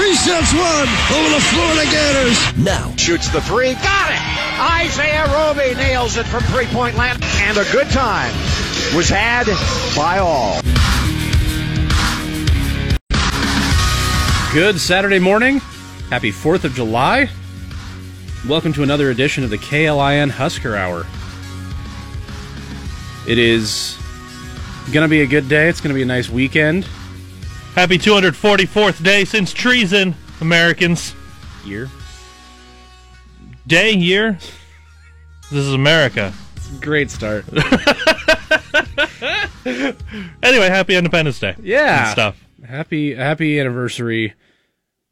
Three 0.00 0.14
sets 0.14 0.54
one 0.54 0.88
over 1.14 1.28
the 1.28 1.40
Florida 1.52 1.84
Gators. 1.90 2.56
Now, 2.56 2.96
Shoots 2.96 3.28
the 3.28 3.42
three. 3.42 3.74
Got 3.74 4.10
it. 4.10 4.86
Isaiah 4.86 5.26
Roby 5.26 5.74
nails 5.74 6.16
it 6.16 6.24
from 6.24 6.42
three 6.44 6.64
point 6.68 6.96
land. 6.96 7.22
And 7.22 7.58
a 7.58 7.70
good 7.70 7.86
time 7.90 8.32
was 8.96 9.10
had 9.10 9.44
by 9.94 10.16
all. 10.16 10.62
Good 14.54 14.80
Saturday 14.80 15.18
morning. 15.18 15.58
Happy 16.08 16.32
4th 16.32 16.64
of 16.64 16.72
July. 16.72 17.28
Welcome 18.48 18.72
to 18.72 18.82
another 18.82 19.10
edition 19.10 19.44
of 19.44 19.50
the 19.50 19.58
KLIN 19.58 20.30
Husker 20.30 20.76
Hour. 20.76 21.04
It 23.28 23.36
is 23.36 23.98
going 24.94 25.04
to 25.04 25.10
be 25.10 25.20
a 25.20 25.26
good 25.26 25.46
day. 25.50 25.68
It's 25.68 25.82
going 25.82 25.90
to 25.90 25.94
be 25.94 26.02
a 26.02 26.06
nice 26.06 26.30
weekend. 26.30 26.86
Happy 27.74 27.98
244th 27.98 29.02
day 29.02 29.24
since 29.24 29.52
treason, 29.52 30.14
Americans. 30.40 31.14
Year. 31.64 31.88
Day, 33.66 33.92
year. 33.92 34.38
This 35.50 35.64
is 35.64 35.72
America. 35.72 36.32
It's 36.56 36.70
a 36.70 36.80
Great 36.80 37.10
start. 37.10 37.44
Anyway, 40.42 40.68
happy 40.68 40.94
Independence 40.96 41.38
Day. 41.38 41.54
Yeah. 41.62 42.04
And 42.04 42.12
stuff. 42.12 42.44
Happy 42.66 43.14
happy 43.14 43.60
anniversary, 43.60 44.34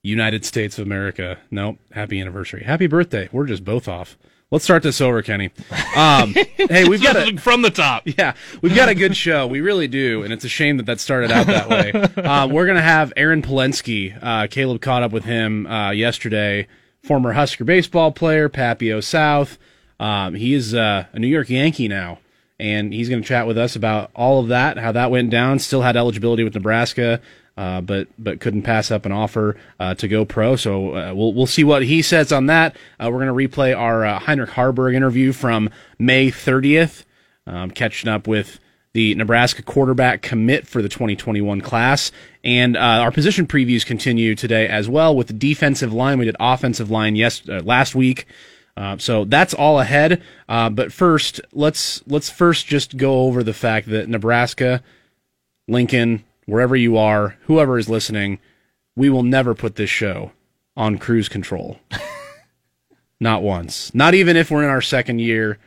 United 0.03 0.45
States 0.45 0.79
of 0.79 0.87
America. 0.87 1.39
Nope. 1.51 1.79
Happy 1.93 2.19
anniversary. 2.21 2.65
Happy 2.65 2.87
birthday. 2.87 3.29
We're 3.31 3.47
just 3.47 3.65
both 3.65 3.87
off. 3.89 4.17
Let's 4.51 4.65
start 4.65 4.83
this 4.83 5.03
over, 5.03 5.21
Kenny. 5.21 5.51
Um, 5.95 6.33
hey, 6.33 6.89
we've 6.89 7.03
got 7.03 7.17
a 7.17 7.37
from 7.41 7.61
the 7.61 7.71
top. 7.71 8.05
yeah, 8.07 8.33
we've 8.63 8.75
got 8.75 8.89
a 8.89 8.95
good 8.95 9.15
show. 9.15 9.47
We 9.47 9.61
really 9.61 9.89
do, 9.89 10.23
and 10.23 10.33
it's 10.33 10.43
a 10.45 10.49
shame 10.49 10.79
that 10.79 10.87
that 10.87 11.01
started 11.01 11.31
out 11.31 11.47
that 11.49 11.69
way. 11.69 11.93
Uh, 11.93 12.47
we're 12.49 12.67
gonna 12.67 12.81
have 12.81 13.13
Aaron 13.15 13.43
Palensky. 13.43 14.19
Uh, 14.23 14.47
Caleb 14.47 14.81
caught 14.81 15.03
up 15.03 15.13
with 15.13 15.25
him 15.25 15.67
uh, 15.67 15.91
yesterday. 15.91 16.67
Former 17.03 17.33
Husker 17.35 17.65
baseball 17.65 18.11
player, 18.11 18.49
Papio 18.49 19.05
South. 19.05 19.59
Um, 20.01 20.35
he 20.35 20.55
is 20.55 20.75
uh, 20.75 21.05
a 21.13 21.19
New 21.19 21.27
York 21.27 21.51
Yankee 21.51 21.87
now, 21.89 22.19
and 22.59 22.91
he's 22.93 23.11
going 23.11 23.21
to 23.21 23.29
chat 23.29 23.47
with 23.47 23.59
us 23.59 23.77
about 23.77 24.11
all 24.15 24.41
of 24.41 24.49
that, 24.49 24.79
how 24.79 24.93
that 24.93 25.11
went 25.11 25.29
down. 25.29 25.59
Still 25.59 25.83
had 25.83 25.95
eligibility 25.95 26.43
with 26.43 26.55
Nebraska, 26.55 27.21
uh, 27.59 27.81
but 27.81 28.07
but 28.17 28.39
couldn't 28.39 28.63
pass 28.63 28.93
up 28.93 29.05
an 29.05 29.11
offer 29.11 29.57
uh, 29.81 29.93
to 29.93 30.07
go 30.07 30.25
pro. 30.25 30.55
So 30.55 30.95
uh, 30.95 31.13
we'll 31.13 31.35
we'll 31.35 31.49
see 31.49 31.65
what 31.65 31.83
he 31.83 32.03
says 32.03 32.31
on 32.31 32.47
that. 32.47 32.77
Uh, 33.01 33.11
we're 33.11 33.27
going 33.27 33.49
to 33.49 33.57
replay 33.57 33.77
our 33.77 34.07
uh, 34.07 34.21
Heinrich 34.21 34.51
Haarberg 34.51 34.95
interview 34.95 35.33
from 35.33 35.69
May 35.99 36.31
30th, 36.31 37.05
um, 37.49 37.73
catching 37.73 38.09
up 38.09 38.29
with 38.29 38.61
the 38.93 39.13
Nebraska 39.17 39.63
quarterback 39.63 40.23
commit 40.23 40.69
for 40.69 40.83
the 40.83 40.89
2021 40.89 41.61
class. 41.61 42.13
And 42.45 42.77
uh, 42.77 42.81
our 42.81 43.11
position 43.11 43.45
previews 43.45 43.85
continue 43.85 44.37
today 44.37 44.69
as 44.69 44.89
well 44.89 45.17
with 45.17 45.27
the 45.27 45.33
defensive 45.33 45.93
line. 45.93 46.21
We 46.21 46.27
did 46.27 46.37
offensive 46.39 46.93
line 46.93 47.17
yes 47.17 47.45
last 47.49 47.97
week. 47.97 48.27
So 48.99 49.25
that's 49.25 49.53
all 49.53 49.81
ahead. 49.81 50.23
But 50.47 50.93
first, 50.93 51.41
let's 51.53 52.07
let's 52.07 52.31
first 52.31 52.69
just 52.69 52.97
go 52.97 53.23
over 53.23 53.43
the 53.43 53.53
fact 53.53 53.89
that 53.89 54.09
Nebraska, 54.09 54.81
Lincoln, 55.67 56.23
wherever 56.49 56.75
you 56.75 56.97
are, 56.97 57.37
whoever 57.43 57.79
is 57.79 57.89
listening, 57.89 58.39
we 58.97 59.11
will 59.11 59.23
never 59.23 59.55
put 59.55 59.77
this 59.77 59.91
show 59.91 60.33
on 60.77 60.97
cruise 60.99 61.29
control. 61.29 61.79
Not 63.21 63.43
once. 63.43 63.95
Not 63.95 64.15
even 64.15 64.37
if 64.37 64.51
we're 64.51 64.63
in 64.63 64.71
our 64.71 64.81
second 64.81 65.19
year 65.21 65.59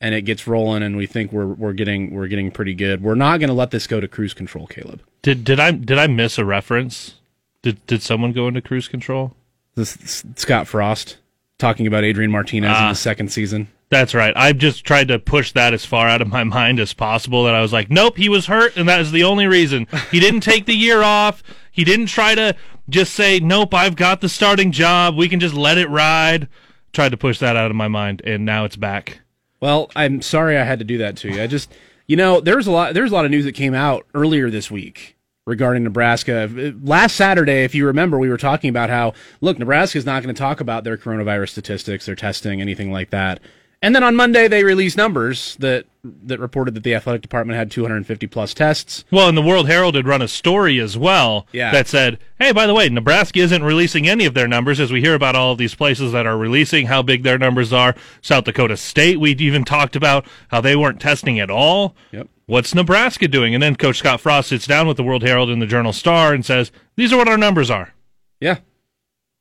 and 0.00 0.14
it 0.14 0.22
gets 0.22 0.46
rolling 0.46 0.82
and 0.82 0.96
we 0.96 1.06
think 1.06 1.32
we're 1.32 1.46
we're 1.46 1.72
getting 1.72 2.12
we're 2.12 2.28
getting 2.28 2.50
pretty 2.50 2.74
good. 2.74 3.02
We're 3.02 3.14
not 3.16 3.38
going 3.40 3.48
to 3.48 3.54
let 3.54 3.70
this 3.72 3.86
go 3.86 4.00
to 4.00 4.06
cruise 4.08 4.34
control, 4.34 4.66
Caleb. 4.66 5.02
Did 5.22 5.44
did 5.44 5.58
I 5.58 5.72
did 5.72 5.98
I 5.98 6.06
miss 6.06 6.38
a 6.38 6.44
reference? 6.44 7.14
Did 7.62 7.84
did 7.86 8.02
someone 8.02 8.32
go 8.32 8.46
into 8.48 8.60
cruise 8.62 8.86
control? 8.88 9.34
This, 9.74 9.94
this- 9.94 10.24
Scott 10.36 10.68
Frost 10.68 11.16
talking 11.58 11.86
about 11.86 12.04
Adrian 12.04 12.30
Martinez 12.30 12.68
in 12.70 12.74
Ah. 12.84 12.88
the 12.90 12.94
second 12.94 13.32
season. 13.32 13.68
That's 13.94 14.12
right. 14.12 14.32
I've 14.36 14.58
just 14.58 14.84
tried 14.84 15.06
to 15.06 15.20
push 15.20 15.52
that 15.52 15.72
as 15.72 15.84
far 15.84 16.08
out 16.08 16.20
of 16.20 16.26
my 16.26 16.42
mind 16.58 16.80
as 16.80 16.92
possible. 16.92 17.44
That 17.44 17.54
I 17.54 17.62
was 17.62 17.72
like, 17.72 17.90
nope, 17.90 18.16
he 18.16 18.28
was 18.28 18.46
hurt, 18.46 18.76
and 18.76 18.88
that 18.88 19.00
is 19.00 19.12
the 19.12 19.22
only 19.22 19.46
reason. 19.46 19.86
He 20.10 20.18
didn't 20.18 20.40
take 20.50 20.66
the 20.66 20.74
year 20.74 21.04
off. 21.04 21.44
He 21.70 21.84
didn't 21.84 22.06
try 22.06 22.34
to 22.34 22.56
just 22.88 23.14
say, 23.14 23.38
nope, 23.38 23.72
I've 23.72 23.94
got 23.94 24.20
the 24.20 24.28
starting 24.28 24.72
job. 24.72 25.14
We 25.14 25.28
can 25.28 25.38
just 25.38 25.54
let 25.54 25.78
it 25.78 25.88
ride. 25.90 26.48
Tried 26.92 27.10
to 27.10 27.16
push 27.16 27.38
that 27.38 27.54
out 27.54 27.70
of 27.70 27.76
my 27.76 27.86
mind, 27.86 28.20
and 28.24 28.44
now 28.44 28.64
it's 28.64 28.74
back. 28.74 29.20
Well, 29.60 29.92
I'm 29.94 30.22
sorry 30.22 30.58
I 30.58 30.64
had 30.64 30.80
to 30.80 30.84
do 30.84 30.98
that 30.98 31.16
to 31.18 31.28
you. 31.28 31.40
I 31.40 31.46
just, 31.46 31.72
you 32.08 32.16
know, 32.16 32.40
there's 32.40 32.66
a 32.66 32.72
lot. 32.72 32.94
There's 32.94 33.12
a 33.12 33.14
lot 33.14 33.24
of 33.24 33.30
news 33.30 33.44
that 33.44 33.52
came 33.52 33.74
out 33.74 34.06
earlier 34.12 34.50
this 34.50 34.72
week 34.72 35.16
regarding 35.46 35.84
Nebraska. 35.84 36.74
Last 36.82 37.14
Saturday, 37.14 37.62
if 37.62 37.76
you 37.76 37.86
remember, 37.86 38.18
we 38.18 38.28
were 38.28 38.38
talking 38.38 38.70
about 38.70 38.90
how 38.90 39.12
look, 39.40 39.56
Nebraska 39.56 39.98
is 39.98 40.04
not 40.04 40.24
going 40.24 40.34
to 40.34 40.38
talk 40.38 40.60
about 40.60 40.82
their 40.82 40.96
coronavirus 40.96 41.50
statistics, 41.50 42.06
their 42.06 42.16
testing, 42.16 42.60
anything 42.60 42.90
like 42.90 43.10
that. 43.10 43.38
And 43.84 43.94
then 43.94 44.02
on 44.02 44.16
Monday, 44.16 44.48
they 44.48 44.64
released 44.64 44.96
numbers 44.96 45.56
that 45.60 45.84
that 46.24 46.40
reported 46.40 46.74
that 46.74 46.82
the 46.84 46.94
athletic 46.94 47.20
department 47.20 47.58
had 47.58 47.70
250 47.70 48.26
plus 48.28 48.54
tests. 48.54 49.04
Well, 49.10 49.28
and 49.28 49.36
the 49.36 49.42
World 49.42 49.66
Herald 49.68 49.94
had 49.94 50.06
run 50.06 50.22
a 50.22 50.28
story 50.28 50.78
as 50.78 50.96
well 50.98 51.46
Yeah. 51.52 51.70
that 51.72 51.86
said, 51.86 52.18
hey, 52.38 52.52
by 52.52 52.66
the 52.66 52.72
way, 52.74 52.88
Nebraska 52.88 53.40
isn't 53.40 53.62
releasing 53.62 54.08
any 54.08 54.24
of 54.24 54.32
their 54.34 54.48
numbers 54.48 54.80
as 54.80 54.90
we 54.90 55.00
hear 55.02 55.14
about 55.14 55.34
all 55.36 55.52
of 55.52 55.58
these 55.58 55.74
places 55.74 56.12
that 56.12 56.26
are 56.26 56.36
releasing 56.38 56.86
how 56.86 57.02
big 57.02 57.22
their 57.24 57.38
numbers 57.38 57.72
are. 57.74 57.94
South 58.22 58.44
Dakota 58.44 58.76
State, 58.78 59.20
we 59.20 59.32
even 59.32 59.64
talked 59.64 59.96
about 59.96 60.26
how 60.48 60.60
they 60.62 60.76
weren't 60.76 61.00
testing 61.00 61.38
at 61.38 61.50
all. 61.50 61.94
Yep. 62.12 62.28
What's 62.46 62.74
Nebraska 62.74 63.28
doing? 63.28 63.54
And 63.54 63.62
then 63.62 63.76
Coach 63.76 63.98
Scott 63.98 64.20
Frost 64.20 64.48
sits 64.48 64.66
down 64.66 64.86
with 64.88 64.96
the 64.98 65.04
World 65.04 65.22
Herald 65.22 65.50
and 65.50 65.60
the 65.60 65.66
Journal 65.66 65.92
Star 65.92 66.32
and 66.34 66.44
says, 66.44 66.72
these 66.96 67.12
are 67.12 67.18
what 67.18 67.28
our 67.28 67.38
numbers 67.38 67.70
are. 67.70 67.92
Yeah, 68.40 68.58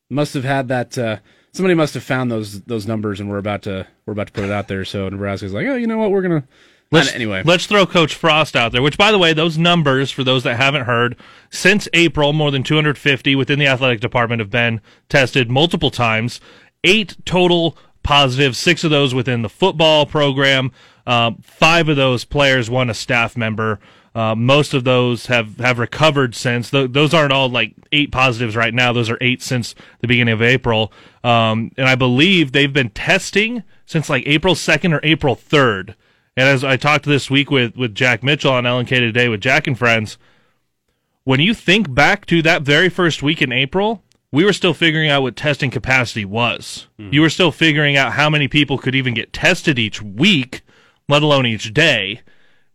must 0.09 0.33
have 0.33 0.43
had 0.45 0.67
that. 0.69 0.97
Uh, 0.97 1.17
somebody 1.53 1.75
must 1.75 1.93
have 1.93 2.03
found 2.03 2.29
those 2.29 2.61
those 2.61 2.85
numbers, 2.85 3.19
and 3.19 3.29
we're 3.29 3.37
about 3.37 3.63
to 3.63 3.87
we're 4.05 4.13
about 4.13 4.27
to 4.27 4.33
put 4.33 4.43
it 4.43 4.51
out 4.51 4.67
there. 4.67 4.83
So 4.83 5.07
Nebraska's 5.07 5.53
like, 5.53 5.67
oh, 5.67 5.75
you 5.75 5.87
know 5.87 5.97
what, 5.97 6.11
we're 6.11 6.21
gonna. 6.21 6.43
Let's, 6.91 7.11
anyway, 7.11 7.41
let's 7.43 7.65
throw 7.65 7.87
Coach 7.87 8.13
Frost 8.13 8.55
out 8.55 8.71
there. 8.71 8.83
Which, 8.83 8.99
by 8.99 9.11
the 9.11 9.17
way, 9.17 9.33
those 9.33 9.57
numbers 9.57 10.11
for 10.11 10.23
those 10.23 10.43
that 10.43 10.57
haven't 10.57 10.85
heard, 10.85 11.15
since 11.49 11.87
April, 11.91 12.33
more 12.33 12.51
than 12.51 12.61
250 12.61 13.35
within 13.35 13.57
the 13.57 13.65
athletic 13.65 13.99
department 13.99 14.41
have 14.41 14.51
been 14.51 14.79
tested 15.09 15.49
multiple 15.49 15.89
times. 15.89 16.39
Eight 16.83 17.15
total 17.25 17.75
positives, 18.03 18.59
six 18.59 18.83
of 18.83 18.91
those 18.91 19.15
within 19.15 19.41
the 19.41 19.49
football 19.49 20.05
program. 20.05 20.71
Um, 21.07 21.37
five 21.41 21.89
of 21.89 21.95
those 21.95 22.25
players, 22.25 22.69
one 22.69 22.91
a 22.91 22.93
staff 22.93 23.35
member. 23.35 23.79
Uh, 24.15 24.35
most 24.35 24.73
of 24.73 24.83
those 24.83 25.25
have, 25.25 25.57
have 25.57 25.79
recovered 25.79 26.35
since. 26.35 26.69
Th- 26.69 26.91
those 26.91 27.13
aren't 27.13 27.33
all 27.33 27.49
like 27.49 27.73
eight 27.91 28.11
positives 28.11 28.55
right 28.55 28.73
now. 28.73 28.93
Those 28.93 29.09
are 29.09 29.17
eight 29.21 29.41
since 29.41 29.73
the 30.01 30.07
beginning 30.07 30.33
of 30.33 30.41
April. 30.41 30.93
Um, 31.23 31.71
and 31.77 31.87
I 31.87 31.95
believe 31.95 32.51
they've 32.51 32.71
been 32.71 32.91
testing 32.91 33.63
since 33.85 34.09
like 34.09 34.23
April 34.27 34.53
2nd 34.53 34.95
or 34.95 34.99
April 35.03 35.35
3rd. 35.35 35.95
And 36.35 36.47
as 36.47 36.63
I 36.63 36.77
talked 36.77 37.05
this 37.05 37.29
week 37.29 37.49
with, 37.51 37.75
with 37.75 37.95
Jack 37.95 38.23
Mitchell 38.23 38.53
on 38.53 38.63
LNK 38.63 38.89
Today 38.89 39.29
with 39.29 39.41
Jack 39.41 39.67
and 39.67 39.77
Friends, 39.77 40.17
when 41.23 41.39
you 41.39 41.53
think 41.53 41.93
back 41.93 42.25
to 42.27 42.41
that 42.41 42.63
very 42.63 42.89
first 42.89 43.23
week 43.23 43.41
in 43.41 43.51
April, 43.51 44.03
we 44.31 44.43
were 44.43 44.53
still 44.53 44.73
figuring 44.73 45.09
out 45.09 45.21
what 45.21 45.35
testing 45.35 45.69
capacity 45.69 46.25
was. 46.25 46.87
You 47.13 47.21
were 47.21 47.29
still 47.29 47.51
figuring 47.51 47.95
out 47.97 48.13
how 48.13 48.29
many 48.29 48.47
people 48.47 48.77
could 48.77 48.95
even 48.95 49.13
get 49.13 49.31
tested 49.31 49.77
each 49.77 50.01
week, 50.01 50.61
let 51.07 51.21
alone 51.21 51.45
each 51.45 51.73
day. 51.73 52.21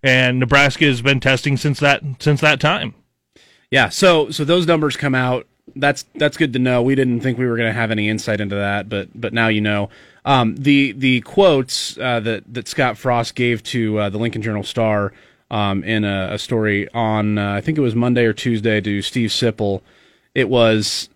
And 0.02 0.38
Nebraska 0.38 0.84
has 0.84 1.02
been 1.02 1.20
testing 1.20 1.56
since 1.56 1.80
that 1.80 2.02
since 2.20 2.40
that 2.40 2.60
time. 2.60 2.94
Yeah, 3.70 3.88
so 3.88 4.30
so 4.30 4.44
those 4.44 4.66
numbers 4.66 4.96
come 4.96 5.14
out. 5.14 5.46
That's 5.74 6.04
that's 6.14 6.36
good 6.36 6.52
to 6.54 6.58
know. 6.58 6.82
We 6.82 6.94
didn't 6.94 7.20
think 7.20 7.38
we 7.38 7.46
were 7.46 7.56
going 7.56 7.68
to 7.68 7.78
have 7.78 7.90
any 7.90 8.08
insight 8.08 8.40
into 8.40 8.56
that, 8.56 8.88
but 8.88 9.08
but 9.14 9.32
now 9.32 9.48
you 9.48 9.60
know. 9.60 9.90
Um, 10.24 10.56
the 10.56 10.92
the 10.92 11.20
quotes 11.22 11.98
uh, 11.98 12.20
that 12.20 12.52
that 12.52 12.68
Scott 12.68 12.96
Frost 12.96 13.34
gave 13.34 13.62
to 13.64 13.98
uh, 13.98 14.08
the 14.08 14.18
Lincoln 14.18 14.42
Journal 14.42 14.62
Star 14.62 15.12
um, 15.50 15.82
in 15.84 16.04
a, 16.04 16.30
a 16.32 16.38
story 16.38 16.88
on 16.92 17.38
uh, 17.38 17.52
I 17.52 17.60
think 17.60 17.78
it 17.78 17.82
was 17.82 17.94
Monday 17.94 18.24
or 18.24 18.32
Tuesday 18.32 18.80
to 18.80 19.02
Steve 19.02 19.30
Sipple. 19.30 19.82
It 20.34 20.48
was 20.48 21.08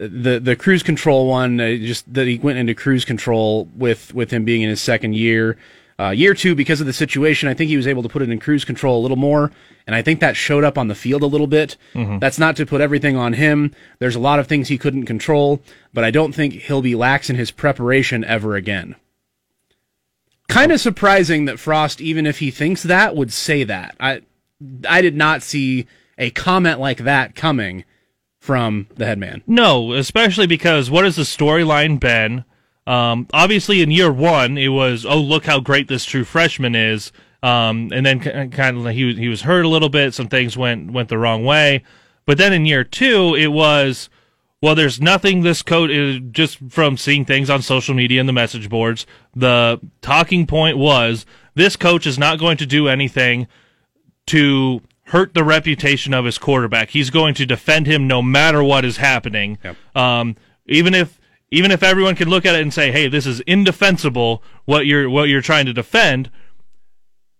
the 0.00 0.40
the 0.40 0.56
cruise 0.56 0.82
control 0.82 1.28
one. 1.28 1.60
Uh, 1.60 1.76
just 1.76 2.12
that 2.12 2.26
he 2.26 2.38
went 2.38 2.58
into 2.58 2.74
cruise 2.74 3.04
control 3.04 3.68
with 3.76 4.14
with 4.14 4.30
him 4.32 4.44
being 4.44 4.62
in 4.62 4.68
his 4.68 4.80
second 4.80 5.14
year. 5.14 5.56
Uh, 5.98 6.10
year 6.10 6.34
two, 6.34 6.54
because 6.54 6.80
of 6.80 6.86
the 6.86 6.92
situation, 6.92 7.48
I 7.48 7.54
think 7.54 7.68
he 7.70 7.76
was 7.76 7.86
able 7.86 8.02
to 8.02 8.08
put 8.08 8.20
it 8.20 8.28
in 8.28 8.38
cruise 8.38 8.66
control 8.66 9.00
a 9.00 9.02
little 9.02 9.16
more, 9.16 9.50
and 9.86 9.96
I 9.96 10.02
think 10.02 10.20
that 10.20 10.36
showed 10.36 10.62
up 10.62 10.76
on 10.76 10.88
the 10.88 10.94
field 10.94 11.22
a 11.22 11.26
little 11.26 11.46
bit. 11.46 11.76
That's 11.94 12.38
not 12.38 12.54
to 12.56 12.66
put 12.66 12.82
everything 12.82 13.16
on 13.16 13.32
him. 13.32 13.74
There's 13.98 14.14
a 14.16 14.20
lot 14.20 14.38
of 14.38 14.46
things 14.46 14.68
he 14.68 14.76
couldn't 14.76 15.06
control, 15.06 15.62
but 15.94 16.04
I 16.04 16.10
don't 16.10 16.34
think 16.34 16.52
he'll 16.52 16.82
be 16.82 16.94
lax 16.94 17.30
in 17.30 17.36
his 17.36 17.50
preparation 17.50 18.24
ever 18.24 18.56
again. 18.56 18.96
kind 20.48 20.70
of 20.70 20.80
surprising 20.80 21.46
that 21.46 21.58
Frost, 21.58 22.00
even 22.00 22.26
if 22.26 22.38
he 22.40 22.50
thinks 22.50 22.82
that, 22.82 23.16
would 23.16 23.32
say 23.32 23.64
that. 23.64 23.96
I 23.98 24.20
I 24.88 25.00
did 25.02 25.16
not 25.16 25.42
see 25.42 25.86
a 26.18 26.30
comment 26.30 26.78
like 26.80 26.98
that 26.98 27.34
coming 27.34 27.84
from 28.38 28.86
the 28.96 29.06
headman. 29.06 29.42
No, 29.46 29.92
especially 29.92 30.46
because 30.46 30.90
what 30.90 31.04
has 31.04 31.16
the 31.16 31.22
storyline 31.22 31.98
been? 31.98 32.44
Um, 32.86 33.26
obviously, 33.32 33.82
in 33.82 33.90
year 33.90 34.12
one, 34.12 34.56
it 34.56 34.68
was, 34.68 35.04
oh, 35.04 35.20
look 35.20 35.46
how 35.46 35.60
great 35.60 35.88
this 35.88 36.04
true 36.04 36.24
freshman 36.24 36.74
is. 36.74 37.12
Um, 37.42 37.90
and 37.92 38.04
then 38.04 38.20
kind 38.50 38.76
of 38.78 38.86
he 38.92 39.14
he 39.14 39.28
was 39.28 39.42
hurt 39.42 39.64
a 39.64 39.68
little 39.68 39.88
bit. 39.88 40.14
Some 40.14 40.28
things 40.28 40.56
went 40.56 40.90
went 40.90 41.08
the 41.08 41.18
wrong 41.18 41.44
way. 41.44 41.82
But 42.24 42.38
then 42.38 42.52
in 42.52 42.66
year 42.66 42.82
two, 42.82 43.36
it 43.36 43.48
was, 43.48 44.08
well, 44.60 44.74
there's 44.74 45.00
nothing 45.00 45.42
this 45.42 45.62
coach 45.62 45.90
is 45.90 46.20
just 46.32 46.58
from 46.68 46.96
seeing 46.96 47.24
things 47.24 47.48
on 47.48 47.62
social 47.62 47.94
media 47.94 48.18
and 48.18 48.28
the 48.28 48.32
message 48.32 48.68
boards. 48.68 49.06
The 49.34 49.80
talking 50.00 50.46
point 50.46 50.76
was 50.76 51.24
this 51.54 51.76
coach 51.76 52.06
is 52.06 52.18
not 52.18 52.40
going 52.40 52.56
to 52.56 52.66
do 52.66 52.88
anything 52.88 53.46
to 54.26 54.80
hurt 55.04 55.34
the 55.34 55.44
reputation 55.44 56.12
of 56.12 56.24
his 56.24 56.38
quarterback. 56.38 56.90
He's 56.90 57.10
going 57.10 57.34
to 57.34 57.46
defend 57.46 57.86
him 57.86 58.08
no 58.08 58.22
matter 58.22 58.62
what 58.62 58.84
is 58.84 58.96
happening. 58.96 59.58
Yep. 59.62 59.76
Um, 59.94 60.36
even 60.66 60.94
if 60.94 61.20
even 61.56 61.70
if 61.70 61.82
everyone 61.82 62.14
can 62.14 62.28
look 62.28 62.46
at 62.46 62.54
it 62.54 62.62
and 62.62 62.72
say, 62.72 62.92
"Hey, 62.92 63.08
this 63.08 63.26
is 63.26 63.40
indefensible," 63.40 64.42
what 64.64 64.86
you're 64.86 65.08
what 65.08 65.28
you're 65.28 65.42
trying 65.42 65.66
to 65.66 65.72
defend 65.72 66.30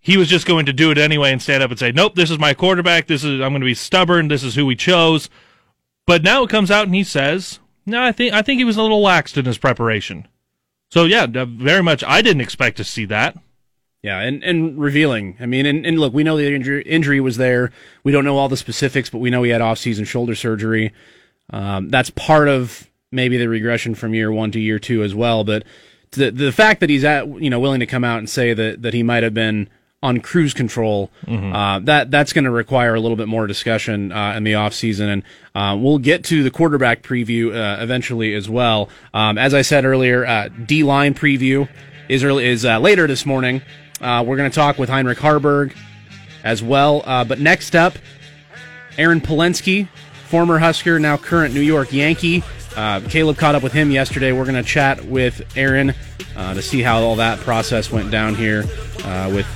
he 0.07 0.17
was 0.17 0.29
just 0.29 0.47
going 0.47 0.67
to 0.67 0.73
do 0.73 0.93
it 0.93 0.99
anyway 0.99 1.33
and 1.33 1.43
stand 1.43 1.65
up 1.65 1.71
and 1.71 1.81
say, 1.81 1.91
"Nope, 1.91 2.15
this 2.15 2.31
is 2.31 2.39
my 2.39 2.55
quarterback. 2.55 3.09
This 3.09 3.25
is 3.25 3.41
I'm 3.41 3.51
going 3.51 3.61
to 3.61 3.65
be 3.67 3.75
stubborn. 3.75 4.29
This 4.29 4.45
is 4.45 4.55
who 4.55 4.65
we 4.65 4.77
chose." 4.77 5.29
But 6.07 6.23
now 6.23 6.45
it 6.45 6.49
comes 6.49 6.71
out 6.71 6.87
and 6.87 6.95
he 6.95 7.03
says, 7.03 7.59
"No, 7.85 8.01
I 8.01 8.13
think 8.13 8.33
I 8.33 8.41
think 8.41 8.59
he 8.59 8.65
was 8.65 8.77
a 8.77 8.83
little 8.83 9.03
laxed 9.03 9.37
in 9.37 9.47
his 9.47 9.59
preparation." 9.59 10.29
So 10.93 11.07
yeah, 11.07 11.27
very 11.27 11.83
much. 11.83 12.05
I 12.05 12.23
didn't 12.23 12.43
expect 12.43 12.77
to 12.77 12.85
see 12.85 13.05
that. 13.07 13.37
Yeah, 14.01 14.21
and, 14.21 14.45
and 14.45 14.79
revealing. 14.79 15.37
I 15.41 15.47
mean, 15.47 15.67
and, 15.67 15.85
and 15.85 15.99
look, 15.99 16.15
we 16.15 16.23
know 16.23 16.37
the 16.37 16.55
injury, 16.55 16.83
injury 16.85 17.19
was 17.19 17.37
there. 17.37 17.73
We 18.05 18.13
don't 18.13 18.25
know 18.25 18.37
all 18.37 18.49
the 18.49 18.57
specifics, 18.57 19.11
but 19.11 19.19
we 19.19 19.31
know 19.31 19.43
he 19.43 19.51
had 19.51 19.61
off-season 19.61 20.05
shoulder 20.05 20.37
surgery. 20.37 20.93
Um, 21.51 21.89
that's 21.89 22.11
part 22.11 22.47
of 22.47 22.89
maybe 23.13 23.37
the 23.39 23.49
regression 23.49 23.95
from 23.95 24.15
year 24.15 24.33
one 24.33 24.51
to 24.53 24.61
year 24.61 24.79
two 24.79 25.03
as 25.03 25.15
well. 25.15 25.45
But 25.45 25.65
the 26.13 26.31
the 26.31 26.53
fact 26.53 26.81
that 26.81 26.91
he's 26.91 27.05
at 27.05 27.27
you 27.41 27.51
know 27.51 27.61
willing 27.61 27.81
to 27.81 27.87
come 27.87 28.05
out 28.05 28.19
and 28.19 28.29
say 28.29 28.55
that 28.55 28.83
that 28.83 28.95
he 28.95 29.03
might 29.03 29.23
have 29.23 29.35
been 29.35 29.69
on 30.03 30.21
cruise 30.21 30.55
control. 30.55 31.11
Mm-hmm. 31.27 31.53
Uh, 31.53 31.81
that 31.81 32.11
that's 32.11 32.33
going 32.33 32.45
to 32.45 32.51
require 32.51 32.95
a 32.95 33.01
little 33.01 33.17
bit 33.17 33.29
more 33.29 33.47
discussion 33.47 34.13
uh, 34.13 34.35
in 34.37 34.45
the 34.45 34.53
offseason. 34.53 35.13
and 35.13 35.23
uh, 35.55 35.77
we'll 35.77 35.99
get 35.99 36.25
to 36.25 36.43
the 36.43 36.51
quarterback 36.51 37.03
preview 37.03 37.55
uh, 37.55 37.83
eventually 37.83 38.35
as 38.35 38.49
well. 38.49 38.89
Um, 39.15 39.39
as 39.39 39.55
I 39.55 39.63
said 39.63 39.85
earlier, 39.85 40.25
uh, 40.27 40.49
D 40.49 40.83
line 40.83 41.15
preview 41.15 41.69
is 42.09 42.23
early, 42.23 42.47
is 42.47 42.65
uh, 42.65 42.79
later 42.79 43.07
this 43.07 43.27
morning. 43.27 43.63
we're 44.01 44.37
going 44.37 44.51
to 44.51 44.55
talk 44.55 44.79
with 44.79 44.89
Heinrich 44.89 45.19
Haarberg 45.19 45.75
as 46.45 46.63
well. 46.63 47.03
but 47.25 47.41
next 47.41 47.75
up, 47.75 47.99
Aaron 48.99 49.21
Palensky, 49.21 49.89
former 50.29 50.59
Husker, 50.59 50.99
now 50.99 51.17
current 51.17 51.53
New 51.53 51.61
York 51.61 51.93
Yankee. 51.93 52.45
Uh, 52.77 53.01
Caleb 53.09 53.39
caught 53.39 53.55
up 53.55 53.63
with 53.63 53.73
him 53.73 53.91
yesterday. 53.91 54.33
We're 54.33 54.45
going 54.45 54.63
to 54.63 54.69
chat 54.69 55.05
with 55.07 55.43
Aaron 55.57 55.95
uh, 56.37 56.55
to 56.55 56.63
see 56.63 56.83
how 56.83 57.01
all 57.01 57.17
that 57.17 57.39
process 57.41 57.91
went 57.91 58.11
down 58.11 58.35
here 58.35 58.65
uh, 59.05 59.31
with 59.35 59.47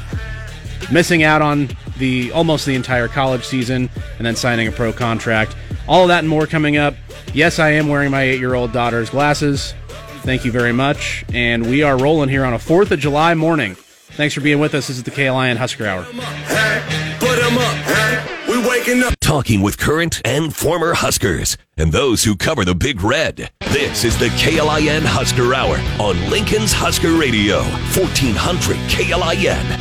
missing 0.90 1.22
out 1.22 1.42
on 1.42 1.68
the 1.98 2.32
almost 2.32 2.66
the 2.66 2.74
entire 2.74 3.08
college 3.08 3.44
season 3.44 3.90
and 4.16 4.26
then 4.26 4.34
signing 4.36 4.68
a 4.68 4.72
pro 4.72 4.92
contract. 4.92 5.54
All 5.86 6.02
of 6.02 6.08
that 6.08 6.20
and 6.20 6.28
more 6.28 6.46
coming 6.46 6.76
up. 6.76 6.94
Yes, 7.34 7.58
I 7.58 7.70
am 7.70 7.88
wearing 7.88 8.10
my 8.10 8.22
eight 8.22 8.40
year 8.40 8.54
old 8.54 8.72
daughter's 8.72 9.10
glasses. 9.10 9.74
Thank 10.22 10.44
you 10.44 10.52
very 10.52 10.72
much. 10.72 11.24
And 11.32 11.66
we 11.68 11.82
are 11.82 11.98
rolling 11.98 12.28
here 12.28 12.44
on 12.44 12.54
a 12.54 12.58
4th 12.58 12.90
of 12.90 12.98
July 12.98 13.34
morning. 13.34 13.74
Thanks 13.74 14.34
for 14.34 14.40
being 14.40 14.58
with 14.58 14.74
us. 14.74 14.88
This 14.88 14.98
is 14.98 15.02
the 15.02 15.10
KLIN 15.10 15.56
Husker 15.56 15.86
Hour. 15.86 16.06
Talking 19.30 19.62
with 19.62 19.78
current 19.78 20.20
and 20.24 20.52
former 20.52 20.92
Huskers 20.92 21.56
and 21.76 21.92
those 21.92 22.24
who 22.24 22.34
cover 22.34 22.64
the 22.64 22.74
Big 22.74 23.00
Red. 23.00 23.52
This 23.68 24.02
is 24.02 24.18
the 24.18 24.26
KLIN 24.30 25.02
Husker 25.04 25.54
Hour 25.54 25.76
on 26.04 26.18
Lincoln's 26.28 26.72
Husker 26.72 27.12
Radio, 27.12 27.58
1400 27.94 28.76
KLIN. 28.90 29.78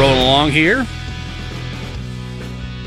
Rolling 0.00 0.18
along 0.18 0.50
here. 0.50 0.82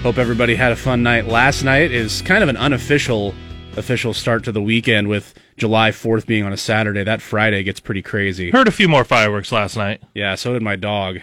Hope 0.04 0.18
everybody 0.18 0.56
had 0.56 0.74
a 0.74 0.76
fun 0.76 1.02
night. 1.02 1.28
Last 1.28 1.64
night 1.64 1.94
is 1.94 2.22
kind 2.24 2.44
of 2.44 2.50
an 2.50 2.58
unofficial 2.58 3.34
official 3.78 4.14
start 4.14 4.44
to 4.44 4.52
the 4.52 4.62
weekend 4.62 5.08
with 5.08 5.34
July 5.56 5.92
4th 5.92 6.26
being 6.26 6.44
on 6.44 6.52
a 6.52 6.58
Saturday. 6.58 7.06
That 7.06 7.22
Friday 7.22 7.64
gets 7.64 7.80
pretty 7.80 8.02
crazy. 8.02 8.52
Heard 8.52 8.68
a 8.68 8.72
few 8.72 8.90
more 8.90 9.06
fireworks 9.06 9.54
last 9.54 9.78
night. 9.78 10.04
Yeah, 10.14 10.36
so 10.36 10.52
did 10.52 10.62
my 10.62 10.76
dog. 10.76 11.22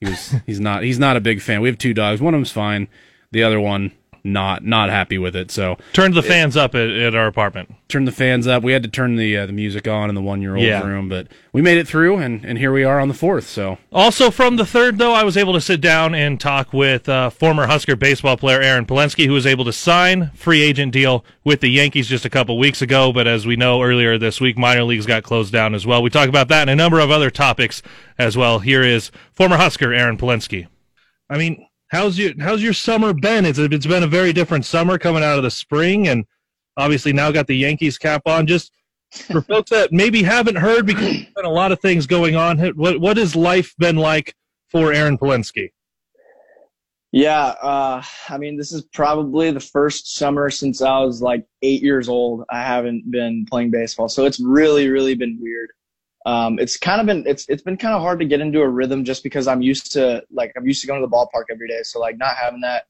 He 0.00 0.08
was 0.08 0.34
he's 0.46 0.60
not 0.60 0.82
he's 0.82 0.98
not 0.98 1.16
a 1.16 1.20
big 1.20 1.40
fan. 1.40 1.60
We 1.60 1.68
have 1.68 1.78
two 1.78 1.94
dogs. 1.94 2.20
One 2.20 2.34
of 2.34 2.38
them's 2.38 2.52
fine. 2.52 2.88
The 3.32 3.42
other 3.42 3.60
one 3.60 3.92
not 4.32 4.64
not 4.64 4.90
happy 4.90 5.18
with 5.18 5.34
it. 5.34 5.50
So 5.50 5.76
turned 5.92 6.14
the 6.14 6.22
fans 6.22 6.56
it, 6.56 6.60
up 6.60 6.74
at, 6.74 6.88
at, 6.88 7.14
our 7.14 7.26
apartment. 7.26 7.74
Turned 7.88 8.06
the 8.06 8.12
fans 8.12 8.46
up. 8.46 8.62
We 8.62 8.72
had 8.72 8.82
to 8.82 8.88
turn 8.88 9.16
the 9.16 9.36
uh, 9.36 9.46
the 9.46 9.52
music 9.52 9.88
on 9.88 10.08
in 10.08 10.14
the 10.14 10.22
one 10.22 10.42
year 10.42 10.56
old 10.56 10.64
yeah. 10.64 10.82
room, 10.82 11.08
but 11.08 11.28
we 11.52 11.62
made 11.62 11.78
it 11.78 11.88
through, 11.88 12.18
and 12.18 12.44
and 12.44 12.58
here 12.58 12.72
we 12.72 12.84
are 12.84 13.00
on 13.00 13.08
the 13.08 13.14
fourth. 13.14 13.48
So 13.48 13.78
also 13.92 14.30
from 14.30 14.56
the 14.56 14.66
third, 14.66 14.98
though, 14.98 15.12
I 15.12 15.24
was 15.24 15.36
able 15.36 15.52
to 15.52 15.60
sit 15.60 15.80
down 15.80 16.14
and 16.14 16.40
talk 16.40 16.72
with 16.72 17.08
uh, 17.08 17.30
former 17.30 17.66
Husker 17.66 17.96
baseball 17.96 18.36
player 18.36 18.60
Aaron 18.60 18.86
Palensky, 18.86 19.26
who 19.26 19.32
was 19.32 19.46
able 19.46 19.64
to 19.64 19.72
sign 19.72 20.30
free 20.34 20.62
agent 20.62 20.92
deal 20.92 21.24
with 21.44 21.60
the 21.60 21.68
Yankees 21.68 22.08
just 22.08 22.24
a 22.24 22.30
couple 22.30 22.58
weeks 22.58 22.82
ago. 22.82 23.12
But 23.12 23.26
as 23.26 23.46
we 23.46 23.56
know 23.56 23.82
earlier 23.82 24.18
this 24.18 24.40
week, 24.40 24.58
minor 24.58 24.84
leagues 24.84 25.06
got 25.06 25.22
closed 25.22 25.52
down 25.52 25.74
as 25.74 25.86
well. 25.86 26.02
We 26.02 26.10
talk 26.10 26.28
about 26.28 26.48
that 26.48 26.62
and 26.62 26.70
a 26.70 26.76
number 26.76 27.00
of 27.00 27.10
other 27.10 27.30
topics 27.30 27.82
as 28.18 28.36
well. 28.36 28.58
Here 28.58 28.82
is 28.82 29.10
former 29.32 29.56
Husker 29.56 29.92
Aaron 29.92 30.18
Palensky. 30.18 30.66
I 31.30 31.36
mean, 31.36 31.67
how's 31.88 32.18
your 32.18 32.32
how's 32.40 32.62
your 32.62 32.72
summer 32.72 33.12
been? 33.12 33.44
It's 33.44 33.58
it's 33.58 33.86
been 33.86 34.02
a 34.02 34.08
very 34.08 34.32
different 34.32 34.64
summer 34.64 34.98
coming 34.98 35.22
out 35.22 35.36
of 35.36 35.42
the 35.42 35.50
spring, 35.50 36.08
and 36.08 36.24
obviously 36.76 37.12
now 37.12 37.30
got 37.30 37.46
the 37.46 37.56
Yankees 37.56 37.98
cap 37.98 38.22
on. 38.26 38.46
Just 38.46 38.72
for 39.12 39.40
folks 39.48 39.70
that 39.70 39.92
maybe 39.92 40.22
haven't 40.22 40.56
heard, 40.56 40.86
because 40.86 41.04
there's 41.04 41.26
been 41.36 41.44
a 41.44 41.50
lot 41.50 41.72
of 41.72 41.80
things 41.80 42.06
going 42.06 42.36
on. 42.36 42.58
What 42.76 43.00
what 43.00 43.16
has 43.16 43.34
life 43.34 43.74
been 43.78 43.96
like 43.96 44.34
for 44.70 44.92
Aaron 44.92 45.18
Palensky? 45.18 45.70
Yeah, 47.10 47.54
uh, 47.62 48.02
I 48.28 48.36
mean, 48.36 48.58
this 48.58 48.70
is 48.70 48.82
probably 48.92 49.50
the 49.50 49.60
first 49.60 50.14
summer 50.16 50.50
since 50.50 50.82
I 50.82 50.98
was 50.98 51.22
like 51.22 51.46
eight 51.62 51.82
years 51.82 52.06
old. 52.06 52.44
I 52.50 52.62
haven't 52.62 53.10
been 53.10 53.46
playing 53.48 53.70
baseball, 53.70 54.10
so 54.10 54.26
it's 54.26 54.38
really, 54.40 54.88
really 54.88 55.14
been 55.14 55.38
weird 55.40 55.70
um, 56.28 56.58
it's 56.58 56.76
kind 56.76 57.00
of 57.00 57.06
been 57.06 57.24
it's 57.26 57.46
it's 57.48 57.62
been 57.62 57.78
kind 57.78 57.94
of 57.94 58.02
hard 58.02 58.18
to 58.18 58.26
get 58.26 58.42
into 58.42 58.60
a 58.60 58.68
rhythm 58.68 59.02
just 59.02 59.22
because 59.22 59.48
I'm 59.48 59.62
used 59.62 59.92
to 59.92 60.22
like 60.30 60.52
I'm 60.58 60.66
used 60.66 60.82
to 60.82 60.86
going 60.86 61.00
to 61.00 61.06
the 61.06 61.10
ballpark 61.10 61.44
every 61.50 61.66
day. 61.66 61.80
So 61.84 62.00
like 62.00 62.18
not 62.18 62.36
having 62.36 62.60
that, 62.60 62.84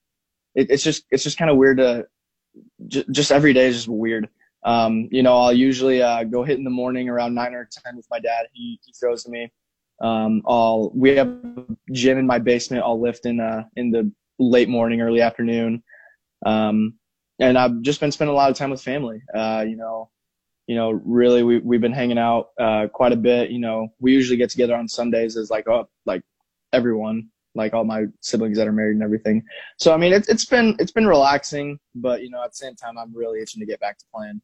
it, 0.56 0.72
it's 0.72 0.82
just 0.82 1.04
it's 1.12 1.22
just 1.22 1.38
kind 1.38 1.48
of 1.48 1.56
weird 1.56 1.76
to 1.78 2.08
j- 2.88 3.04
just 3.12 3.30
every 3.30 3.52
day 3.52 3.66
is 3.66 3.76
just 3.76 3.88
weird. 3.88 4.28
Um, 4.64 5.08
you 5.12 5.22
know, 5.22 5.38
I'll 5.38 5.52
usually 5.52 6.02
uh, 6.02 6.24
go 6.24 6.42
hit 6.42 6.58
in 6.58 6.64
the 6.64 6.70
morning 6.70 7.08
around 7.08 7.32
nine 7.32 7.54
or 7.54 7.68
ten 7.70 7.96
with 7.96 8.08
my 8.10 8.18
dad. 8.18 8.46
He 8.52 8.80
he 8.84 8.92
throws 8.92 9.22
to 9.22 9.30
me. 9.30 9.52
Um, 10.00 10.42
I'll 10.44 10.90
we 10.92 11.10
have 11.10 11.32
gym 11.92 12.18
in 12.18 12.26
my 12.26 12.40
basement. 12.40 12.82
I'll 12.82 13.00
lift 13.00 13.24
in 13.24 13.38
uh 13.38 13.66
in 13.76 13.92
the 13.92 14.10
late 14.40 14.68
morning, 14.68 15.00
early 15.00 15.20
afternoon. 15.20 15.84
Um, 16.44 16.94
and 17.38 17.56
I've 17.56 17.82
just 17.82 18.00
been 18.00 18.10
spending 18.10 18.32
a 18.32 18.36
lot 18.36 18.50
of 18.50 18.56
time 18.56 18.70
with 18.70 18.82
family. 18.82 19.22
Uh, 19.32 19.64
you 19.64 19.76
know, 19.76 20.10
you 20.68 20.76
know, 20.76 20.90
really 21.04 21.42
we, 21.42 21.58
we've 21.58 21.80
been 21.80 21.92
hanging 21.92 22.18
out, 22.18 22.50
uh, 22.60 22.86
quite 22.92 23.12
a 23.12 23.16
bit. 23.16 23.50
You 23.50 23.58
know, 23.58 23.88
we 23.98 24.12
usually 24.12 24.36
get 24.36 24.50
together 24.50 24.76
on 24.76 24.86
Sundays 24.86 25.36
as 25.36 25.50
like, 25.50 25.66
oh, 25.66 25.88
like 26.04 26.22
everyone, 26.72 27.30
like 27.54 27.72
all 27.72 27.84
my 27.84 28.04
siblings 28.20 28.58
that 28.58 28.68
are 28.68 28.72
married 28.72 28.92
and 28.92 29.02
everything. 29.02 29.42
So, 29.78 29.94
I 29.94 29.96
mean, 29.96 30.12
it's, 30.12 30.28
it's 30.28 30.44
been, 30.44 30.76
it's 30.78 30.92
been 30.92 31.06
relaxing, 31.06 31.80
but 31.94 32.22
you 32.22 32.28
know, 32.30 32.44
at 32.44 32.50
the 32.50 32.56
same 32.56 32.76
time, 32.76 32.98
I'm 32.98 33.16
really 33.16 33.40
itching 33.40 33.60
to 33.60 33.66
get 33.66 33.80
back 33.80 33.98
to 33.98 34.04
playing. 34.14 34.42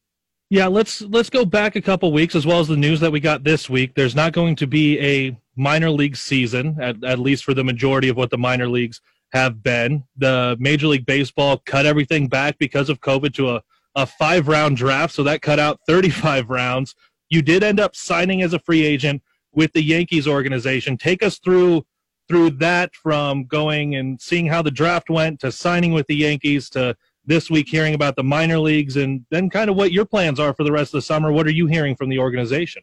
Yeah, 0.51 0.67
let's 0.67 1.01
let's 1.03 1.31
go 1.31 1.45
back 1.45 1.75
a 1.75 1.81
couple 1.81 2.13
weeks 2.13 2.35
as 2.35 2.47
well 2.47 2.61
as 2.61 2.69
the 2.69 2.77
news 2.77 3.01
that 3.01 3.11
we 3.11 3.19
got 3.19 3.45
this 3.45 3.69
week. 3.69 3.95
There's 3.95 4.15
not 4.15 4.33
going 4.33 4.57
to 4.57 4.67
be 4.67 5.01
a 5.01 5.37
minor 5.57 5.91
league 5.91 6.17
season, 6.17 6.77
at, 6.81 7.03
at 7.03 7.19
least 7.19 7.45
for 7.45 7.55
the 7.55 7.65
majority 7.65 8.09
of 8.09 8.17
what 8.17 8.31
the 8.31 8.39
minor 8.39 8.69
leagues 8.69 9.01
have 9.33 9.63
been. 9.63 10.05
The 10.17 10.57
Major 10.61 10.87
League 10.87 11.07
Baseball 11.07 11.61
cut 11.67 11.87
everything 11.87 12.29
back 12.29 12.59
because 12.59 12.89
of 12.89 13.01
COVID 13.01 13.35
to 13.35 13.57
a 13.57 13.63
a 13.97 14.07
five 14.07 14.49
round 14.49 14.77
draft, 14.77 15.15
so 15.15 15.23
that 15.23 15.43
cut 15.43 15.59
out 15.59 15.81
35 15.87 16.51
rounds. 16.51 16.95
You 17.29 17.43
did 17.43 17.63
end 17.63 17.81
up 17.81 17.97
signing 17.97 18.43
as 18.43 18.53
a 18.53 18.59
free 18.59 18.85
agent 18.85 19.23
with 19.53 19.73
the 19.73 19.83
Yankees 19.83 20.27
organization. 20.27 20.97
Take 20.97 21.23
us 21.23 21.39
through 21.39 21.85
through 22.29 22.49
that 22.49 22.95
from 22.95 23.45
going 23.45 23.97
and 23.97 24.21
seeing 24.21 24.47
how 24.47 24.63
the 24.63 24.71
draft 24.71 25.11
went 25.11 25.39
to 25.41 25.53
signing 25.53 25.93
with 25.93 26.07
the 26.07 26.17
Yankees 26.17 26.71
to 26.71 26.97
this 27.27 27.51
week 27.51 27.69
hearing 27.69 27.95
about 27.95 28.17
the 28.17 28.25
minor 28.25 28.59
leagues 28.59 28.97
and 28.97 29.25
then 29.31 29.51
kind 29.51 29.69
of 29.69 29.77
what 29.77 29.93
your 29.93 30.05
plans 30.05 30.41
are 30.41 30.55
for 30.55 30.65
the 30.65 30.73
rest 30.73 30.95
of 30.95 30.99
the 30.99 31.03
summer. 31.03 31.33
What 31.33 31.47
are 31.47 31.53
you 31.53 31.67
hearing 31.67 31.95
from 31.97 32.09
the 32.09 32.19
organization? 32.19 32.83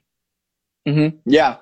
Mm-hmm. 0.87 1.17
Yeah. 1.25 1.57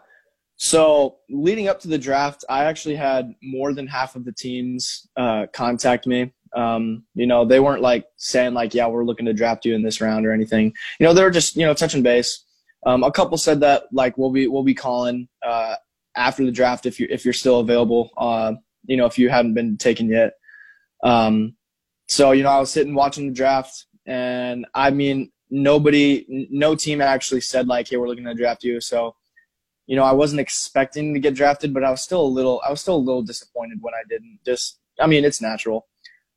So 0.57 1.19
leading 1.29 1.69
up 1.69 1.79
to 1.81 1.87
the 1.87 1.97
draft, 1.97 2.43
I 2.49 2.65
actually 2.65 2.95
had 2.95 3.33
more 3.41 3.73
than 3.73 3.87
half 3.87 4.15
of 4.15 4.25
the 4.25 4.33
teams 4.33 5.07
uh, 5.15 5.47
contact 5.53 6.05
me 6.05 6.33
um, 6.55 7.03
you 7.15 7.27
know, 7.27 7.45
they 7.45 7.59
weren't 7.59 7.81
like 7.81 8.05
saying 8.17 8.53
like, 8.53 8.73
yeah, 8.73 8.87
we're 8.87 9.05
looking 9.05 9.25
to 9.25 9.33
draft 9.33 9.65
you 9.65 9.75
in 9.75 9.83
this 9.83 10.01
round 10.01 10.25
or 10.25 10.31
anything. 10.31 10.73
You 10.99 11.05
know, 11.05 11.13
they 11.13 11.23
were 11.23 11.31
just, 11.31 11.55
you 11.55 11.65
know, 11.65 11.73
touching 11.73 12.03
base. 12.03 12.45
Um, 12.85 13.03
a 13.03 13.11
couple 13.11 13.37
said 13.37 13.59
that 13.59 13.83
like 13.91 14.17
we'll 14.17 14.31
be 14.31 14.47
we'll 14.47 14.63
be 14.63 14.73
calling 14.73 15.27
uh, 15.45 15.75
after 16.15 16.45
the 16.45 16.51
draft 16.51 16.85
if 16.85 16.99
you 16.99 17.07
if 17.09 17.25
you're 17.25 17.33
still 17.33 17.59
available. 17.59 18.09
Uh, 18.17 18.53
you 18.85 18.97
know, 18.97 19.05
if 19.05 19.19
you 19.19 19.29
haven't 19.29 19.53
been 19.53 19.77
taken 19.77 20.07
yet. 20.07 20.33
Um, 21.03 21.55
so 22.07 22.31
you 22.31 22.43
know, 22.43 22.49
I 22.49 22.59
was 22.59 22.71
sitting 22.71 22.95
watching 22.95 23.27
the 23.27 23.33
draft, 23.33 23.85
and 24.05 24.65
I 24.73 24.91
mean, 24.91 25.31
nobody, 25.49 26.25
no 26.49 26.75
team 26.75 27.01
actually 27.01 27.41
said 27.41 27.67
like, 27.67 27.89
"Hey, 27.89 27.97
we're 27.97 28.07
looking 28.07 28.25
to 28.25 28.33
draft 28.33 28.63
you." 28.63 28.79
So, 28.81 29.15
you 29.87 29.95
know, 29.95 30.03
I 30.03 30.13
wasn't 30.13 30.41
expecting 30.41 31.13
to 31.13 31.19
get 31.19 31.35
drafted, 31.35 31.73
but 31.73 31.83
I 31.83 31.91
was 31.91 32.01
still 32.01 32.21
a 32.21 32.27
little, 32.27 32.61
I 32.65 32.71
was 32.71 32.81
still 32.81 32.95
a 32.95 32.97
little 32.97 33.21
disappointed 33.21 33.79
when 33.81 33.93
I 33.93 34.03
didn't. 34.09 34.39
Just, 34.45 34.79
I 34.99 35.07
mean, 35.07 35.25
it's 35.25 35.41
natural. 35.41 35.87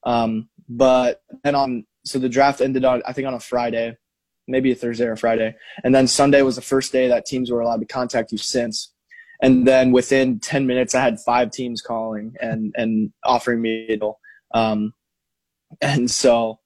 Um, 0.05 0.49
but 0.69 1.23
then 1.45 1.55
on, 1.55 1.87
so 2.05 2.19
the 2.19 2.29
draft 2.29 2.61
ended 2.61 2.85
on, 2.85 3.03
I 3.07 3.13
think 3.13 3.27
on 3.27 3.35
a 3.35 3.41
Friday, 3.41 3.97
maybe 4.49 4.73
a 4.73 4.75
Thursday 4.75 5.07
or 5.07 5.17
Friday, 5.17 5.55
and 5.85 5.95
then 5.95 6.07
Sunday 6.07 6.43
was 6.43 6.57
the 6.57 6.63
first 6.63 6.93
day 6.93 7.09
that 7.09 7.27
teams 7.27 7.51
were 7.51 7.61
allowed 7.61 7.81
to 7.81 7.87
contact 7.87 8.33
you 8.33 8.39
since. 8.39 8.93
And 9.41 9.67
then 9.67 9.93
within 9.93 10.39
10 10.39 10.67
minutes, 10.67 10.95
I 10.95 11.01
had 11.01 11.21
five 11.21 11.51
teams 11.51 11.83
calling 11.83 12.35
and, 12.41 12.73
and 12.77 13.13
offering 13.25 13.61
me 13.61 13.87
a 13.89 13.97
deal. 13.97 14.21
Um, 14.55 14.95
and 15.81 16.11
so 16.11 16.61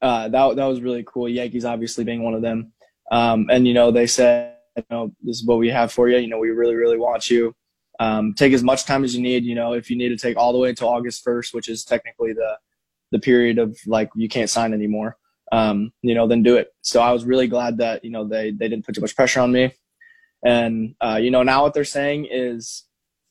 uh, 0.00 0.28
that 0.28 0.56
that 0.56 0.64
was 0.64 0.80
really 0.80 1.04
cool. 1.06 1.28
Yankees 1.28 1.64
obviously 1.64 2.04
being 2.04 2.22
one 2.22 2.34
of 2.34 2.42
them. 2.42 2.72
Um, 3.10 3.48
and 3.50 3.66
you 3.66 3.74
know 3.74 3.90
they 3.90 4.06
said, 4.06 4.54
you 4.76 4.84
know, 4.90 5.12
this 5.22 5.38
is 5.40 5.46
what 5.46 5.58
we 5.58 5.68
have 5.68 5.92
for 5.92 6.08
you. 6.08 6.18
You 6.18 6.28
know, 6.28 6.38
we 6.38 6.50
really 6.50 6.76
really 6.76 6.98
want 6.98 7.30
you. 7.30 7.54
Um, 8.00 8.34
take 8.34 8.52
as 8.52 8.62
much 8.62 8.84
time 8.84 9.02
as 9.02 9.14
you 9.14 9.22
need. 9.22 9.44
You 9.44 9.54
know, 9.54 9.72
if 9.72 9.90
you 9.90 9.96
need 9.96 10.10
to 10.10 10.16
take 10.16 10.36
all 10.36 10.52
the 10.52 10.58
way 10.58 10.70
until 10.70 10.88
August 10.88 11.24
first, 11.24 11.52
which 11.52 11.68
is 11.68 11.84
technically 11.84 12.32
the 12.32 12.56
the 13.10 13.18
period 13.18 13.58
of 13.58 13.78
like 13.86 14.10
you 14.14 14.28
can't 14.28 14.50
sign 14.50 14.72
anymore. 14.72 15.16
Um, 15.50 15.92
you 16.02 16.14
know, 16.14 16.26
then 16.26 16.42
do 16.42 16.56
it. 16.56 16.68
So 16.82 17.00
I 17.00 17.12
was 17.12 17.24
really 17.24 17.48
glad 17.48 17.78
that 17.78 18.04
you 18.04 18.10
know 18.10 18.26
they 18.26 18.50
they 18.50 18.68
didn't 18.68 18.84
put 18.84 18.94
too 18.94 19.00
much 19.00 19.16
pressure 19.16 19.40
on 19.40 19.52
me. 19.52 19.72
And 20.44 20.94
uh, 21.00 21.18
you 21.20 21.30
know 21.30 21.42
now 21.42 21.62
what 21.62 21.74
they're 21.74 21.84
saying 21.84 22.28
is 22.30 22.84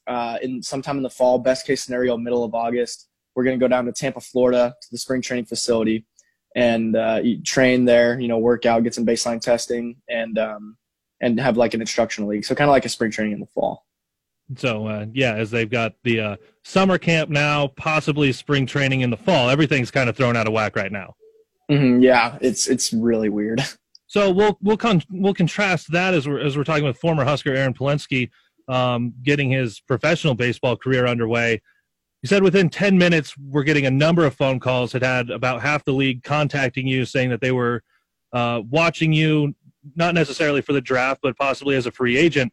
uh, 0.07 0.37
in 0.41 0.63
sometime 0.63 0.97
in 0.97 1.03
the 1.03 1.09
fall, 1.09 1.39
best 1.39 1.65
case 1.65 1.83
scenario, 1.83 2.17
middle 2.17 2.43
of 2.43 2.55
August, 2.55 3.07
we're 3.35 3.43
going 3.43 3.59
to 3.59 3.63
go 3.63 3.67
down 3.67 3.85
to 3.85 3.91
Tampa, 3.91 4.21
Florida, 4.21 4.73
to 4.81 4.87
the 4.91 4.97
spring 4.97 5.21
training 5.21 5.45
facility, 5.45 6.05
and 6.55 6.95
uh, 6.95 7.21
train 7.45 7.85
there. 7.85 8.19
You 8.19 8.27
know, 8.27 8.39
work 8.39 8.65
out, 8.65 8.83
get 8.83 8.95
some 8.95 9.05
baseline 9.05 9.41
testing, 9.41 9.97
and 10.09 10.39
um, 10.39 10.77
and 11.21 11.39
have 11.39 11.57
like 11.57 11.73
an 11.73 11.81
instructional 11.81 12.29
league. 12.29 12.45
So 12.45 12.55
kind 12.55 12.69
of 12.69 12.73
like 12.73 12.85
a 12.85 12.89
spring 12.89 13.11
training 13.11 13.33
in 13.33 13.39
the 13.39 13.47
fall. 13.47 13.85
So 14.55 14.87
uh, 14.87 15.05
yeah, 15.13 15.35
as 15.35 15.51
they've 15.51 15.69
got 15.69 15.93
the 16.03 16.19
uh, 16.19 16.35
summer 16.63 16.97
camp 16.97 17.29
now, 17.29 17.67
possibly 17.75 18.31
spring 18.31 18.65
training 18.65 19.01
in 19.01 19.09
the 19.09 19.17
fall. 19.17 19.49
Everything's 19.49 19.91
kind 19.91 20.09
of 20.09 20.15
thrown 20.15 20.37
out 20.37 20.47
of 20.47 20.53
whack 20.53 20.75
right 20.75 20.91
now. 20.91 21.15
Mm-hmm, 21.69 22.01
yeah, 22.01 22.37
it's 22.41 22.67
it's 22.67 22.93
really 22.93 23.29
weird. 23.29 23.61
So 24.09 24.31
we'll 24.31 24.57
we'll 24.61 24.77
con- 24.77 25.03
we'll 25.11 25.33
contrast 25.33 25.91
that 25.91 26.13
as 26.13 26.25
we're 26.27 26.39
as 26.39 26.55
we're 26.55 26.63
talking 26.63 26.85
with 26.85 26.97
former 26.97 27.25
Husker 27.25 27.53
Aaron 27.53 27.73
Palensky, 27.73 28.29
um, 28.69 29.13
getting 29.21 29.51
his 29.51 29.81
professional 29.81 30.33
baseball 30.33 30.77
career 30.77 31.05
underway. 31.05 31.61
He 32.21 32.27
said 32.27 32.41
within 32.41 32.69
10 32.69 32.97
minutes, 32.97 33.37
we're 33.37 33.63
getting 33.63 33.85
a 33.85 33.91
number 33.91 34.25
of 34.25 34.33
phone 34.33 34.59
calls. 34.59 34.93
Had 34.93 35.03
had 35.03 35.29
about 35.29 35.61
half 35.61 35.83
the 35.83 35.91
league 35.91 36.23
contacting 36.23 36.87
you, 36.87 37.03
saying 37.05 37.29
that 37.31 37.41
they 37.41 37.51
were 37.51 37.83
uh, 38.33 38.61
watching 38.69 39.11
you, 39.11 39.53
not 39.95 40.15
necessarily 40.15 40.61
for 40.61 40.73
the 40.73 40.81
draft, 40.81 41.19
but 41.21 41.37
possibly 41.37 41.75
as 41.75 41.85
a 41.85 41.91
free 41.91 42.17
agent. 42.17 42.51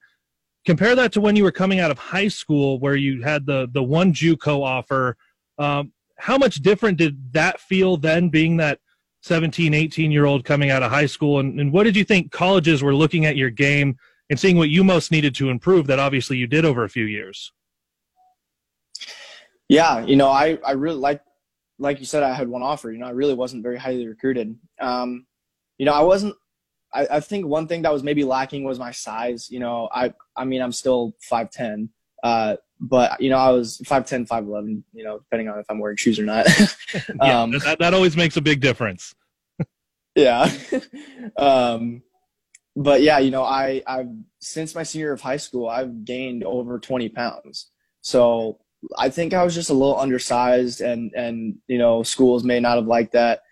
Compare 0.64 0.94
that 0.94 1.12
to 1.12 1.20
when 1.20 1.36
you 1.36 1.44
were 1.44 1.52
coming 1.52 1.80
out 1.80 1.90
of 1.90 1.98
high 1.98 2.28
school, 2.28 2.78
where 2.78 2.96
you 2.96 3.22
had 3.22 3.46
the 3.46 3.68
the 3.72 3.82
one 3.82 4.12
JUCO 4.12 4.62
offer. 4.62 5.16
Um, 5.58 5.92
how 6.16 6.38
much 6.38 6.56
different 6.56 6.98
did 6.98 7.32
that 7.32 7.60
feel 7.60 7.96
then, 7.96 8.28
being 8.28 8.56
that 8.58 8.80
17, 9.22 9.74
18 9.74 10.10
year 10.10 10.26
old 10.26 10.44
coming 10.44 10.70
out 10.70 10.82
of 10.82 10.90
high 10.90 11.06
school? 11.06 11.40
And, 11.40 11.60
and 11.60 11.72
what 11.72 11.84
did 11.84 11.96
you 11.96 12.04
think 12.04 12.30
colleges 12.30 12.82
were 12.82 12.94
looking 12.94 13.26
at 13.26 13.36
your 13.36 13.50
game 13.50 13.96
and 14.30 14.38
seeing 14.38 14.56
what 14.56 14.70
you 14.70 14.84
most 14.84 15.10
needed 15.10 15.34
to 15.36 15.50
improve 15.50 15.86
that 15.88 15.98
obviously 15.98 16.36
you 16.36 16.46
did 16.46 16.64
over 16.64 16.84
a 16.84 16.88
few 16.88 17.04
years? 17.04 17.52
Yeah, 19.68 20.04
you 20.04 20.16
know, 20.16 20.28
I, 20.28 20.58
I 20.64 20.72
really 20.72 20.98
like 20.98 21.22
like 21.78 21.98
you 22.00 22.06
said, 22.06 22.22
I 22.22 22.34
had 22.34 22.48
one 22.48 22.62
offer. 22.62 22.92
You 22.92 22.98
know, 22.98 23.06
I 23.06 23.10
really 23.10 23.34
wasn't 23.34 23.62
very 23.62 23.78
highly 23.78 24.06
recruited. 24.06 24.56
Um, 24.80 25.26
you 25.78 25.86
know, 25.86 25.92
I 25.92 26.02
wasn't. 26.02 26.36
I, 26.94 27.06
I 27.16 27.20
think 27.20 27.46
one 27.46 27.66
thing 27.66 27.82
that 27.82 27.92
was 27.92 28.02
maybe 28.02 28.24
lacking 28.24 28.64
was 28.64 28.78
my 28.78 28.92
size. 28.92 29.50
You 29.50 29.60
know, 29.60 29.88
I 29.92 30.14
I 30.36 30.44
mean, 30.44 30.62
I'm 30.62 30.72
still 30.72 31.14
five 31.20 31.50
ten, 31.50 31.90
uh, 32.22 32.56
but 32.80 33.20
you 33.20 33.30
know, 33.30 33.38
I 33.38 33.50
was 33.50 33.78
5'10", 33.84 34.26
5'11", 34.26 34.82
You 34.92 35.04
know, 35.04 35.18
depending 35.18 35.48
on 35.48 35.58
if 35.58 35.66
I'm 35.68 35.78
wearing 35.78 35.96
shoes 35.96 36.18
or 36.18 36.24
not. 36.24 36.46
yeah, 37.22 37.42
um, 37.42 37.52
that 37.52 37.78
that 37.78 37.94
always 37.94 38.16
makes 38.16 38.36
a 38.36 38.40
big 38.40 38.60
difference. 38.60 39.14
yeah, 40.14 40.50
um, 41.36 42.02
but 42.76 43.02
yeah, 43.02 43.18
you 43.18 43.30
know, 43.30 43.42
I 43.42 43.82
I've 43.86 44.08
since 44.40 44.74
my 44.74 44.82
senior 44.82 45.06
year 45.06 45.12
of 45.12 45.20
high 45.20 45.36
school, 45.36 45.68
I've 45.68 46.04
gained 46.04 46.44
over 46.44 46.78
twenty 46.78 47.08
pounds. 47.08 47.70
So 48.00 48.58
I 48.98 49.08
think 49.08 49.32
I 49.32 49.44
was 49.44 49.54
just 49.54 49.70
a 49.70 49.74
little 49.74 49.98
undersized, 49.98 50.80
and 50.80 51.12
and 51.14 51.56
you 51.68 51.78
know 51.78 52.02
schools 52.02 52.44
may 52.44 52.60
not 52.60 52.76
have 52.76 52.86
liked 52.86 53.12
that. 53.12 53.42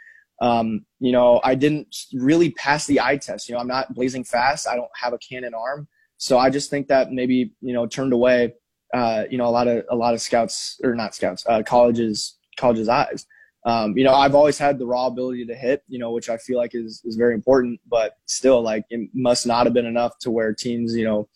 Um, 0.43 0.85
you 0.99 1.13
know, 1.13 1.41
I 1.45 1.55
didn't 1.55 1.97
really 2.13 2.51
pass 2.51 2.87
the 2.87 3.01
eye 3.01 3.17
test. 3.17 3.49
You 3.49 3.55
know, 3.55 3.61
I'm 3.61 3.69
not 3.69 3.95
blazing 3.95 4.25
fast. 4.25 4.67
I 4.67 4.75
don't 4.75 4.91
have 5.01 5.13
a 5.13 5.19
cannon 5.19 5.55
arm, 5.55 5.87
so 6.19 6.37
I 6.37 6.51
just 6.51 6.69
think 6.69 6.89
that 6.89 7.13
maybe 7.13 7.53
you 7.61 7.73
know 7.73 7.87
turned 7.87 8.13
away. 8.13 8.55
Uh, 8.93 9.25
you 9.31 9.39
know, 9.39 9.47
a 9.47 9.55
lot 9.59 9.69
of 9.69 9.85
a 9.89 9.97
lot 9.97 10.15
of 10.15 10.21
scouts 10.21 10.79
or 10.83 10.95
not 10.95 11.15
scouts, 11.15 11.45
uh, 11.49 11.63
colleges 11.63 12.39
colleges 12.59 12.89
eyes. 12.89 13.25
Um, 13.65 13.97
you 13.97 14.03
know, 14.03 14.13
I've 14.13 14.35
always 14.35 14.59
had 14.59 14.79
the 14.79 14.87
raw 14.87 15.07
ability 15.07 15.47
to 15.47 15.55
hit, 15.55 15.85
you 15.87 16.01
know, 16.01 16.11
which 16.11 16.29
I 16.29 16.37
feel 16.37 16.59
like 16.59 16.75
is 16.75 17.01
is 17.05 17.15
very 17.15 17.35
important, 17.35 17.81
but 17.89 18.17
still, 18.27 18.61
like, 18.61 18.85
it 18.91 19.09
must 19.15 19.47
not 19.47 19.67
have 19.67 19.73
been 19.73 19.87
enough 19.87 20.19
to 20.23 20.33
where 20.33 20.53
teams, 20.53 20.97
you 20.97 21.05
know, 21.05 21.29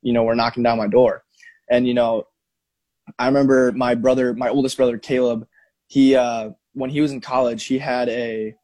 you 0.00 0.14
know, 0.14 0.24
were 0.24 0.34
knocking 0.34 0.62
down 0.62 0.78
my 0.78 0.88
door. 0.88 1.24
And 1.70 1.86
you 1.86 1.94
know, 1.94 2.24
I 3.18 3.26
remember 3.26 3.72
my 3.72 3.94
brother, 3.94 4.32
my 4.32 4.48
oldest 4.48 4.76
brother 4.76 4.96
Caleb, 4.98 5.46
he 5.88 6.16
uh, 6.16 6.50
when 6.76 6.90
he 6.90 7.00
was 7.00 7.10
in 7.10 7.20
college, 7.20 7.64
he 7.64 7.78
had 7.78 8.08
a 8.10 8.54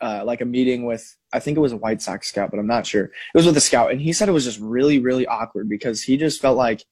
uh, 0.00 0.22
like 0.24 0.40
a 0.40 0.44
meeting 0.44 0.86
with 0.86 1.16
I 1.32 1.40
think 1.40 1.56
it 1.56 1.60
was 1.60 1.72
a 1.72 1.76
White 1.76 2.00
Sox 2.00 2.28
scout, 2.28 2.50
but 2.50 2.58
I'm 2.58 2.66
not 2.66 2.86
sure. 2.86 3.04
It 3.04 3.12
was 3.34 3.46
with 3.46 3.56
a 3.56 3.60
scout, 3.60 3.92
and 3.92 4.00
he 4.00 4.12
said 4.12 4.28
it 4.28 4.32
was 4.32 4.44
just 4.44 4.58
really, 4.58 4.98
really 4.98 5.26
awkward 5.26 5.68
because 5.68 6.02
he 6.02 6.16
just 6.16 6.40
felt 6.40 6.56
like 6.56 6.84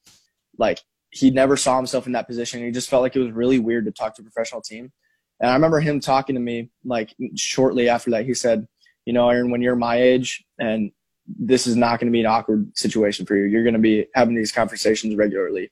like 0.58 0.80
he 1.10 1.30
never 1.30 1.56
saw 1.56 1.76
himself 1.76 2.06
in 2.06 2.12
that 2.12 2.26
position. 2.26 2.62
He 2.62 2.70
just 2.70 2.90
felt 2.90 3.02
like 3.02 3.16
it 3.16 3.20
was 3.20 3.32
really 3.32 3.58
weird 3.58 3.86
to 3.86 3.92
talk 3.92 4.14
to 4.16 4.22
a 4.22 4.24
professional 4.24 4.60
team. 4.60 4.92
And 5.40 5.50
I 5.50 5.54
remember 5.54 5.80
him 5.80 6.00
talking 6.00 6.34
to 6.34 6.40
me 6.40 6.70
like 6.84 7.14
shortly 7.34 7.88
after 7.88 8.10
that. 8.10 8.26
He 8.26 8.34
said, 8.34 8.66
"You 9.06 9.14
know, 9.14 9.30
Aaron, 9.30 9.50
when 9.50 9.62
you're 9.62 9.76
my 9.76 9.96
age, 9.96 10.44
and 10.58 10.92
this 11.26 11.66
is 11.66 11.76
not 11.76 11.98
going 11.98 12.08
to 12.08 12.16
be 12.16 12.20
an 12.20 12.26
awkward 12.26 12.76
situation 12.76 13.24
for 13.24 13.36
you. 13.36 13.44
You're 13.44 13.64
going 13.64 13.72
to 13.72 13.80
be 13.80 14.06
having 14.14 14.34
these 14.34 14.52
conversations 14.52 15.16
regularly." 15.16 15.70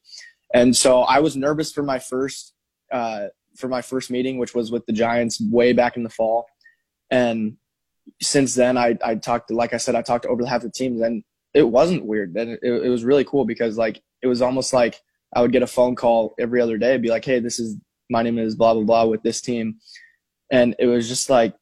And 0.55 0.75
so 0.75 1.03
I 1.03 1.19
was 1.19 1.37
nervous 1.37 1.71
for 1.71 1.83
my 1.83 1.99
first 1.99 2.55
uh, 2.91 3.27
for 3.57 3.69
my 3.69 3.83
first 3.83 4.11
meeting, 4.11 4.39
which 4.39 4.55
was 4.55 4.71
with 4.71 4.85
the 4.87 4.93
Giants 4.93 5.41
way 5.41 5.73
back 5.73 5.97
in 5.97 6.03
the 6.03 6.11
fall. 6.11 6.47
And 7.11 7.57
since 8.21 8.55
then, 8.55 8.77
I 8.79 8.97
I 9.05 9.17
talked 9.17 9.51
like 9.51 9.75
I 9.75 9.79
said, 9.79 9.95
I 9.95 10.03
talked 10.03 10.25
to 10.25 10.29
over 10.29 10.45
half 10.45 10.63
the 10.63 10.71
teams, 10.71 11.01
and 11.01 11.23
it 11.55 11.63
wasn't 11.63 12.07
weird. 12.07 12.37
It, 12.37 12.61
it 12.63 12.89
was 12.89 13.05
really 13.05 13.25
cool 13.25 13.45
because 13.45 13.77
like 13.79 14.03
it 14.23 14.27
was 14.27 14.43
almost 14.43 14.73
like 14.73 15.01
I 15.35 15.43
would 15.43 15.53
get 15.53 15.63
a 15.63 15.67
phone 15.67 15.97
call 15.97 16.35
every 16.39 16.61
other 16.61 16.79
day, 16.79 16.97
be 16.99 17.11
like, 17.11 17.25
"Hey, 17.25 17.41
this 17.41 17.59
is 17.59 17.77
my 18.11 18.23
name 18.23 18.39
is 18.39 18.55
blah 18.55 18.75
blah 18.75 18.85
blah 18.85 19.07
with 19.07 19.23
this 19.23 19.41
team," 19.41 19.77
and 20.51 20.75
it 20.79 20.87
was 20.87 21.09
just 21.09 21.31
like 21.31 21.55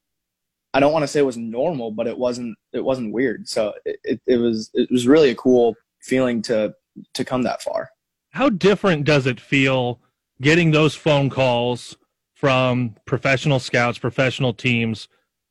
I 0.75 0.81
don't 0.81 0.93
want 0.93 1.05
to 1.05 1.09
say 1.09 1.21
it 1.21 1.27
was 1.27 1.37
normal, 1.37 1.91
but 1.91 2.07
it 2.07 2.19
wasn't 2.19 2.57
it 2.73 2.85
wasn't 2.85 3.13
weird. 3.13 3.49
So 3.49 3.75
it, 3.85 3.99
it, 4.05 4.21
it 4.27 4.37
was 4.37 4.71
it 4.75 4.91
was 4.91 5.07
really 5.07 5.31
a 5.31 5.35
cool 5.35 5.75
feeling 6.03 6.43
to 6.43 6.75
to 7.15 7.25
come 7.25 7.43
that 7.43 7.63
far 7.63 7.91
how 8.35 8.49
different 8.49 9.05
does 9.05 9.27
it 9.27 9.41
feel 9.41 10.01
getting 10.41 10.71
those 10.71 10.95
phone 10.95 11.31
calls 11.31 11.97
from 12.35 12.95
professional 13.07 13.59
scouts, 13.59 13.99
professional 13.99 14.53
teams, 14.53 15.09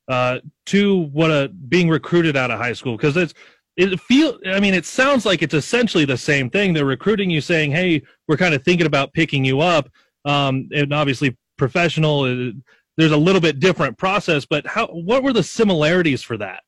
uh, 0.08 0.38
to 0.66 1.02
what 1.12 1.30
a 1.30 1.48
being 1.68 1.88
recruited 1.88 2.36
out 2.36 2.50
of 2.50 2.58
high 2.58 2.72
school? 2.72 2.96
Because 2.96 3.16
it's 3.16 3.34
it 3.76 3.98
feel 4.00 4.38
I 4.46 4.60
mean 4.60 4.74
it 4.74 4.86
sounds 4.86 5.26
like 5.26 5.42
it's 5.42 5.54
essentially 5.54 6.04
the 6.04 6.18
same 6.18 6.50
thing. 6.50 6.72
They're 6.72 6.84
recruiting 6.84 7.30
you, 7.30 7.40
saying, 7.40 7.72
"Hey, 7.72 8.02
we're 8.28 8.36
kind 8.36 8.54
of 8.54 8.62
thinking 8.62 8.86
about 8.86 9.12
picking 9.12 9.44
you 9.44 9.60
up," 9.60 9.88
um, 10.24 10.68
and 10.74 10.92
obviously 10.92 11.36
professional. 11.56 12.20
Uh, 12.22 12.52
there's 12.96 13.12
a 13.12 13.16
little 13.16 13.40
bit 13.40 13.58
different 13.58 13.98
process, 13.98 14.46
but 14.46 14.66
how? 14.66 14.86
What 14.88 15.22
were 15.22 15.32
the 15.32 15.42
similarities 15.42 16.22
for 16.22 16.36
that? 16.38 16.62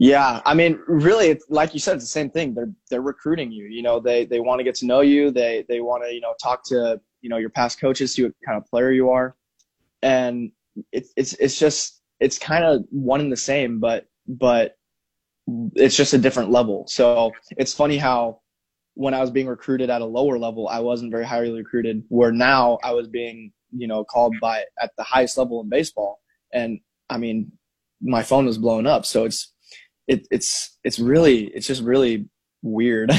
Yeah, 0.00 0.40
I 0.46 0.54
mean, 0.54 0.80
really, 0.88 1.26
it's 1.26 1.44
like 1.50 1.74
you 1.74 1.78
said, 1.78 1.96
it's 1.96 2.04
the 2.04 2.08
same 2.08 2.30
thing. 2.30 2.54
They're 2.54 2.72
they're 2.88 3.02
recruiting 3.02 3.52
you. 3.52 3.66
You 3.66 3.82
know, 3.82 4.00
they 4.00 4.24
they 4.24 4.40
want 4.40 4.58
to 4.58 4.64
get 4.64 4.74
to 4.76 4.86
know 4.86 5.02
you. 5.02 5.30
They 5.30 5.66
they 5.68 5.82
want 5.82 6.02
to 6.04 6.14
you 6.14 6.22
know 6.22 6.32
talk 6.42 6.64
to 6.68 6.98
you 7.20 7.28
know 7.28 7.36
your 7.36 7.50
past 7.50 7.78
coaches, 7.78 8.14
see 8.14 8.22
what 8.22 8.32
kind 8.44 8.56
of 8.56 8.64
player 8.64 8.92
you 8.92 9.10
are, 9.10 9.36
and 10.00 10.52
it's 10.90 11.12
it's 11.18 11.34
it's 11.34 11.58
just 11.58 12.00
it's 12.18 12.38
kind 12.38 12.64
of 12.64 12.82
one 12.88 13.20
and 13.20 13.30
the 13.30 13.36
same, 13.36 13.78
but 13.78 14.06
but 14.26 14.78
it's 15.74 15.98
just 15.98 16.14
a 16.14 16.18
different 16.18 16.50
level. 16.50 16.86
So 16.88 17.32
it's 17.58 17.74
funny 17.74 17.98
how 17.98 18.40
when 18.94 19.12
I 19.12 19.20
was 19.20 19.30
being 19.30 19.48
recruited 19.48 19.90
at 19.90 20.00
a 20.00 20.06
lower 20.06 20.38
level, 20.38 20.66
I 20.66 20.78
wasn't 20.78 21.10
very 21.10 21.26
highly 21.26 21.52
recruited. 21.52 22.04
Where 22.08 22.32
now 22.32 22.78
I 22.82 22.92
was 22.92 23.06
being 23.06 23.52
you 23.76 23.86
know 23.86 24.04
called 24.04 24.34
by 24.40 24.64
at 24.80 24.92
the 24.96 25.02
highest 25.02 25.36
level 25.36 25.60
in 25.60 25.68
baseball, 25.68 26.20
and 26.54 26.80
I 27.10 27.18
mean 27.18 27.52
my 28.00 28.22
phone 28.22 28.46
was 28.46 28.56
blowing 28.56 28.86
up. 28.86 29.04
So 29.04 29.26
it's 29.26 29.52
it, 30.06 30.26
it's 30.30 30.78
it's 30.84 30.98
really 30.98 31.44
it's 31.48 31.66
just 31.66 31.82
really 31.82 32.28
weird. 32.62 33.10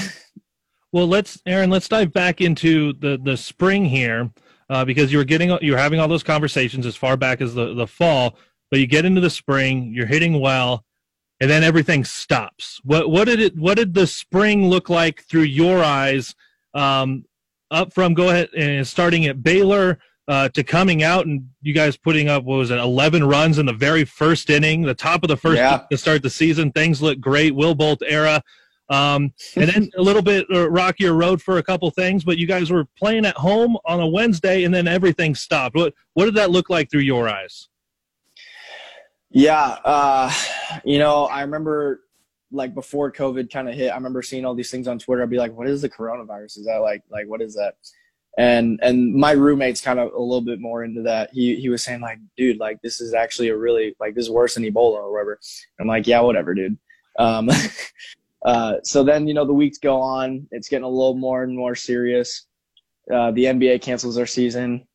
well, 0.92 1.08
let's 1.08 1.42
Aaron, 1.46 1.70
let's 1.70 1.88
dive 1.88 2.12
back 2.14 2.42
into 2.42 2.94
the 2.94 3.20
the 3.24 3.38
spring 3.38 3.86
here 3.86 4.30
uh, 4.70 4.86
because 4.86 5.12
you 5.12 5.18
were 5.18 5.24
getting 5.24 5.58
you're 5.62 5.78
having 5.78 6.00
all 6.00 6.08
those 6.08 6.24
conversations 6.24 6.86
as 6.86 6.96
far 6.96 7.18
back 7.18 7.42
as 7.42 7.54
the 7.54 7.74
the 7.74 7.88
fall, 7.88 8.38
but 8.70 8.80
you 8.80 8.88
get 8.88 9.06
into 9.06 9.22
the 9.22 9.30
spring, 9.30 9.92
you're 9.94 10.06
hitting 10.06 10.40
well, 10.40 10.86
and 11.40 11.50
then 11.50 11.64
everything 11.64 12.04
stops. 12.04 12.80
What 12.84 13.10
what 13.10 13.26
did 13.26 13.40
it 13.40 13.58
what 13.58 13.78
did 13.78 13.94
the 13.94 14.08
spring 14.08 14.70
look 14.70 14.90
like 14.90 15.24
through 15.24 15.44
your 15.44 15.84
eyes? 15.84 16.36
Um, 16.74 17.26
up 17.70 17.94
from 17.94 18.14
go 18.14 18.30
ahead 18.30 18.50
and 18.56 18.86
starting 18.86 19.26
at 19.26 19.42
Baylor 19.44 20.00
uh, 20.28 20.50
to 20.50 20.64
coming 20.64 21.04
out 21.04 21.26
and 21.26 21.48
you 21.62 21.74
guys 21.74 21.98
putting 21.98 22.30
up 22.30 22.44
what 22.44 22.58
was 22.58 22.72
it 22.72 22.78
11 22.78 23.24
runs 23.24 23.58
in 23.58 23.66
the 23.66 23.74
very 23.74 24.06
first 24.06 24.50
inning 24.50 24.82
the 24.82 24.94
top 24.94 25.24
of 25.24 25.28
the 25.28 25.38
first 25.38 25.58
yeah. 25.58 25.84
to 25.90 25.98
start 25.98 26.22
the 26.22 26.30
season. 26.30 26.72
Things 26.72 27.02
look 27.02 27.20
great 27.20 27.56
will 27.56 27.76
bolt 27.76 28.02
era. 28.06 28.42
Um, 28.90 29.34
and 29.56 29.70
then 29.70 29.90
a 29.98 30.02
little 30.02 30.22
bit 30.22 30.46
uh, 30.54 30.70
rockier 30.70 31.14
road 31.14 31.42
for 31.42 31.58
a 31.60 31.64
couple 31.64 31.90
things 31.92 32.26
but 32.26 32.38
you 32.38 32.46
guys 32.46 32.70
were 32.70 32.86
playing 32.98 33.26
at 33.26 33.38
home 33.38 33.78
on 33.86 34.02
a 34.02 34.08
wednesday 34.08 34.64
and 34.64 34.74
then 34.74 34.88
everything 34.88 35.34
stopped. 35.34 35.76
What 35.76 35.94
what 36.14 36.26
did 36.26 36.36
that 36.36 36.52
look 36.52 36.70
like 36.70 36.92
through 36.92 37.02
your 37.02 37.28
eyes? 37.30 37.70
Yeah 39.30 39.78
uh, 39.86 40.32
you 40.84 41.00
know 41.00 41.26
i 41.26 41.42
remember 41.42 42.02
like 42.52 42.74
before 42.76 43.12
covid 43.12 43.50
kind 43.52 43.70
of 43.70 43.76
hit 43.76 43.92
i 43.92 43.96
remember 43.96 44.22
seeing 44.22 44.46
all 44.46 44.54
these 44.54 44.72
things 44.72 44.88
on 44.88 45.00
twitter. 45.00 45.24
I'd 45.24 45.30
be 45.30 45.38
like 45.38 45.54
what 45.54 45.68
is 45.68 45.82
the 45.82 45.90
coronavirus? 45.90 46.60
Is 46.60 46.66
that 46.66 46.78
like 46.78 47.02
like 47.10 47.28
what 47.28 47.42
is 47.42 47.56
that 47.56 47.76
and 48.38 48.80
and 48.82 49.14
my 49.14 49.32
roommate's 49.32 49.82
kind 49.82 50.00
of 50.00 50.14
a 50.14 50.22
little 50.22 50.42
bit 50.42 50.60
more 50.60 50.84
into 50.84 51.02
that. 51.02 51.30
He 51.34 51.56
he 51.56 51.70
was 51.70 51.84
saying 51.84 52.02
like 52.02 52.20
dude 52.38 52.60
like 52.60 52.82
this 52.82 53.02
is 53.02 53.14
actually 53.14 53.50
a 53.50 53.58
really 53.58 53.96
like 54.00 54.16
this 54.16 54.26
is 54.26 54.32
worse 54.32 54.56
than 54.56 54.64
ebola 54.64 54.96
or 54.96 55.12
whatever. 55.12 55.40
I'm 55.80 55.88
like 55.88 56.08
yeah 56.08 56.22
whatever 56.22 56.54
dude. 56.54 56.78
Um 57.20 57.50
uh 58.46 58.76
so 58.84 59.04
then 59.04 59.28
you 59.28 59.34
know 59.34 59.46
the 59.46 59.54
weeks 59.54 59.78
go 59.78 60.00
on. 60.00 60.48
It's 60.52 60.70
getting 60.70 60.86
a 60.86 60.90
little 60.90 61.16
more 61.16 61.44
and 61.44 61.56
more 61.56 61.76
serious. 61.76 62.46
Uh 63.14 63.32
the 63.32 63.46
nba 63.46 63.82
cancels 63.82 64.16
their 64.16 64.28
season. 64.28 64.88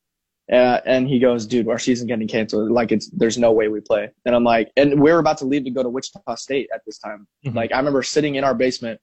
Uh, 0.49 0.79
and 0.85 1.09
he 1.09 1.19
goes 1.19 1.45
dude 1.45 1.67
our 1.67 1.77
season 1.77 2.07
getting 2.07 2.25
canceled. 2.27 2.71
Like 2.71 2.93
it's 2.93 3.09
there's 3.09 3.37
no 3.37 3.51
way 3.51 3.67
we 3.67 3.81
play. 3.81 4.09
And 4.25 4.33
i'm 4.33 4.45
like 4.45 4.71
and 4.77 4.99
we're 4.99 5.19
about 5.19 5.37
to 5.39 5.45
leave 5.45 5.65
to 5.65 5.71
go 5.71 5.83
to 5.83 5.89
wichita 5.89 6.35
state 6.35 6.69
at 6.73 6.81
this 6.85 6.97
time. 6.97 7.27
Mm-hmm. 7.45 7.55
like 7.55 7.71
i 7.71 7.77
remember 7.77 8.01
sitting 8.01 8.35
in 8.35 8.43
our 8.43 8.55
basement 8.55 8.99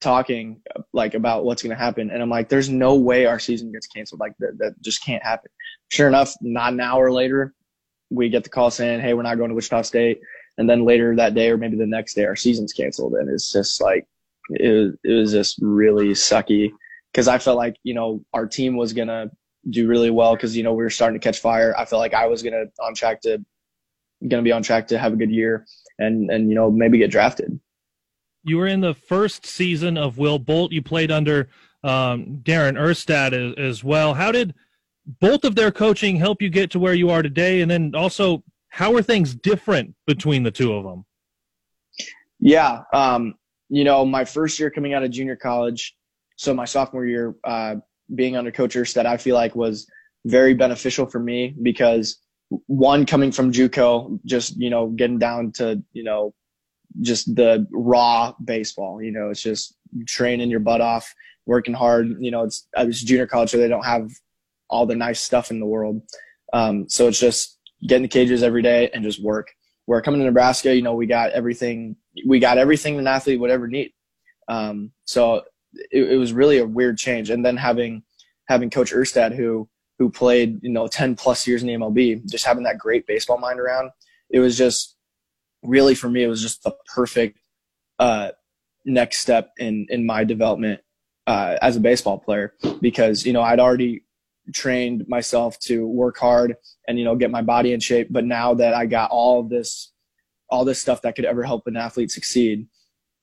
talking 0.00 0.60
like 0.92 1.14
about 1.14 1.44
what's 1.44 1.62
going 1.62 1.76
to 1.76 1.82
happen 1.82 2.10
and 2.10 2.22
i'm 2.22 2.30
like 2.30 2.48
there's 2.48 2.68
no 2.68 2.94
way 2.94 3.26
our 3.26 3.38
season 3.38 3.70
gets 3.70 3.86
canceled 3.86 4.20
like 4.20 4.32
that, 4.38 4.56
that 4.58 4.80
just 4.80 5.04
can't 5.04 5.22
happen. 5.22 5.50
Sure 5.90 6.08
enough 6.08 6.34
not 6.40 6.72
an 6.72 6.80
hour 6.80 7.12
later 7.12 7.54
we 8.10 8.28
get 8.28 8.42
the 8.42 8.50
call 8.50 8.70
saying 8.70 9.00
hey 9.00 9.14
we're 9.14 9.22
not 9.22 9.36
going 9.36 9.50
to 9.50 9.54
wichita 9.54 9.82
state 9.82 10.20
and 10.58 10.68
then 10.68 10.84
later 10.84 11.14
that 11.16 11.34
day 11.34 11.50
or 11.50 11.56
maybe 11.56 11.76
the 11.76 11.86
next 11.86 12.14
day 12.14 12.24
our 12.24 12.36
season's 12.36 12.72
canceled 12.72 13.14
and 13.14 13.28
it's 13.28 13.52
just 13.52 13.80
like 13.80 14.06
it 14.50 14.70
was, 14.70 14.94
it 15.04 15.12
was 15.12 15.32
just 15.32 15.58
really 15.60 16.08
sucky 16.08 16.70
because 17.12 17.28
i 17.28 17.38
felt 17.38 17.56
like 17.56 17.76
you 17.82 17.94
know 17.94 18.24
our 18.32 18.46
team 18.46 18.76
was 18.76 18.92
going 18.92 19.08
to 19.08 19.30
do 19.68 19.86
really 19.86 20.10
well 20.10 20.34
because 20.34 20.56
you 20.56 20.62
know 20.62 20.72
we 20.72 20.82
were 20.82 20.90
starting 20.90 21.20
to 21.20 21.22
catch 21.22 21.40
fire. 21.40 21.74
I 21.76 21.84
felt 21.84 22.00
like 22.00 22.14
i 22.14 22.26
was 22.26 22.42
going 22.42 22.54
to 22.54 22.82
on 22.82 22.94
track 22.94 23.20
to 23.22 23.44
going 24.26 24.42
to 24.42 24.48
be 24.48 24.52
on 24.52 24.62
track 24.62 24.88
to 24.88 24.98
have 24.98 25.12
a 25.12 25.16
good 25.16 25.30
year 25.30 25.66
and 25.98 26.30
and 26.30 26.48
you 26.48 26.54
know 26.54 26.70
maybe 26.70 26.98
get 26.98 27.10
drafted 27.10 27.58
you 28.42 28.56
were 28.56 28.66
in 28.66 28.80
the 28.80 28.94
first 28.94 29.46
season 29.46 29.96
of 29.96 30.18
Will 30.18 30.38
Bolt. 30.38 30.72
You 30.72 30.82
played 30.82 31.10
under 31.10 31.48
um, 31.84 32.40
Darren 32.42 32.78
Erstad 32.78 33.32
as, 33.32 33.54
as, 33.58 33.84
well. 33.84 34.14
How 34.14 34.32
did 34.32 34.54
both 35.20 35.44
of 35.44 35.54
their 35.54 35.70
coaching 35.70 36.16
help 36.16 36.42
you 36.42 36.50
get 36.50 36.70
to 36.72 36.78
where 36.78 36.94
you 36.94 37.10
are 37.10 37.22
today? 37.22 37.60
And 37.60 37.70
then 37.70 37.94
also, 37.94 38.42
how 38.68 38.94
are 38.94 39.02
things 39.02 39.34
different 39.34 39.94
between 40.06 40.42
the 40.42 40.50
two 40.50 40.72
of 40.72 40.84
them? 40.84 41.04
Yeah. 42.38 42.82
Um, 42.92 43.34
you 43.68 43.84
know, 43.84 44.04
my 44.04 44.24
first 44.24 44.58
year 44.58 44.70
coming 44.70 44.94
out 44.94 45.02
of 45.02 45.10
junior 45.10 45.36
college, 45.36 45.96
so 46.36 46.54
my 46.54 46.64
sophomore 46.64 47.06
year, 47.06 47.34
uh, 47.44 47.76
being 48.14 48.36
under 48.36 48.50
Coach 48.50 48.74
Erstad, 48.74 49.06
I 49.06 49.16
feel 49.16 49.34
like 49.34 49.54
was 49.54 49.86
very 50.24 50.54
beneficial 50.54 51.06
for 51.06 51.18
me 51.18 51.54
because 51.62 52.18
one 52.66 53.06
coming 53.06 53.30
from 53.30 53.52
JUCO, 53.52 54.20
just 54.24 54.56
you 54.56 54.70
know, 54.70 54.88
getting 54.88 55.18
down 55.18 55.52
to 55.52 55.82
you 55.92 56.02
know 56.02 56.34
just 57.00 57.34
the 57.34 57.66
raw 57.72 58.34
baseball. 58.44 59.02
You 59.02 59.12
know, 59.12 59.30
it's 59.30 59.42
just 59.42 59.76
training 60.06 60.50
your 60.50 60.60
butt 60.60 60.80
off, 60.80 61.14
working 61.46 61.74
hard. 61.74 62.16
You 62.20 62.30
know, 62.30 62.44
it's 62.44 62.68
it's 62.76 63.02
junior 63.02 63.26
college, 63.26 63.50
so 63.50 63.58
they 63.58 63.68
don't 63.68 63.84
have 63.84 64.10
all 64.68 64.86
the 64.86 64.94
nice 64.94 65.20
stuff 65.20 65.50
in 65.50 65.60
the 65.60 65.66
world. 65.66 66.02
Um, 66.52 66.88
so 66.88 67.08
it's 67.08 67.20
just 67.20 67.58
getting 67.86 68.02
the 68.02 68.08
cages 68.08 68.42
every 68.42 68.62
day 68.62 68.90
and 68.94 69.02
just 69.04 69.22
work. 69.22 69.48
Where 69.86 70.00
coming 70.00 70.20
to 70.20 70.26
Nebraska, 70.26 70.74
you 70.74 70.82
know, 70.82 70.94
we 70.94 71.06
got 71.06 71.30
everything. 71.32 71.96
We 72.26 72.38
got 72.38 72.58
everything 72.58 72.98
an 72.98 73.06
athlete 73.06 73.40
would 73.40 73.50
ever 73.50 73.68
need. 73.68 73.92
Um, 74.48 74.92
so 75.04 75.42
it, 75.90 76.12
it 76.12 76.16
was 76.16 76.32
really 76.32 76.58
a 76.58 76.66
weird 76.66 76.98
change. 76.98 77.30
And 77.30 77.44
then 77.44 77.56
having 77.56 78.02
having 78.48 78.70
Coach 78.70 78.92
Erstad, 78.92 79.34
who 79.34 79.68
who 79.98 80.10
played 80.10 80.62
you 80.62 80.70
know 80.70 80.88
10 80.88 81.16
plus 81.16 81.46
years 81.46 81.62
in 81.62 81.68
the 81.68 81.74
MLB, 81.74 82.28
just 82.28 82.44
having 82.44 82.64
that 82.64 82.78
great 82.78 83.06
baseball 83.06 83.38
mind 83.38 83.60
around, 83.60 83.90
it 84.30 84.40
was 84.40 84.56
just 84.56 84.96
really 85.62 85.94
for 85.94 86.08
me, 86.08 86.22
it 86.22 86.28
was 86.28 86.42
just 86.42 86.62
the 86.62 86.74
perfect 86.94 87.38
uh, 87.98 88.30
next 88.84 89.20
step 89.20 89.52
in 89.58 89.86
in 89.90 90.06
my 90.06 90.24
development 90.24 90.80
uh, 91.26 91.56
as 91.62 91.76
a 91.76 91.80
baseball 91.80 92.18
player 92.18 92.54
because 92.80 93.26
you 93.26 93.32
know 93.32 93.42
I'd 93.42 93.60
already 93.60 94.04
trained 94.54 95.04
myself 95.06 95.58
to 95.60 95.86
work 95.86 96.18
hard 96.18 96.56
and 96.88 96.98
you 96.98 97.04
know 97.04 97.14
get 97.14 97.30
my 97.30 97.42
body 97.42 97.72
in 97.72 97.80
shape, 97.80 98.08
but 98.10 98.24
now 98.24 98.54
that 98.54 98.74
I 98.74 98.86
got 98.86 99.10
all 99.10 99.42
this 99.42 99.92
all 100.48 100.64
this 100.64 100.80
stuff 100.80 101.02
that 101.02 101.14
could 101.14 101.24
ever 101.24 101.44
help 101.44 101.66
an 101.66 101.76
athlete 101.76 102.10
succeed, 102.10 102.66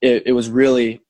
it, 0.00 0.22
it 0.26 0.32
was 0.32 0.48
really 0.48 1.02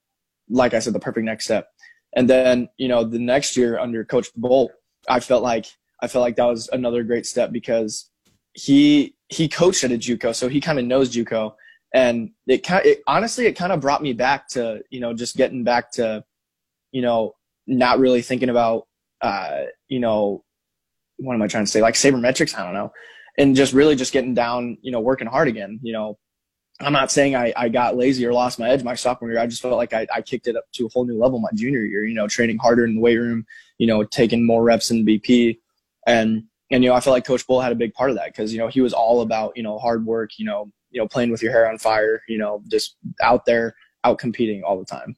like 0.49 0.75
I 0.75 0.79
said 0.81 0.95
the 0.95 1.01
perfect 1.01 1.25
next 1.25 1.45
step. 1.45 1.69
And 2.17 2.29
then 2.29 2.69
you 2.79 2.89
know 2.89 3.05
the 3.05 3.19
next 3.19 3.57
year 3.57 3.79
under 3.79 4.05
Coach 4.05 4.29
Bolt, 4.35 4.73
I 5.09 5.21
felt 5.21 5.43
like 5.43 5.67
I 6.01 6.09
felt 6.09 6.23
like 6.23 6.37
that 6.37 6.45
was 6.47 6.69
another 6.69 7.03
great 7.03 7.27
step 7.27 7.53
because 7.53 8.11
he 8.55 9.18
he 9.29 9.49
coached 9.49 9.85
at 9.85 9.93
a 9.93 9.99
JUCO, 9.99 10.35
so 10.35 10.49
he 10.49 10.61
kind 10.61 10.79
of 10.79 10.85
knows 10.85 11.15
JUCO, 11.15 11.55
and 11.95 12.31
it 12.47 12.65
kind 12.65 12.85
it, 12.85 13.03
honestly 13.07 13.47
it 13.47 13.55
kind 13.55 13.73
of 13.73 13.81
brought 13.81 14.03
me 14.03 14.13
back 14.13 14.49
to 14.49 14.83
you 14.91 15.01
know 15.01 15.13
just 15.15 15.37
getting 15.37 15.65
back 15.65 15.91
to 15.93 16.25
you 16.93 17.03
know 17.03 17.35
not 17.67 17.99
really 17.99 18.23
thinking 18.23 18.49
about 18.49 18.87
uh, 19.21 19.63
you 19.89 20.01
know 20.01 20.45
what 21.19 21.35
am 21.35 21.43
I 21.43 21.47
trying 21.47 21.65
to 21.65 21.71
say 21.71 21.83
like 21.83 21.95
sabermetrics 21.95 22.57
I 22.57 22.65
don't 22.65 22.75
know, 22.75 22.93
and 23.39 23.57
just 23.57 23.73
really 23.73 23.97
just 23.97 24.13
getting 24.13 24.35
down 24.35 24.79
you 24.83 24.93
know 24.93 25.01
working 25.01 25.29
hard 25.29 25.49
again 25.49 25.81
you 25.83 25.93
know. 25.93 26.19
I'm 26.81 26.93
not 26.93 27.11
saying 27.11 27.35
I, 27.35 27.53
I 27.57 27.69
got 27.69 27.97
lazy 27.97 28.25
or 28.25 28.33
lost 28.33 28.61
my 28.61 28.69
edge 28.69 28.85
my 28.85 28.95
sophomore 28.95 29.33
year. 29.33 29.41
I 29.41 29.49
just 29.49 29.61
felt 29.61 29.75
like 29.75 29.93
I, 29.93 30.07
I 30.15 30.23
kicked 30.23 30.47
it 30.47 30.55
up 30.55 30.63
to 30.75 30.87
a 30.87 30.89
whole 30.91 31.05
new 31.05 31.19
level 31.19 31.41
my 31.41 31.49
junior 31.53 31.83
year, 31.83 32.05
you 32.05 32.15
know, 32.15 32.29
training 32.29 32.59
harder 32.59 32.85
in 32.85 32.95
the 32.95 33.01
weight 33.01 33.17
room, 33.17 33.45
you 33.79 33.89
know, 33.89 34.05
taking 34.05 34.47
more 34.47 34.63
reps 34.63 34.93
in 34.93 35.05
BP. 35.05 35.59
And 36.07 36.45
and 36.71 36.85
you 36.85 36.91
know 36.91 36.97
I 36.97 37.01
feel 37.01 37.13
like 37.13 37.25
Coach 37.25 37.47
Bolt 37.47 37.63
had 37.63 37.73
a 37.73 37.77
big 37.77 37.95
part 37.95 38.11
of 38.11 38.17
that 38.17 38.27
because 38.27 38.53
you 38.53 38.59
know 38.59 38.69
he 38.69 38.81
was 38.81 38.93
all 38.93 39.23
about 39.23 39.57
you 39.57 39.63
know 39.63 39.79
hard 39.79 40.05
work, 40.05 40.31
you 40.39 40.45
know 40.45 40.71
you 40.91 41.01
know 41.01 41.09
playing 41.09 41.31
with 41.31 41.43
your 41.43 41.53
hair 41.53 41.69
on 41.69 41.79
fire, 41.79 42.23
you 42.29 42.39
know 42.39 42.63
just 42.71 42.97
out 43.23 43.45
there 43.45 43.75
out 44.05 44.19
competing 44.19 44.63
all 44.63 44.79
the 44.79 44.85
time. 44.85 45.17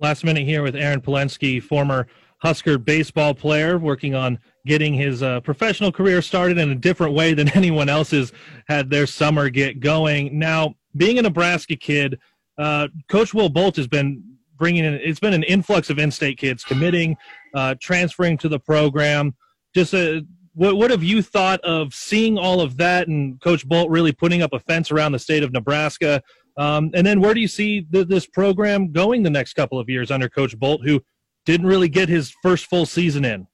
Last 0.00 0.24
minute 0.24 0.44
here 0.44 0.62
with 0.62 0.74
Aaron 0.74 1.00
Palensky, 1.00 1.62
former 1.62 2.06
Husker 2.38 2.76
baseball 2.76 3.32
player, 3.32 3.78
working 3.78 4.14
on 4.14 4.38
getting 4.66 4.92
his 4.92 5.22
uh, 5.22 5.40
professional 5.40 5.90
career 5.90 6.20
started 6.20 6.58
in 6.58 6.70
a 6.70 6.74
different 6.74 7.14
way 7.14 7.32
than 7.32 7.48
anyone 7.56 7.88
else's 7.88 8.32
had 8.68 8.90
their 8.90 9.06
summer 9.06 9.48
get 9.48 9.80
going. 9.80 10.38
Now, 10.38 10.74
being 10.96 11.18
a 11.18 11.22
Nebraska 11.22 11.76
kid, 11.76 12.18
uh, 12.58 12.88
Coach 13.08 13.32
Will 13.32 13.48
Bolt 13.48 13.76
has 13.76 13.86
been 13.86 14.22
bringing 14.56 14.84
in. 14.84 14.94
It's 14.94 15.20
been 15.20 15.32
an 15.32 15.42
influx 15.44 15.90
of 15.90 15.98
in-state 15.98 16.38
kids 16.38 16.64
committing, 16.64 17.16
uh, 17.54 17.76
transferring 17.80 18.36
to 18.38 18.48
the 18.48 18.60
program. 18.60 19.34
Just 19.74 19.94
a 19.94 20.24
what 20.54 20.76
what 20.76 20.90
have 20.90 21.02
you 21.02 21.22
thought 21.22 21.60
of 21.60 21.92
seeing 21.92 22.38
all 22.38 22.60
of 22.60 22.76
that 22.76 23.08
and 23.08 23.40
Coach 23.40 23.66
Bolt 23.66 23.90
really 23.90 24.12
putting 24.12 24.42
up 24.42 24.52
a 24.52 24.60
fence 24.60 24.90
around 24.90 25.12
the 25.12 25.18
state 25.18 25.42
of 25.42 25.52
Nebraska? 25.52 26.22
Um, 26.56 26.90
and 26.94 27.06
then 27.06 27.20
where 27.20 27.34
do 27.34 27.40
you 27.40 27.48
see 27.48 27.86
the, 27.90 28.04
this 28.04 28.26
program 28.26 28.92
going 28.92 29.24
the 29.24 29.30
next 29.30 29.54
couple 29.54 29.78
of 29.78 29.88
years 29.88 30.10
under 30.10 30.28
Coach 30.28 30.56
Bolt, 30.56 30.82
who 30.84 31.02
didn't 31.44 31.66
really 31.66 31.88
get 31.88 32.08
his 32.08 32.32
first 32.42 32.66
full 32.66 32.86
season 32.86 33.24
in? 33.24 33.48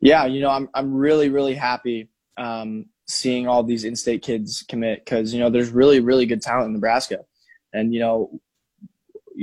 Yeah, 0.00 0.26
you 0.26 0.40
know, 0.40 0.50
I'm 0.50 0.68
I'm 0.74 0.94
really 0.94 1.30
really 1.30 1.54
happy 1.54 2.08
um, 2.36 2.86
seeing 3.06 3.48
all 3.48 3.62
these 3.62 3.84
in-state 3.84 4.22
kids 4.22 4.64
commit 4.68 5.04
because 5.04 5.32
you 5.32 5.40
know 5.40 5.50
there's 5.50 5.70
really 5.70 6.00
really 6.00 6.26
good 6.26 6.42
talent 6.42 6.68
in 6.68 6.72
Nebraska, 6.74 7.20
and 7.72 7.94
you 7.94 8.00
know 8.00 8.40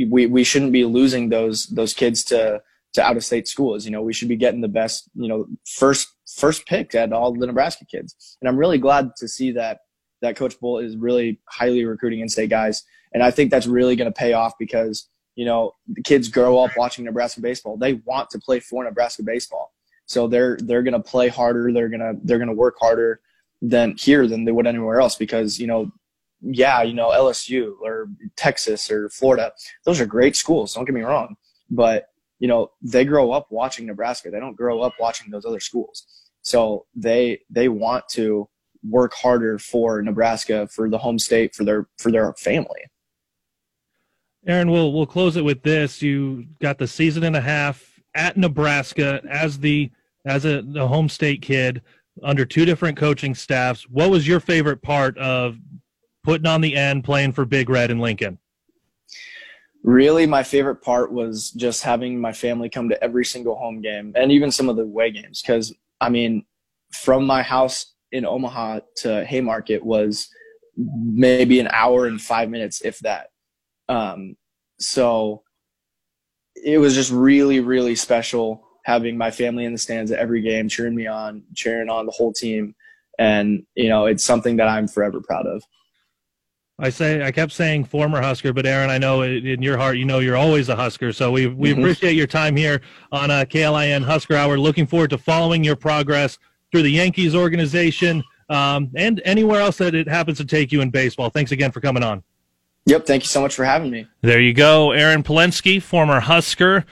we 0.07 0.27
we 0.27 0.43
shouldn't 0.43 0.71
be 0.71 0.85
losing 0.85 1.29
those 1.29 1.65
those 1.67 1.93
kids 1.93 2.23
to 2.25 2.61
to 2.93 3.03
out 3.03 3.17
of 3.17 3.23
state 3.23 3.47
schools. 3.47 3.85
You 3.85 3.91
know, 3.91 4.01
we 4.01 4.13
should 4.13 4.27
be 4.27 4.35
getting 4.35 4.61
the 4.61 4.67
best, 4.67 5.09
you 5.15 5.27
know, 5.27 5.47
first 5.65 6.09
first 6.35 6.65
pick 6.65 6.95
at 6.95 7.13
all 7.13 7.33
the 7.33 7.47
Nebraska 7.47 7.85
kids. 7.85 8.37
And 8.41 8.47
I'm 8.47 8.57
really 8.57 8.77
glad 8.77 9.11
to 9.17 9.27
see 9.27 9.51
that 9.53 9.79
that 10.21 10.35
Coach 10.35 10.59
Bolt 10.59 10.83
is 10.83 10.97
really 10.97 11.39
highly 11.49 11.83
recruiting 11.83 12.19
in-state 12.19 12.49
guys. 12.49 12.83
And 13.13 13.23
I 13.23 13.31
think 13.31 13.51
that's 13.51 13.67
really 13.67 13.95
going 13.95 14.11
to 14.11 14.17
pay 14.17 14.33
off 14.33 14.53
because 14.59 15.09
you 15.35 15.45
know 15.45 15.73
the 15.87 16.03
kids 16.03 16.27
grow 16.27 16.59
up 16.59 16.71
watching 16.77 17.05
Nebraska 17.05 17.41
baseball. 17.41 17.77
They 17.77 17.93
want 18.05 18.29
to 18.31 18.39
play 18.39 18.59
for 18.59 18.83
Nebraska 18.83 19.23
baseball, 19.23 19.73
so 20.05 20.27
they're 20.27 20.57
they're 20.61 20.83
going 20.83 20.93
to 20.93 20.99
play 20.99 21.29
harder. 21.29 21.71
They're 21.71 21.89
gonna 21.89 22.13
they're 22.23 22.39
gonna 22.39 22.53
work 22.53 22.75
harder 22.79 23.21
than 23.61 23.95
here 23.97 24.27
than 24.27 24.43
they 24.43 24.51
would 24.51 24.67
anywhere 24.67 24.99
else 24.99 25.15
because 25.15 25.59
you 25.59 25.67
know 25.67 25.91
yeah, 26.41 26.81
you 26.81 26.93
know, 26.93 27.09
LSU 27.09 27.73
or 27.81 28.09
Texas 28.35 28.89
or 28.89 29.09
Florida, 29.09 29.53
those 29.85 30.01
are 30.01 30.05
great 30.05 30.35
schools. 30.35 30.73
Don't 30.73 30.85
get 30.85 30.95
me 30.95 31.01
wrong, 31.01 31.35
but 31.69 32.07
you 32.41 32.47
know, 32.47 32.71
they 32.81 33.05
grow 33.05 33.31
up 33.31 33.47
watching 33.51 33.85
Nebraska. 33.85 34.31
They 34.31 34.39
don't 34.39 34.57
grow 34.57 34.81
up 34.81 34.93
watching 34.99 35.29
those 35.29 35.45
other 35.45 35.59
schools. 35.59 36.07
So 36.41 36.87
they 36.95 37.39
they 37.51 37.69
want 37.69 38.09
to 38.09 38.49
work 38.83 39.13
harder 39.13 39.59
for 39.59 40.01
Nebraska, 40.01 40.67
for 40.67 40.89
the 40.89 40.97
home 40.97 41.19
state, 41.19 41.53
for 41.53 41.63
their 41.63 41.87
for 41.99 42.11
their 42.11 42.33
family. 42.33 42.81
Aaron, 44.47 44.71
we'll 44.71 44.91
we'll 44.91 45.05
close 45.05 45.37
it 45.37 45.45
with 45.45 45.61
this. 45.61 46.01
You 46.01 46.47
got 46.59 46.79
the 46.79 46.87
season 46.87 47.23
and 47.23 47.35
a 47.35 47.41
half 47.41 47.99
at 48.15 48.37
Nebraska 48.37 49.21
as 49.29 49.59
the 49.59 49.91
as 50.25 50.43
a 50.43 50.63
the 50.63 50.87
home 50.87 51.09
state 51.09 51.43
kid 51.43 51.83
under 52.23 52.43
two 52.43 52.65
different 52.65 52.97
coaching 52.97 53.35
staffs. 53.35 53.87
What 53.87 54.09
was 54.09 54.27
your 54.27 54.39
favorite 54.39 54.81
part 54.81 55.15
of 55.19 55.57
putting 56.23 56.47
on 56.47 56.61
the 56.61 56.75
end 56.75 57.03
playing 57.03 57.33
for 57.33 57.45
Big 57.45 57.69
Red 57.69 57.91
in 57.91 57.99
Lincoln? 57.99 58.39
Really, 59.83 60.25
my 60.27 60.43
favorite 60.43 60.81
part 60.81 61.11
was 61.11 61.51
just 61.51 61.83
having 61.83 62.19
my 62.19 62.33
family 62.33 62.69
come 62.69 62.89
to 62.89 63.03
every 63.03 63.25
single 63.25 63.55
home 63.55 63.81
game 63.81 64.13
and 64.15 64.31
even 64.31 64.51
some 64.51 64.69
of 64.69 64.75
the 64.75 64.83
away 64.83 65.11
games. 65.11 65.41
Because 65.41 65.73
I 65.99 66.09
mean, 66.09 66.45
from 66.93 67.25
my 67.25 67.41
house 67.41 67.93
in 68.11 68.25
Omaha 68.25 68.81
to 68.97 69.25
Haymarket 69.25 69.83
was 69.83 70.29
maybe 70.77 71.59
an 71.59 71.69
hour 71.71 72.05
and 72.05 72.21
five 72.21 72.49
minutes, 72.49 72.81
if 72.81 72.99
that. 72.99 73.29
Um, 73.89 74.35
so 74.79 75.43
it 76.55 76.77
was 76.77 76.93
just 76.93 77.11
really, 77.11 77.59
really 77.59 77.95
special 77.95 78.67
having 78.83 79.17
my 79.17 79.31
family 79.31 79.65
in 79.65 79.73
the 79.73 79.77
stands 79.77 80.11
at 80.11 80.19
every 80.19 80.41
game, 80.41 80.67
cheering 80.67 80.95
me 80.95 81.07
on, 81.07 81.43
cheering 81.55 81.89
on 81.89 82.05
the 82.05 82.11
whole 82.11 82.33
team. 82.33 82.75
And, 83.19 83.63
you 83.75 83.89
know, 83.89 84.05
it's 84.05 84.23
something 84.23 84.57
that 84.57 84.67
I'm 84.67 84.87
forever 84.87 85.21
proud 85.21 85.45
of. 85.45 85.63
I 86.81 86.89
say 86.89 87.23
I 87.23 87.31
kept 87.31 87.51
saying 87.51 87.85
former 87.85 88.19
Husker, 88.21 88.51
but 88.53 88.65
Aaron, 88.65 88.89
I 88.89 88.97
know 88.97 89.21
in 89.21 89.61
your 89.61 89.77
heart 89.77 89.97
you 89.97 90.05
know 90.05 90.17
you're 90.19 90.35
always 90.35 90.67
a 90.67 90.75
Husker. 90.75 91.13
So 91.13 91.31
we 91.31 91.45
we 91.45 91.69
mm-hmm. 91.69 91.79
appreciate 91.79 92.15
your 92.15 92.27
time 92.27 92.55
here 92.55 92.81
on 93.11 93.29
uh, 93.29 93.45
KLIN 93.47 94.03
Husker 94.03 94.35
Hour. 94.35 94.57
Looking 94.57 94.87
forward 94.87 95.11
to 95.11 95.17
following 95.19 95.63
your 95.63 95.75
progress 95.75 96.39
through 96.71 96.81
the 96.81 96.91
Yankees 96.91 97.35
organization 97.35 98.23
um, 98.49 98.89
and 98.95 99.21
anywhere 99.25 99.61
else 99.61 99.77
that 99.77 99.93
it 99.93 100.07
happens 100.07 100.37
to 100.39 100.45
take 100.45 100.71
you 100.71 100.81
in 100.81 100.89
baseball. 100.89 101.29
Thanks 101.29 101.51
again 101.51 101.71
for 101.71 101.81
coming 101.81 102.03
on. 102.03 102.23
Yep, 102.87 103.05
thank 103.05 103.21
you 103.21 103.27
so 103.27 103.41
much 103.41 103.53
for 103.53 103.63
having 103.63 103.91
me. 103.91 104.07
There 104.21 104.41
you 104.41 104.53
go, 104.53 104.91
Aaron 104.91 105.21
Palensky, 105.21 105.79
former 105.79 106.19
Husker. 106.19 106.83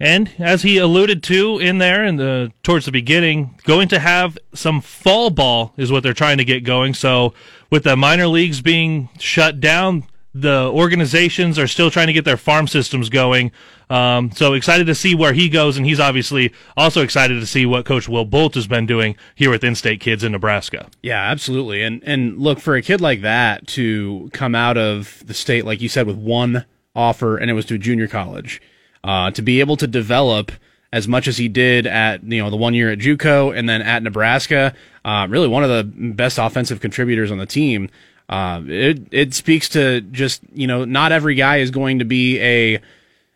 And 0.00 0.32
as 0.38 0.62
he 0.62 0.78
alluded 0.78 1.22
to 1.24 1.58
in 1.58 1.78
there 1.78 2.04
in 2.04 2.16
the 2.16 2.52
towards 2.62 2.84
the 2.84 2.92
beginning, 2.92 3.60
going 3.64 3.88
to 3.88 3.98
have 3.98 4.36
some 4.52 4.80
fall 4.80 5.30
ball 5.30 5.72
is 5.76 5.92
what 5.92 6.02
they're 6.02 6.12
trying 6.12 6.38
to 6.38 6.44
get 6.44 6.64
going. 6.64 6.94
So 6.94 7.32
with 7.70 7.84
the 7.84 7.96
minor 7.96 8.26
leagues 8.26 8.60
being 8.60 9.08
shut 9.18 9.60
down, 9.60 10.04
the 10.34 10.68
organizations 10.72 11.60
are 11.60 11.68
still 11.68 11.92
trying 11.92 12.08
to 12.08 12.12
get 12.12 12.24
their 12.24 12.36
farm 12.36 12.66
systems 12.66 13.08
going. 13.08 13.52
Um, 13.88 14.32
so 14.32 14.54
excited 14.54 14.86
to 14.88 14.94
see 14.94 15.14
where 15.14 15.32
he 15.32 15.48
goes, 15.48 15.76
and 15.76 15.86
he's 15.86 16.00
obviously 16.00 16.52
also 16.76 17.02
excited 17.02 17.38
to 17.38 17.46
see 17.46 17.64
what 17.66 17.84
Coach 17.84 18.08
Will 18.08 18.24
Bolt 18.24 18.54
has 18.54 18.66
been 18.66 18.86
doing 18.86 19.14
here 19.36 19.50
with 19.50 19.62
in-state 19.62 20.00
kids 20.00 20.24
in 20.24 20.32
Nebraska. 20.32 20.90
Yeah, 21.02 21.22
absolutely. 21.22 21.82
And 21.82 22.02
and 22.04 22.38
look 22.38 22.58
for 22.58 22.74
a 22.74 22.82
kid 22.82 23.00
like 23.00 23.20
that 23.20 23.68
to 23.68 24.30
come 24.32 24.56
out 24.56 24.76
of 24.76 25.22
the 25.24 25.34
state, 25.34 25.64
like 25.64 25.80
you 25.80 25.88
said, 25.88 26.06
with 26.06 26.16
one 26.16 26.64
offer, 26.96 27.36
and 27.36 27.48
it 27.48 27.54
was 27.54 27.66
to 27.66 27.74
a 27.74 27.78
junior 27.78 28.08
college, 28.08 28.60
uh, 29.04 29.30
to 29.30 29.42
be 29.42 29.60
able 29.60 29.76
to 29.76 29.86
develop 29.86 30.50
as 30.92 31.06
much 31.06 31.28
as 31.28 31.36
he 31.36 31.48
did 31.48 31.86
at 31.86 32.22
you 32.24 32.42
know 32.42 32.50
the 32.50 32.56
one 32.56 32.72
year 32.74 32.90
at 32.90 32.98
JUCO 32.98 33.56
and 33.56 33.68
then 33.68 33.82
at 33.82 34.02
Nebraska. 34.02 34.74
Uh, 35.04 35.26
really, 35.28 35.46
one 35.46 35.62
of 35.62 35.70
the 35.70 35.84
best 35.84 36.38
offensive 36.38 36.80
contributors 36.80 37.30
on 37.30 37.38
the 37.38 37.46
team. 37.46 37.90
Uh, 38.28 38.62
it 38.66 39.06
it 39.10 39.34
speaks 39.34 39.68
to 39.68 40.00
just 40.00 40.40
you 40.54 40.66
know 40.66 40.84
not 40.84 41.12
every 41.12 41.34
guy 41.34 41.58
is 41.58 41.70
going 41.70 41.98
to 41.98 42.04
be 42.04 42.40
a 42.40 42.80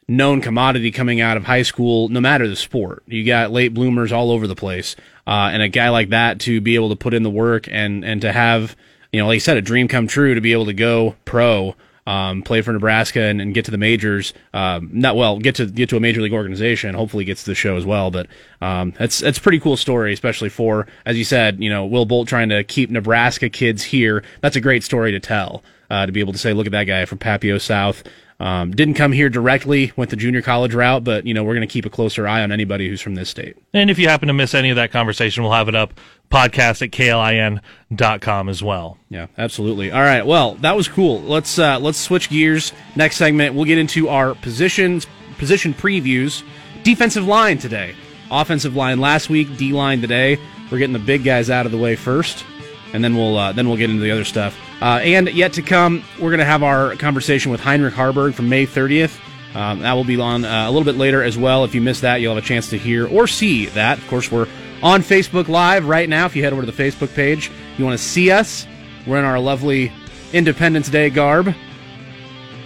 known 0.08 0.40
commodity 0.40 0.90
coming 0.90 1.20
out 1.20 1.36
of 1.36 1.44
high 1.44 1.62
school, 1.62 2.08
no 2.08 2.20
matter 2.20 2.48
the 2.48 2.56
sport. 2.56 3.02
You 3.06 3.26
got 3.26 3.50
late 3.50 3.74
bloomers 3.74 4.10
all 4.10 4.30
over 4.30 4.46
the 4.46 4.56
place, 4.56 4.96
uh, 5.26 5.50
and 5.52 5.60
a 5.60 5.68
guy 5.68 5.90
like 5.90 6.08
that 6.08 6.40
to 6.40 6.62
be 6.62 6.76
able 6.76 6.88
to 6.88 6.96
put 6.96 7.12
in 7.12 7.22
the 7.22 7.30
work 7.30 7.68
and 7.70 8.04
and 8.04 8.22
to 8.22 8.32
have 8.32 8.74
you 9.12 9.20
know 9.20 9.26
like 9.26 9.34
you 9.34 9.40
said 9.40 9.58
a 9.58 9.62
dream 9.62 9.88
come 9.88 10.06
true 10.06 10.34
to 10.34 10.40
be 10.40 10.52
able 10.52 10.66
to 10.66 10.72
go 10.72 11.16
pro 11.26 11.74
um, 12.08 12.40
play 12.40 12.62
for 12.62 12.72
Nebraska 12.72 13.20
and, 13.20 13.38
and, 13.38 13.52
get 13.52 13.66
to 13.66 13.70
the 13.70 13.76
majors. 13.76 14.32
Um, 14.54 14.88
not 14.94 15.14
well, 15.14 15.38
get 15.38 15.56
to 15.56 15.66
get 15.66 15.90
to 15.90 15.98
a 15.98 16.00
major 16.00 16.22
league 16.22 16.32
organization. 16.32 16.94
Hopefully, 16.94 17.24
gets 17.24 17.44
to 17.44 17.50
the 17.50 17.54
show 17.54 17.76
as 17.76 17.84
well. 17.84 18.10
But 18.10 18.28
um, 18.62 18.94
that's 18.98 19.18
that's 19.18 19.38
pretty 19.38 19.60
cool 19.60 19.76
story, 19.76 20.14
especially 20.14 20.48
for 20.48 20.86
as 21.04 21.18
you 21.18 21.24
said, 21.24 21.62
you 21.62 21.68
know, 21.68 21.84
Will 21.84 22.06
Bolt 22.06 22.26
trying 22.26 22.48
to 22.48 22.64
keep 22.64 22.88
Nebraska 22.88 23.50
kids 23.50 23.82
here. 23.82 24.24
That's 24.40 24.56
a 24.56 24.60
great 24.60 24.82
story 24.82 25.12
to 25.12 25.20
tell. 25.20 25.62
Uh, 25.90 26.06
to 26.06 26.12
be 26.12 26.20
able 26.20 26.32
to 26.32 26.38
say, 26.38 26.52
look 26.52 26.66
at 26.66 26.72
that 26.72 26.84
guy 26.84 27.04
from 27.04 27.18
Papio 27.18 27.60
South. 27.60 28.02
Um, 28.40 28.70
didn't 28.70 28.94
come 28.94 29.10
here 29.10 29.28
directly, 29.28 29.92
went 29.96 30.10
the 30.10 30.16
junior 30.16 30.42
college 30.42 30.72
route, 30.72 31.02
but 31.02 31.26
you 31.26 31.34
know 31.34 31.42
we're 31.42 31.54
going 31.54 31.66
to 31.66 31.72
keep 31.72 31.84
a 31.84 31.90
closer 31.90 32.28
eye 32.28 32.42
on 32.42 32.52
anybody 32.52 32.88
who's 32.88 33.00
from 33.00 33.16
this 33.16 33.28
state. 33.28 33.56
And 33.74 33.90
if 33.90 33.98
you 33.98 34.08
happen 34.08 34.28
to 34.28 34.34
miss 34.34 34.54
any 34.54 34.70
of 34.70 34.76
that 34.76 34.92
conversation, 34.92 35.42
we'll 35.42 35.52
have 35.52 35.68
it 35.68 35.74
up 35.74 35.94
podcast 36.30 36.82
at 36.82 36.90
klin.com 36.92 38.48
as 38.48 38.62
well. 38.62 38.96
Yeah, 39.08 39.26
absolutely. 39.36 39.90
All 39.90 40.02
right, 40.02 40.24
well 40.24 40.54
that 40.56 40.76
was 40.76 40.86
cool. 40.86 41.20
Let's 41.22 41.58
uh, 41.58 41.80
let's 41.80 41.98
switch 41.98 42.30
gears. 42.30 42.72
Next 42.94 43.16
segment, 43.16 43.56
we'll 43.56 43.64
get 43.64 43.78
into 43.78 44.08
our 44.08 44.34
positions 44.36 45.06
position 45.38 45.74
previews. 45.74 46.42
Defensive 46.84 47.26
line 47.26 47.58
today, 47.58 47.94
offensive 48.30 48.76
line 48.76 49.00
last 49.00 49.28
week, 49.28 49.56
D 49.56 49.72
line 49.72 50.00
today. 50.00 50.38
We're 50.70 50.78
getting 50.78 50.92
the 50.92 50.98
big 51.00 51.24
guys 51.24 51.50
out 51.50 51.66
of 51.66 51.72
the 51.72 51.78
way 51.78 51.96
first, 51.96 52.44
and 52.92 53.02
then 53.02 53.16
we'll 53.16 53.36
uh, 53.36 53.52
then 53.52 53.66
we'll 53.66 53.78
get 53.78 53.90
into 53.90 54.02
the 54.02 54.12
other 54.12 54.24
stuff. 54.24 54.56
Uh, 54.80 55.00
and 55.02 55.28
yet 55.30 55.54
to 55.54 55.62
come, 55.62 56.04
we're 56.20 56.30
going 56.30 56.38
to 56.38 56.44
have 56.44 56.62
our 56.62 56.94
conversation 56.96 57.50
with 57.50 57.60
Heinrich 57.60 57.94
Haarberg 57.94 58.34
from 58.34 58.48
May 58.48 58.66
30th. 58.66 59.18
Um, 59.54 59.80
that 59.80 59.94
will 59.94 60.04
be 60.04 60.20
on 60.20 60.44
uh, 60.44 60.68
a 60.68 60.70
little 60.70 60.84
bit 60.84 60.96
later 60.96 61.22
as 61.22 61.36
well. 61.36 61.64
If 61.64 61.74
you 61.74 61.80
missed 61.80 62.02
that, 62.02 62.20
you'll 62.20 62.34
have 62.34 62.42
a 62.42 62.46
chance 62.46 62.70
to 62.70 62.78
hear 62.78 63.06
or 63.06 63.26
see 63.26 63.66
that. 63.66 63.98
Of 63.98 64.06
course, 64.08 64.30
we're 64.30 64.46
on 64.82 65.02
Facebook 65.02 65.48
Live 65.48 65.86
right 65.86 66.08
now. 66.08 66.26
If 66.26 66.36
you 66.36 66.44
head 66.44 66.52
over 66.52 66.64
to 66.64 66.70
the 66.70 66.82
Facebook 66.82 67.14
page, 67.14 67.50
you 67.76 67.84
want 67.84 67.98
to 67.98 68.04
see 68.04 68.30
us. 68.30 68.66
We're 69.06 69.18
in 69.18 69.24
our 69.24 69.40
lovely 69.40 69.90
Independence 70.32 70.88
Day 70.90 71.10
garb, 71.10 71.54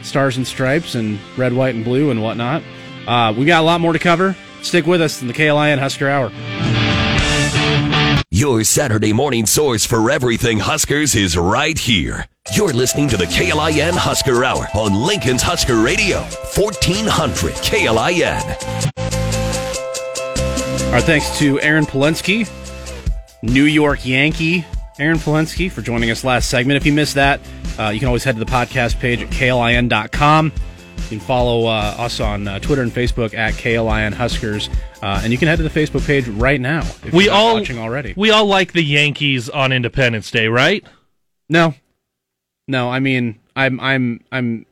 stars 0.03 0.37
and 0.37 0.47
stripes, 0.47 0.95
and 0.95 1.19
red, 1.39 1.53
white, 1.53 1.75
and 1.75 1.85
blue, 1.85 2.11
and 2.11 2.23
whatnot. 2.23 2.63
Uh, 3.07 3.33
we 3.37 3.47
got 3.47 3.61
a 3.63 3.67
lot 3.67 3.81
more 3.81 3.93
to 3.93 3.99
cover. 3.99 4.37
Stick 4.63 4.87
with 4.87 5.01
us 5.01 5.23
in 5.23 5.29
the 5.29 5.35
KLIN 5.35 5.79
Husker 5.79 6.09
Hour. 6.09 6.31
Your 8.43 8.65
Saturday 8.65 9.13
morning 9.13 9.47
source 9.47 9.87
for 9.87 10.11
everything 10.11 10.59
Huskers 10.59 11.15
is 11.15 11.37
right 11.37 11.79
here. 11.79 12.27
You're 12.53 12.73
listening 12.73 13.09
to 13.11 13.17
the 13.17 13.27
KLIN 13.27 13.93
Husker 13.93 14.45
Hour 14.45 14.67
on 14.75 14.95
Lincoln's 14.95 15.43
Husker 15.43 15.81
Radio, 15.81 16.23
1400 16.57 17.53
KLIN. 17.53 18.43
Our 20.93 21.01
thanks 21.01 21.39
to 21.39 21.61
Aaron 21.61 21.87
Palensky, 21.87 22.51
New 23.45 23.63
York 23.63 24.05
Yankee. 24.05 24.67
Aaron 24.99 25.19
Palensky 25.19 25.71
for 25.71 25.81
joining 25.81 26.11
us 26.11 26.25
last 26.25 26.51
segment. 26.51 26.77
If 26.77 26.85
you 26.85 26.93
missed 26.93 27.15
that, 27.15 27.39
uh, 27.79 27.91
you 27.91 28.01
can 28.01 28.09
always 28.09 28.25
head 28.25 28.35
to 28.35 28.45
the 28.45 28.51
podcast 28.51 28.99
page 28.99 29.23
at 29.23 29.29
klin.com. 29.29 30.51
You 30.97 31.19
can 31.19 31.21
follow 31.21 31.67
uh, 31.67 31.95
us 31.99 32.21
on 32.21 32.49
uh, 32.49 32.59
Twitter 32.59 32.83
and 32.83 32.91
Facebook 32.91 33.35
at 33.35 33.55
KLIN 33.55 34.15
Huskers, 34.15 34.71
uh, 35.03 35.21
and 35.23 35.33
you 35.33 35.39
can 35.39 35.49
head 35.49 35.57
to 35.57 35.63
the 35.63 35.69
Facebook 35.69 36.07
page 36.07 36.27
right 36.29 36.61
now 36.61 36.81
if 37.05 37.13
we 37.13 37.29
all 37.29 37.55
watching 37.55 37.79
already. 37.79 38.15
We 38.17 38.31
all 38.31 38.47
like 38.47 38.73
the 38.73 38.83
Yankees 38.83 39.51
on 39.51 39.73
Independence 39.73 40.31
Day, 40.31 40.49
right? 40.49 40.87
No, 41.49 41.75
no. 42.67 42.91
I 42.91 43.01
mean, 43.01 43.39
I'm 43.55 43.79
I'm 43.81 44.25
I'm 44.33 44.67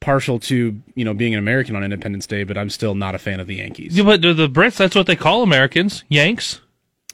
partial 0.00 0.38
to 0.40 0.80
you 0.94 1.04
know 1.04 1.14
being 1.14 1.34
an 1.34 1.38
American 1.38 1.76
on 1.76 1.84
Independence 1.84 2.26
Day, 2.26 2.44
but 2.44 2.58
I'm 2.58 2.70
still 2.70 2.94
not 2.94 3.14
a 3.14 3.18
fan 3.18 3.40
of 3.40 3.46
the 3.46 3.56
Yankees. 3.56 3.96
Yeah, 3.96 4.04
but 4.04 4.22
the, 4.22 4.34
the 4.34 4.48
Brits, 4.48 4.76
that's 4.76 4.94
what 4.94 5.06
they 5.06 5.16
call 5.16 5.42
Americans, 5.42 6.04
Yanks. 6.08 6.60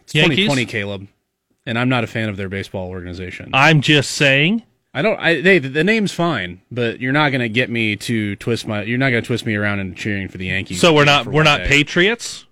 It's 0.01 0.15
Yankees. 0.15 0.47
2020, 0.47 0.67
Caleb, 0.67 1.09
and 1.67 1.79
I'm 1.79 1.89
not 1.89 2.05
a 2.05 2.07
fan 2.07 2.29
of 2.29 2.37
their 2.37 2.49
baseball 2.49 2.89
organization. 2.89 3.51
I'm 3.53 3.81
just 3.81 4.13
saying 4.13 4.63
I 4.99 5.03
don't. 5.03 5.17
I 5.21 5.41
they, 5.41 5.61
the 5.61 5.85
name's 5.85 6.11
fine, 6.11 6.61
but 6.73 6.99
you're 7.01 7.13
not 7.13 7.31
going 7.31 7.41
to 7.41 7.49
get 7.49 7.71
me 7.71 7.95
to 7.95 8.35
twist 8.35 8.67
my. 8.67 8.83
You're 8.83 8.99
not 8.99 9.11
going 9.11 9.23
to 9.23 9.27
twist 9.29 9.47
me 9.47 9.55
around 9.55 9.79
and 9.79 9.97
cheering 9.97 10.27
for 10.27 10.39
the 10.39 10.47
Yankees. 10.47 10.81
So 10.81 10.93
we're 10.93 11.05
not 11.05 11.29
we're 11.29 11.45
not 11.45 11.59
day. 11.59 11.69
Patriots, 11.69 12.47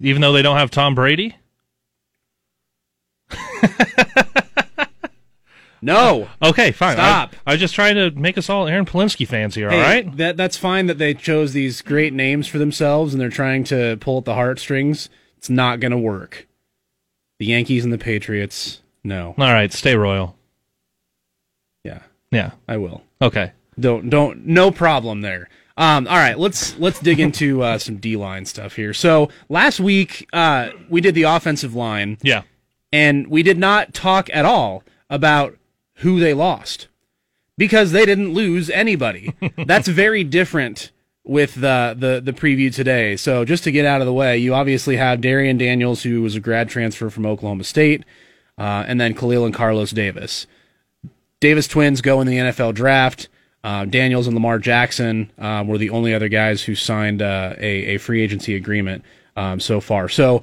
even 0.00 0.22
though 0.22 0.32
they 0.32 0.40
don't 0.40 0.56
have 0.56 0.70
Tom 0.70 0.94
Brady. 0.94 1.36
no. 5.82 6.30
Okay, 6.40 6.72
fine. 6.72 6.96
Stop. 6.96 7.34
I, 7.46 7.50
I, 7.50 7.52
was 7.52 7.60
just 7.60 7.74
trying 7.74 7.96
to 7.96 8.10
make 8.12 8.38
us 8.38 8.48
all 8.48 8.66
Aaron 8.66 8.86
Palensky 8.86 9.28
fans 9.28 9.54
here. 9.54 9.68
Hey, 9.68 9.76
all 9.76 9.82
right. 9.82 10.16
That 10.16 10.38
that's 10.38 10.56
fine 10.56 10.86
that 10.86 10.96
they 10.96 11.12
chose 11.12 11.52
these 11.52 11.82
great 11.82 12.14
names 12.14 12.48
for 12.48 12.56
themselves 12.56 13.12
and 13.12 13.20
they're 13.20 13.28
trying 13.28 13.64
to 13.64 13.98
pull 13.98 14.16
at 14.16 14.24
the 14.24 14.32
heartstrings. 14.32 15.10
It's 15.36 15.50
not 15.50 15.78
going 15.78 15.92
to 15.92 15.98
work. 15.98 16.48
The 17.38 17.44
Yankees 17.44 17.84
and 17.84 17.92
the 17.92 17.98
Patriots. 17.98 18.80
No. 19.02 19.34
All 19.36 19.52
right. 19.52 19.70
Stay 19.70 19.94
royal. 19.94 20.38
Yeah. 22.34 22.52
I 22.68 22.76
will. 22.76 23.02
Okay. 23.22 23.52
Don't 23.78 24.10
don't 24.10 24.46
no 24.46 24.70
problem 24.70 25.20
there. 25.22 25.48
Um, 25.76 26.06
all 26.06 26.16
right, 26.16 26.38
let's 26.38 26.78
let's 26.78 27.00
dig 27.00 27.18
into 27.18 27.62
uh, 27.62 27.78
some 27.78 27.96
D 27.96 28.16
line 28.16 28.44
stuff 28.46 28.76
here. 28.76 28.94
So 28.94 29.28
last 29.48 29.80
week 29.80 30.28
uh, 30.32 30.70
we 30.88 31.00
did 31.00 31.14
the 31.14 31.24
offensive 31.24 31.74
line. 31.74 32.18
Yeah. 32.22 32.42
And 32.92 33.26
we 33.26 33.42
did 33.42 33.58
not 33.58 33.92
talk 33.92 34.30
at 34.32 34.44
all 34.44 34.84
about 35.10 35.56
who 35.96 36.20
they 36.20 36.32
lost 36.32 36.86
because 37.58 37.90
they 37.92 38.06
didn't 38.06 38.32
lose 38.32 38.70
anybody. 38.70 39.34
That's 39.66 39.88
very 39.88 40.22
different 40.22 40.92
with 41.24 41.54
the, 41.54 41.96
the 41.98 42.20
the 42.22 42.32
preview 42.32 42.72
today. 42.72 43.16
So 43.16 43.44
just 43.44 43.64
to 43.64 43.72
get 43.72 43.84
out 43.84 44.00
of 44.00 44.06
the 44.06 44.12
way, 44.12 44.38
you 44.38 44.54
obviously 44.54 44.96
have 44.96 45.20
Darrion 45.20 45.58
Daniels, 45.58 46.02
who 46.02 46.22
was 46.22 46.36
a 46.36 46.40
grad 46.40 46.68
transfer 46.68 47.10
from 47.10 47.26
Oklahoma 47.26 47.64
State, 47.64 48.04
uh, 48.58 48.84
and 48.86 49.00
then 49.00 49.14
Khalil 49.14 49.44
and 49.44 49.54
Carlos 49.54 49.90
Davis. 49.90 50.46
Davis 51.44 51.68
twins 51.68 52.00
go 52.00 52.22
in 52.22 52.26
the 52.26 52.38
NFL 52.38 52.72
draft. 52.72 53.28
Uh, 53.62 53.84
Daniels 53.84 54.26
and 54.26 54.34
Lamar 54.34 54.58
Jackson 54.58 55.30
uh, 55.38 55.62
were 55.66 55.76
the 55.76 55.90
only 55.90 56.14
other 56.14 56.30
guys 56.30 56.62
who 56.62 56.74
signed 56.74 57.20
uh, 57.20 57.52
a, 57.58 57.96
a 57.96 57.98
free 57.98 58.22
agency 58.22 58.54
agreement 58.54 59.04
um, 59.36 59.60
so 59.60 59.78
far. 59.78 60.08
So 60.08 60.42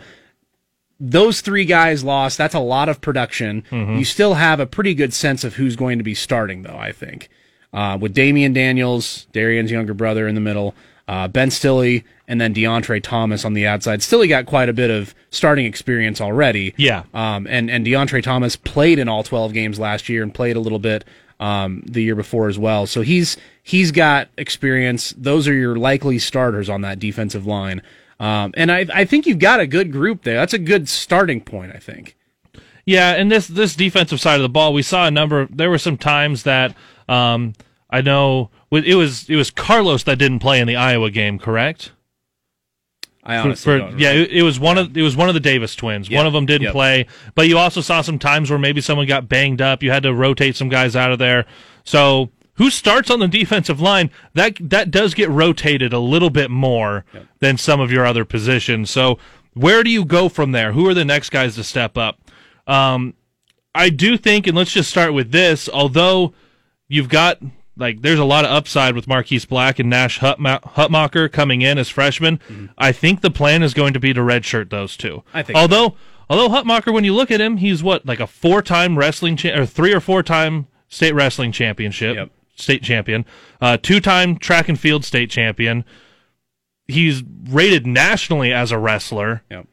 those 1.00 1.42
three 1.42 1.66
guys 1.66 2.04
lost. 2.04 2.38
That's 2.38 2.54
a 2.54 2.60
lot 2.60 2.88
of 2.88 3.02
production. 3.02 3.64
Mm-hmm. 3.72 3.96
You 3.96 4.06
still 4.06 4.36
have 4.36 4.60
a 4.60 4.68
pretty 4.68 4.94
good 4.94 5.12
sense 5.12 5.44
of 5.44 5.56
who's 5.56 5.76
going 5.76 5.98
to 5.98 6.04
be 6.04 6.14
starting, 6.14 6.62
though, 6.62 6.78
I 6.78 6.92
think. 6.92 7.30
Uh, 7.74 7.98
with 8.00 8.14
Damion 8.14 8.54
Daniels, 8.54 9.26
Darrion's 9.32 9.72
younger 9.72 9.96
brother 9.96 10.28
in 10.28 10.36
the 10.36 10.42
middle, 10.42 10.76
uh, 11.08 11.28
Ben 11.28 11.50
Stille, 11.50 12.04
and 12.32 12.40
then 12.40 12.54
Deontre 12.54 13.04
Thomas 13.04 13.44
on 13.44 13.56
the 13.56 13.68
outside. 13.68 14.02
Still, 14.02 14.22
he 14.22 14.30
got 14.30 14.46
quite 14.46 14.70
a 14.70 14.74
bit 14.74 14.90
of 14.90 15.14
starting 15.32 15.66
experience 15.66 16.22
already. 16.22 16.74
Yeah. 16.78 17.04
Um, 17.14 17.46
and, 17.46 17.70
and 17.70 17.86
Deontre 17.86 18.24
Thomas 18.24 18.56
played 18.56 19.00
in 19.00 19.10
all 19.10 19.22
12 19.22 19.52
games 19.52 19.78
last 19.78 20.08
year 20.08 20.24
and 20.24 20.34
played 20.34 20.56
a 20.56 20.62
little 20.62 20.80
bit 20.80 21.04
um, 21.42 21.84
the 21.86 22.02
year 22.02 22.16
before 22.16 22.48
as 22.48 22.58
well. 22.58 22.88
So 22.88 23.02
he's 23.02 23.36
he's 23.62 23.92
got 23.92 24.30
experience. 24.38 25.14
Those 25.18 25.46
are 25.46 25.54
your 25.54 25.76
likely 25.76 26.20
starters 26.20 26.70
on 26.70 26.80
that 26.82 27.00
defensive 27.00 27.46
line. 27.46 27.82
Um, 28.18 28.54
and 28.56 28.72
I, 28.72 28.86
I 28.94 29.04
think 29.04 29.26
you've 29.26 29.40
got 29.40 29.60
a 29.60 29.68
good 29.68 29.92
group 29.92 30.24
there. 30.24 30.36
That's 30.36 30.54
a 30.54 30.60
good 30.60 30.88
starting 30.88 31.42
point, 31.42 31.74
I 31.76 31.80
think. 31.80 32.16
Yeah, 32.86 33.12
and 33.12 33.30
this 33.30 33.48
this 33.48 33.76
defensive 33.76 34.22
side 34.22 34.36
of 34.36 34.44
the 34.44 34.50
ball, 34.50 34.72
we 34.72 34.84
saw 34.84 35.06
a 35.06 35.12
number. 35.12 35.48
There 35.52 35.70
were 35.70 35.78
some 35.78 35.98
times 35.98 36.44
that 36.44 36.78
um, 37.10 37.56
I 37.90 38.00
know 38.00 38.52
it 38.72 38.96
was 38.96 39.30
it 39.30 39.36
was 39.36 39.52
Carlos 39.52 40.04
that 40.04 40.18
didn't 40.18 40.40
play 40.40 40.62
in 40.62 40.68
the 40.68 40.78
Iowa 40.78 41.12
game, 41.12 41.38
correct? 41.38 41.92
I 43.24 43.38
honestly 43.38 43.74
For- 43.74 43.78
don't 43.78 44.00
yeah, 44.00 44.12
it, 44.12 44.32
it 44.32 44.44
was 44.44 44.60
one 44.60 44.78
of 44.78 44.98
it 44.98 45.02
was 45.02 45.16
one 45.16 45.28
of 45.30 45.34
the 45.34 45.40
Davis 45.40 45.76
twins. 45.76 46.10
Yep, 46.10 46.18
One 46.18 46.28
of 46.28 46.34
them 46.34 46.46
didn't 46.46 46.64
yep. 46.64 46.74
play, 46.74 47.06
but 47.36 47.48
you 47.48 47.58
also 47.58 47.82
saw 47.82 48.02
some 48.02 48.18
times 48.20 48.50
where 48.50 48.60
maybe 48.60 48.82
someone 48.82 49.08
got 49.08 49.30
banged 49.30 49.62
up. 49.62 49.84
You 49.84 49.92
had 49.92 50.04
to 50.04 50.14
rotate 50.14 50.56
some 50.56 50.70
guys 50.70 50.96
out 50.96 51.12
of 51.12 51.20
there. 51.20 51.46
So 51.84 52.32
who 52.56 52.70
starts 52.70 53.10
on 53.10 53.20
the 53.20 53.28
defensive 53.28 53.80
line? 53.80 54.10
That 54.34 54.58
that 54.62 54.92
does 54.92 55.14
get 55.14 55.30
rotated 55.30 55.94
a 55.94 56.00
little 56.00 56.30
bit 56.30 56.50
more 56.50 57.06
than 57.40 57.58
some 57.58 57.80
of 57.80 57.92
your 57.92 58.06
other 58.06 58.26
positions. 58.26 58.90
So 58.90 59.20
where 59.54 59.84
do 59.84 59.90
you 59.90 60.06
go 60.06 60.30
from 60.30 60.52
there? 60.52 60.72
Who 60.74 60.88
are 60.88 60.94
the 60.94 61.06
next 61.06 61.30
guys 61.30 61.56
to 61.56 61.64
step 61.64 61.98
up? 61.98 62.20
Um, 62.68 63.14
I 63.74 63.90
do 63.90 64.18
think, 64.18 64.48
and 64.48 64.56
let's 64.58 64.72
just 64.72 64.90
start 64.90 65.14
with 65.14 65.32
this. 65.32 65.70
Although 65.70 66.34
you've 66.88 67.10
got 67.10 67.40
like 67.82 68.02
there's 68.02 68.20
a 68.20 68.24
lot 68.24 68.46
of 68.46 68.52
upside 68.52 68.96
with 68.96 69.08
Marquise 69.08 69.44
Black 69.44 69.80
and 69.80 69.90
Nash 69.90 70.20
Hutma- 70.20 70.62
Hutmacher 70.76 71.30
coming 71.30 71.62
in 71.62 71.78
as 71.78 71.90
freshmen. 71.90 72.40
I 72.78 72.94
think 72.94 73.20
the 73.20 73.32
plan 73.32 73.64
is 73.64 73.74
going 73.74 73.92
to 73.94 74.00
be 74.00 74.14
to 74.14 74.22
redshirt 74.22 74.70
those 74.70 74.96
two. 74.96 75.18
Mm-hmm. 75.28 75.38
I 75.38 75.44
think 75.44 75.58
so. 75.58 75.62
although 75.62 75.96
although 76.30 76.48
Hutmacher, 76.48 76.94
when 76.94 77.04
you 77.04 77.14
look 77.14 77.30
at 77.32 77.42
him, 77.42 77.58
he's 77.58 77.84
what 77.84 78.06
like 78.06 78.22
a 78.22 78.28
four 78.28 78.62
time 78.62 78.98
wrestling 78.98 79.36
cha- 79.36 79.58
or 79.58 79.66
three 79.66 79.94
or 79.94 80.00
four 80.00 80.24
time 80.24 80.68
state 80.88 81.14
wrestling 81.14 81.52
championship 81.52 82.16
Yep. 82.16 82.30
state 82.56 82.84
champion, 82.84 83.26
uh, 83.60 83.78
two 83.82 84.00
time 84.00 84.38
track 84.38 84.70
and 84.70 84.80
field 84.80 85.04
state 85.04 85.30
champion. 85.30 85.84
He's 86.88 87.24
rated 87.50 87.88
nationally 87.88 88.52
as 88.54 88.72
a 88.72 88.78
wrestler 88.78 89.44
Yep. 89.50 89.68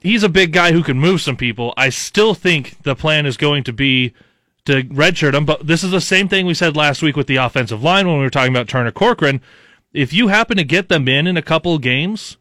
he's 0.00 0.22
a 0.22 0.28
big 0.28 0.52
guy 0.52 0.72
who 0.72 0.82
can 0.82 0.98
move 0.98 1.20
some 1.20 1.36
people. 1.36 1.74
I 1.76 1.88
still 1.90 2.34
think 2.34 2.82
the 2.82 2.94
plan 2.94 3.26
is 3.26 3.36
going 3.36 3.64
to 3.64 3.72
be 3.72 4.12
to 4.66 4.82
redshirt 4.84 5.34
him, 5.34 5.44
but 5.44 5.66
this 5.66 5.82
is 5.82 5.90
the 5.90 6.00
same 6.00 6.28
thing 6.28 6.46
we 6.46 6.54
said 6.54 6.76
last 6.76 7.02
week 7.02 7.16
with 7.16 7.26
the 7.26 7.36
offensive 7.36 7.82
line 7.82 8.06
when 8.06 8.18
we 8.18 8.22
were 8.22 8.30
talking 8.30 8.54
about 8.54 8.68
Turner 8.68 8.92
Corcoran. 8.92 9.40
If 9.92 10.12
you 10.12 10.28
happen 10.28 10.56
to 10.56 10.64
get 10.64 10.88
them 10.88 11.08
in 11.08 11.26
in 11.26 11.36
a 11.36 11.42
couple 11.42 11.74
of 11.74 11.82
games, 11.82 12.36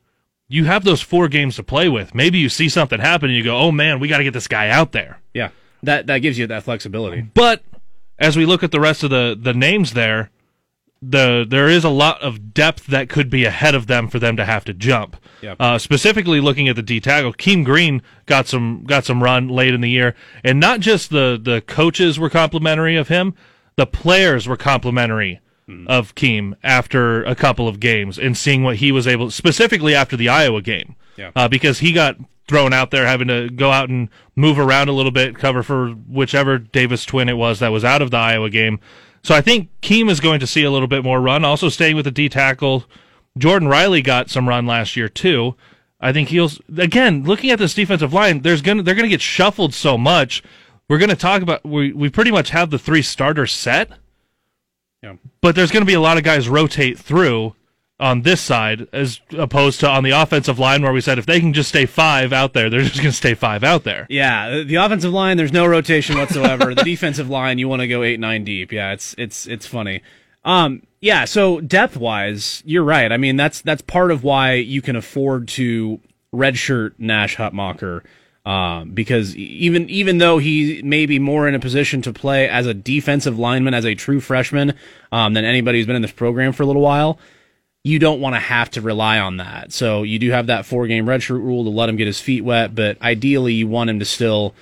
you 0.47 0.65
have 0.65 0.83
those 0.83 1.01
four 1.01 1.27
games 1.27 1.55
to 1.55 1.63
play 1.63 1.89
with. 1.89 2.13
Maybe 2.13 2.39
you 2.39 2.49
see 2.49 2.69
something 2.69 2.99
happen 2.99 3.29
and 3.29 3.37
you 3.37 3.43
go, 3.43 3.57
"Oh 3.57 3.71
man, 3.71 3.99
we 3.99 4.07
got 4.07 4.17
to 4.17 4.23
get 4.23 4.33
this 4.33 4.47
guy 4.47 4.69
out 4.69 4.91
there." 4.91 5.19
Yeah. 5.33 5.49
That 5.83 6.07
that 6.07 6.19
gives 6.19 6.37
you 6.37 6.47
that 6.47 6.63
flexibility. 6.63 7.21
But 7.21 7.63
as 8.17 8.35
we 8.35 8.45
look 8.45 8.63
at 8.63 8.71
the 8.71 8.79
rest 8.79 9.03
of 9.03 9.09
the 9.09 9.37
the 9.39 9.53
names 9.53 9.93
there, 9.93 10.29
the 11.01 11.45
there 11.47 11.67
is 11.69 11.83
a 11.85 11.89
lot 11.89 12.21
of 12.21 12.53
depth 12.53 12.87
that 12.87 13.07
could 13.09 13.29
be 13.29 13.45
ahead 13.45 13.73
of 13.75 13.87
them 13.87 14.07
for 14.09 14.19
them 14.19 14.35
to 14.35 14.45
have 14.45 14.65
to 14.65 14.73
jump. 14.73 15.15
Yeah. 15.41 15.55
Uh, 15.59 15.77
specifically 15.77 16.41
looking 16.41 16.67
at 16.67 16.75
the 16.75 16.81
D 16.81 16.99
tackle, 16.99 17.33
Keem 17.33 17.63
Green 17.63 18.01
got 18.25 18.47
some 18.47 18.83
got 18.85 19.05
some 19.05 19.23
run 19.23 19.47
late 19.47 19.73
in 19.73 19.81
the 19.81 19.89
year, 19.89 20.13
and 20.43 20.59
not 20.59 20.81
just 20.81 21.09
the 21.09 21.39
the 21.41 21.61
coaches 21.61 22.19
were 22.19 22.29
complimentary 22.29 22.95
of 22.97 23.07
him, 23.07 23.33
the 23.77 23.85
players 23.87 24.47
were 24.47 24.57
complimentary 24.57 25.39
of 25.85 26.15
Keem 26.15 26.55
after 26.63 27.23
a 27.25 27.35
couple 27.35 27.67
of 27.67 27.79
games 27.79 28.17
and 28.17 28.35
seeing 28.35 28.63
what 28.63 28.77
he 28.77 28.91
was 28.91 29.05
able, 29.07 29.29
specifically 29.29 29.93
after 29.93 30.17
the 30.17 30.27
Iowa 30.27 30.63
game, 30.63 30.95
Yeah. 31.15 31.29
uh, 31.35 31.47
because 31.47 31.77
he 31.77 31.91
got 31.93 32.15
thrown 32.47 32.73
out 32.73 32.89
there 32.89 33.05
having 33.05 33.27
to 33.27 33.51
go 33.51 33.69
out 33.69 33.87
and 33.87 34.09
move 34.35 34.57
around 34.57 34.89
a 34.89 34.93
little 34.93 35.11
bit, 35.11 35.35
cover 35.35 35.61
for 35.61 35.89
whichever 35.91 36.57
Davis 36.57 37.05
twin 37.05 37.29
it 37.29 37.37
was 37.37 37.59
that 37.59 37.67
was 37.71 37.85
out 37.85 38.01
of 38.01 38.09
the 38.09 38.17
Iowa 38.17 38.49
game. 38.49 38.79
So 39.21 39.35
I 39.35 39.41
think 39.41 39.69
Keem 39.81 40.09
is 40.09 40.19
going 40.19 40.39
to 40.39 40.47
see 40.47 40.63
a 40.63 40.71
little 40.71 40.87
bit 40.87 41.03
more 41.03 41.19
run. 41.21 41.43
Also 41.45 41.69
staying 41.69 41.95
with 41.95 42.05
the 42.05 42.11
D 42.11 42.29
tackle, 42.29 42.85
Jordan 43.37 43.67
Riley 43.67 44.01
got 44.01 44.29
some 44.29 44.47
run 44.47 44.65
last 44.65 44.95
year 44.95 45.09
too. 45.09 45.55
I 46.01 46.13
think 46.13 46.29
he'll 46.29 46.49
again 46.77 47.23
looking 47.25 47.51
at 47.51 47.59
this 47.59 47.73
defensive 47.73 48.13
line. 48.13 48.41
There's 48.41 48.61
gonna 48.61 48.83
they're 48.83 48.95
gonna 48.95 49.07
get 49.09 49.21
shuffled 49.21 49.73
so 49.73 49.97
much. 49.97 50.41
We're 50.87 50.97
gonna 50.97 51.15
talk 51.15 51.41
about 51.41 51.65
we 51.65 51.91
we 51.91 52.09
pretty 52.09 52.31
much 52.31 52.51
have 52.51 52.69
the 52.69 52.79
three 52.79 53.01
starters 53.01 53.51
set, 53.51 53.91
Yeah. 55.03 55.15
but 55.41 55.55
there's 55.55 55.71
gonna 55.71 55.85
be 55.85 55.93
a 55.93 55.99
lot 56.01 56.17
of 56.17 56.23
guys 56.23 56.47
rotate 56.47 56.97
through 56.97 57.53
on 57.99 58.21
this 58.21 58.39
side 58.39 58.87
as 58.93 59.19
opposed 59.37 59.79
to 59.81 59.89
on 59.89 60.03
the 60.03 60.11
offensive 60.11 60.57
line 60.57 60.81
where 60.81 60.93
we 60.93 61.01
said 61.01 61.19
if 61.19 61.25
they 61.25 61.39
can 61.39 61.53
just 61.53 61.69
stay 61.69 61.85
five 61.85 62.31
out 62.31 62.53
there, 62.53 62.69
they're 62.69 62.81
just 62.81 62.97
gonna 62.97 63.11
stay 63.11 63.33
five 63.33 63.63
out 63.63 63.83
there. 63.83 64.07
Yeah, 64.09 64.63
the 64.63 64.75
offensive 64.75 65.11
line, 65.11 65.37
there's 65.37 65.51
no 65.51 65.65
rotation 65.65 66.17
whatsoever. 66.17 66.73
the 66.73 66.83
defensive 66.85 67.29
line, 67.29 67.57
you 67.57 67.67
want 67.67 67.81
to 67.81 67.87
go 67.87 68.03
eight, 68.03 68.19
nine 68.19 68.43
deep. 68.43 68.71
Yeah, 68.71 68.93
it's 68.93 69.15
it's 69.17 69.47
it's 69.47 69.65
funny. 69.65 70.01
Um, 70.45 70.83
yeah, 71.01 71.25
so 71.25 71.59
depth 71.61 71.97
wise, 71.97 72.63
you're 72.65 72.83
right. 72.83 73.11
I 73.11 73.17
mean, 73.17 73.35
that's 73.35 73.61
that's 73.61 73.81
part 73.81 74.11
of 74.11 74.23
why 74.23 74.53
you 74.53 74.81
can 74.81 74.95
afford 74.95 75.47
to 75.49 75.99
redshirt 76.33 76.93
Nash 76.97 77.37
Hutmacher. 77.37 78.03
Um, 78.45 78.91
because 78.91 79.35
even 79.35 79.89
even 79.89 80.17
though 80.17 80.37
he 80.37 80.81
may 80.81 81.05
be 81.05 81.19
more 81.19 81.47
in 81.47 81.55
a 81.55 81.59
position 81.59 82.01
to 82.03 82.13
play 82.13 82.47
as 82.47 82.65
a 82.65 82.73
defensive 82.73 83.37
lineman, 83.37 83.73
as 83.73 83.85
a 83.85 83.95
true 83.95 84.21
freshman, 84.21 84.73
um, 85.11 85.33
than 85.33 85.45
anybody 85.45 85.77
who's 85.79 85.87
been 85.87 85.97
in 85.97 86.01
this 86.01 86.11
program 86.11 86.53
for 86.53 86.63
a 86.63 86.65
little 86.65 86.81
while, 86.81 87.19
you 87.83 87.97
don't 87.99 88.19
want 88.19 88.35
to 88.35 88.39
have 88.39 88.69
to 88.71 88.81
rely 88.81 89.19
on 89.19 89.37
that. 89.37 89.71
So 89.71 90.03
you 90.03 90.19
do 90.19 90.31
have 90.31 90.47
that 90.47 90.65
four 90.65 90.85
game 90.87 91.05
redshirt 91.05 91.41
rule 91.41 91.63
to 91.63 91.69
let 91.69 91.87
him 91.89 91.95
get 91.95 92.07
his 92.07 92.19
feet 92.19 92.41
wet, 92.43 92.75
but 92.75 93.01
ideally 93.01 93.53
you 93.53 93.67
want 93.67 93.89
him 93.89 93.99
to 93.99 94.05
still 94.05 94.53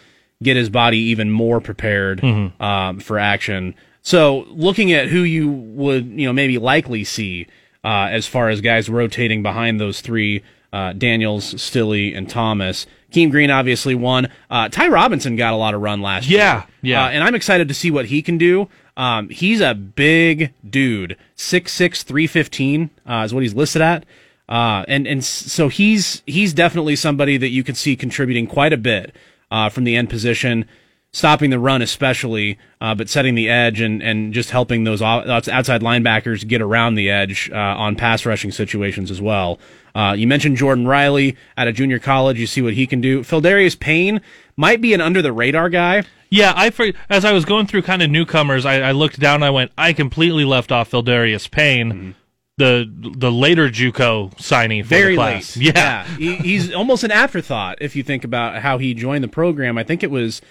get 0.44 0.56
his 0.56 0.70
body 0.70 1.00
even 1.00 1.32
more 1.32 1.60
prepared 1.60 2.24
um, 2.60 3.00
for 3.00 3.18
action. 3.18 3.74
So 4.04 4.46
looking 4.50 4.94
at 4.94 5.08
who 5.08 5.22
you 5.22 5.50
would 5.50 6.06
you 6.06 6.28
know 6.28 6.34
maybe 6.34 6.58
likely 6.60 7.04
see 7.04 7.48
uh, 7.84 8.08
as 8.12 8.28
far 8.28 8.50
as 8.50 8.62
guys 8.62 8.88
rotating 8.90 9.42
behind 9.44 9.80
those 9.80 10.02
three. 10.02 10.44
Uh, 10.74 10.92
Daniels, 10.92 11.60
Stille, 11.62 12.14
and 12.14 12.30
Thomas. 12.30 12.86
Keem 13.12 13.32
Green 13.32 13.50
obviously 13.50 13.96
won. 13.96 14.28
Uh, 14.50 14.68
Ty 14.68 14.90
Robinson 14.90 15.38
got 15.38 15.54
a 15.54 15.56
lot 15.56 15.74
of 15.74 15.82
run 15.82 16.02
last 16.02 16.28
year. 16.28 16.40
Yeah, 16.40 16.66
yeah. 16.82 17.06
Uh, 17.06 17.10
and 17.10 17.24
I'm 17.24 17.36
excited 17.36 17.70
to 17.70 17.74
see 17.74 17.90
what 17.90 18.08
he 18.08 18.22
can 18.22 18.38
do. 18.38 18.68
Um, 18.98 19.30
he's 19.30 19.62
a 19.62 19.76
big 19.76 20.54
dude, 20.68 21.16
six 21.36 21.72
six 21.72 22.04
three 22.04 22.28
fifteen 22.28 22.90
uh, 23.06 23.22
is 23.26 23.34
what 23.34 23.44
he's 23.44 23.54
listed 23.54 23.82
at. 23.82 24.06
Uh, 24.50 24.84
and 24.88 25.06
and 25.06 25.24
so 25.24 25.68
he's 25.68 26.24
he's 26.26 26.54
definitely 26.54 26.96
somebody 26.96 27.38
that 27.38 27.50
you 27.50 27.64
could 27.64 27.78
see 27.78 27.96
contributing 27.96 28.48
quite 28.48 28.74
a 28.74 28.78
bit 28.78 29.14
uh, 29.52 29.70
from 29.70 29.84
the 29.84 29.96
end 29.96 30.10
position, 30.10 30.66
stopping 31.12 31.50
the 31.50 31.60
run 31.60 31.82
especially, 31.82 32.58
uh, 32.82 32.96
but 32.96 33.10
setting 33.10 33.36
the 33.36 33.50
edge 33.50 33.82
and 33.82 34.02
and 34.02 34.34
just 34.34 34.50
helping 34.50 34.84
those 34.84 35.02
outside 35.02 35.82
linebackers 35.82 36.48
get 36.48 36.62
around 36.62 36.96
the 36.96 37.10
edge 37.10 37.52
uh, 37.52 37.56
on 37.56 37.96
pass 37.96 38.26
rushing 38.26 38.52
situations 38.52 39.12
as 39.12 39.22
well. 39.22 39.60
Uh, 39.94 40.14
you 40.14 40.28
mentioned 40.28 40.56
Jordan 40.56 40.88
Riley 40.88 41.36
at 41.58 41.68
a 41.68 41.74
junior 41.74 42.00
college. 42.00 42.40
You 42.40 42.48
see 42.48 42.62
what 42.62 42.74
he 42.74 42.88
can 42.88 43.02
do. 43.02 43.22
Phildarius 43.22 43.78
Payne 43.78 44.22
might 44.58 44.82
be 44.82 44.93
an 44.93 45.00
under 45.02 45.22
the 45.22 45.32
radar 45.32 45.70
guy. 45.70 46.04
Yeah, 46.30 46.52
I 46.56 46.72
for, 46.72 46.88
as 47.10 47.24
I 47.24 47.32
was 47.32 47.46
going 47.46 47.67
through 47.67 47.84
kind 47.84 48.02
of 48.02 48.10
newcomers, 48.10 48.65
I, 48.65 48.82
I 48.82 48.91
looked 48.91 49.20
down. 49.20 49.43
I 49.43 49.50
went, 49.50 49.72
I 49.78 49.93
completely 49.93 50.43
left 50.43 50.74
off 50.74 50.91
Phildarius 50.91 51.50
Payne, 51.50 52.15
the 52.58 52.91
the 53.17 53.32
later 53.32 53.70
JUCO 53.70 54.36
signee 54.38 54.84
for 54.84 54.89
very 54.89 55.13
the 55.13 55.22
class. 55.22 55.56
late. 55.56 55.74
Yeah, 55.74 56.04
He, 56.17 56.36
he's 56.36 56.74
almost 56.74 57.06
an 57.06 57.12
afterthought 57.12 57.78
if 57.80 57.96
you 57.96 58.04
think 58.04 58.26
about 58.26 58.62
how 58.62 58.78
he 58.78 58.93
joined 58.93 59.24
the 59.24 59.30
program. 59.30 59.78
I 59.78 59.84
think 59.84 60.04
it 60.04 60.12
was 60.12 60.41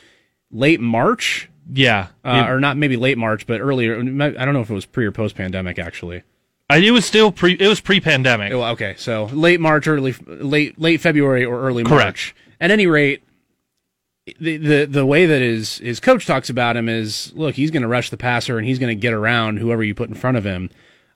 late 0.50 0.80
March, 0.80 1.50
yeah. 1.70 2.08
uh, 2.24 2.44
it, 2.46 2.50
or 2.50 2.58
not 2.58 2.78
maybe 2.78 2.96
late 2.96 3.18
March, 3.18 3.46
but 3.46 3.60
earlier. 3.60 3.98
I 3.98 4.00
don't 4.00 4.54
know 4.54 4.60
if 4.62 4.70
it 4.70 4.74
was 4.74 4.86
pre 4.86 5.04
or 5.04 5.12
post 5.12 5.34
pandemic 5.34 5.78
actually. 5.78 6.22
I, 6.70 6.78
it 6.78 6.90
was 6.90 7.04
still 7.04 7.30
pre. 7.30 7.52
It 7.52 7.68
was 7.68 7.80
pre-pandemic. 7.80 8.52
Well, 8.52 8.64
okay, 8.72 8.94
so 8.98 9.26
late 9.26 9.60
March, 9.60 9.86
early 9.86 10.14
late 10.26 10.80
late 10.80 11.00
February 11.00 11.44
or 11.44 11.60
early 11.60 11.84
Correct. 11.84 12.04
March. 12.04 12.34
At 12.60 12.70
any 12.70 12.86
rate, 12.86 13.22
the, 14.40 14.56
the 14.56 14.86
the 14.86 15.06
way 15.06 15.26
that 15.26 15.40
his 15.40 15.78
his 15.78 16.00
coach 16.00 16.26
talks 16.26 16.50
about 16.50 16.76
him 16.76 16.88
is 16.88 17.32
look 17.34 17.54
he's 17.54 17.70
going 17.70 17.82
to 17.82 17.88
rush 17.88 18.10
the 18.10 18.16
passer 18.16 18.58
and 18.58 18.66
he's 18.66 18.78
going 18.78 18.96
to 18.96 19.00
get 19.00 19.12
around 19.12 19.58
whoever 19.58 19.82
you 19.82 19.94
put 19.94 20.08
in 20.08 20.14
front 20.14 20.36
of 20.36 20.44
him 20.44 20.70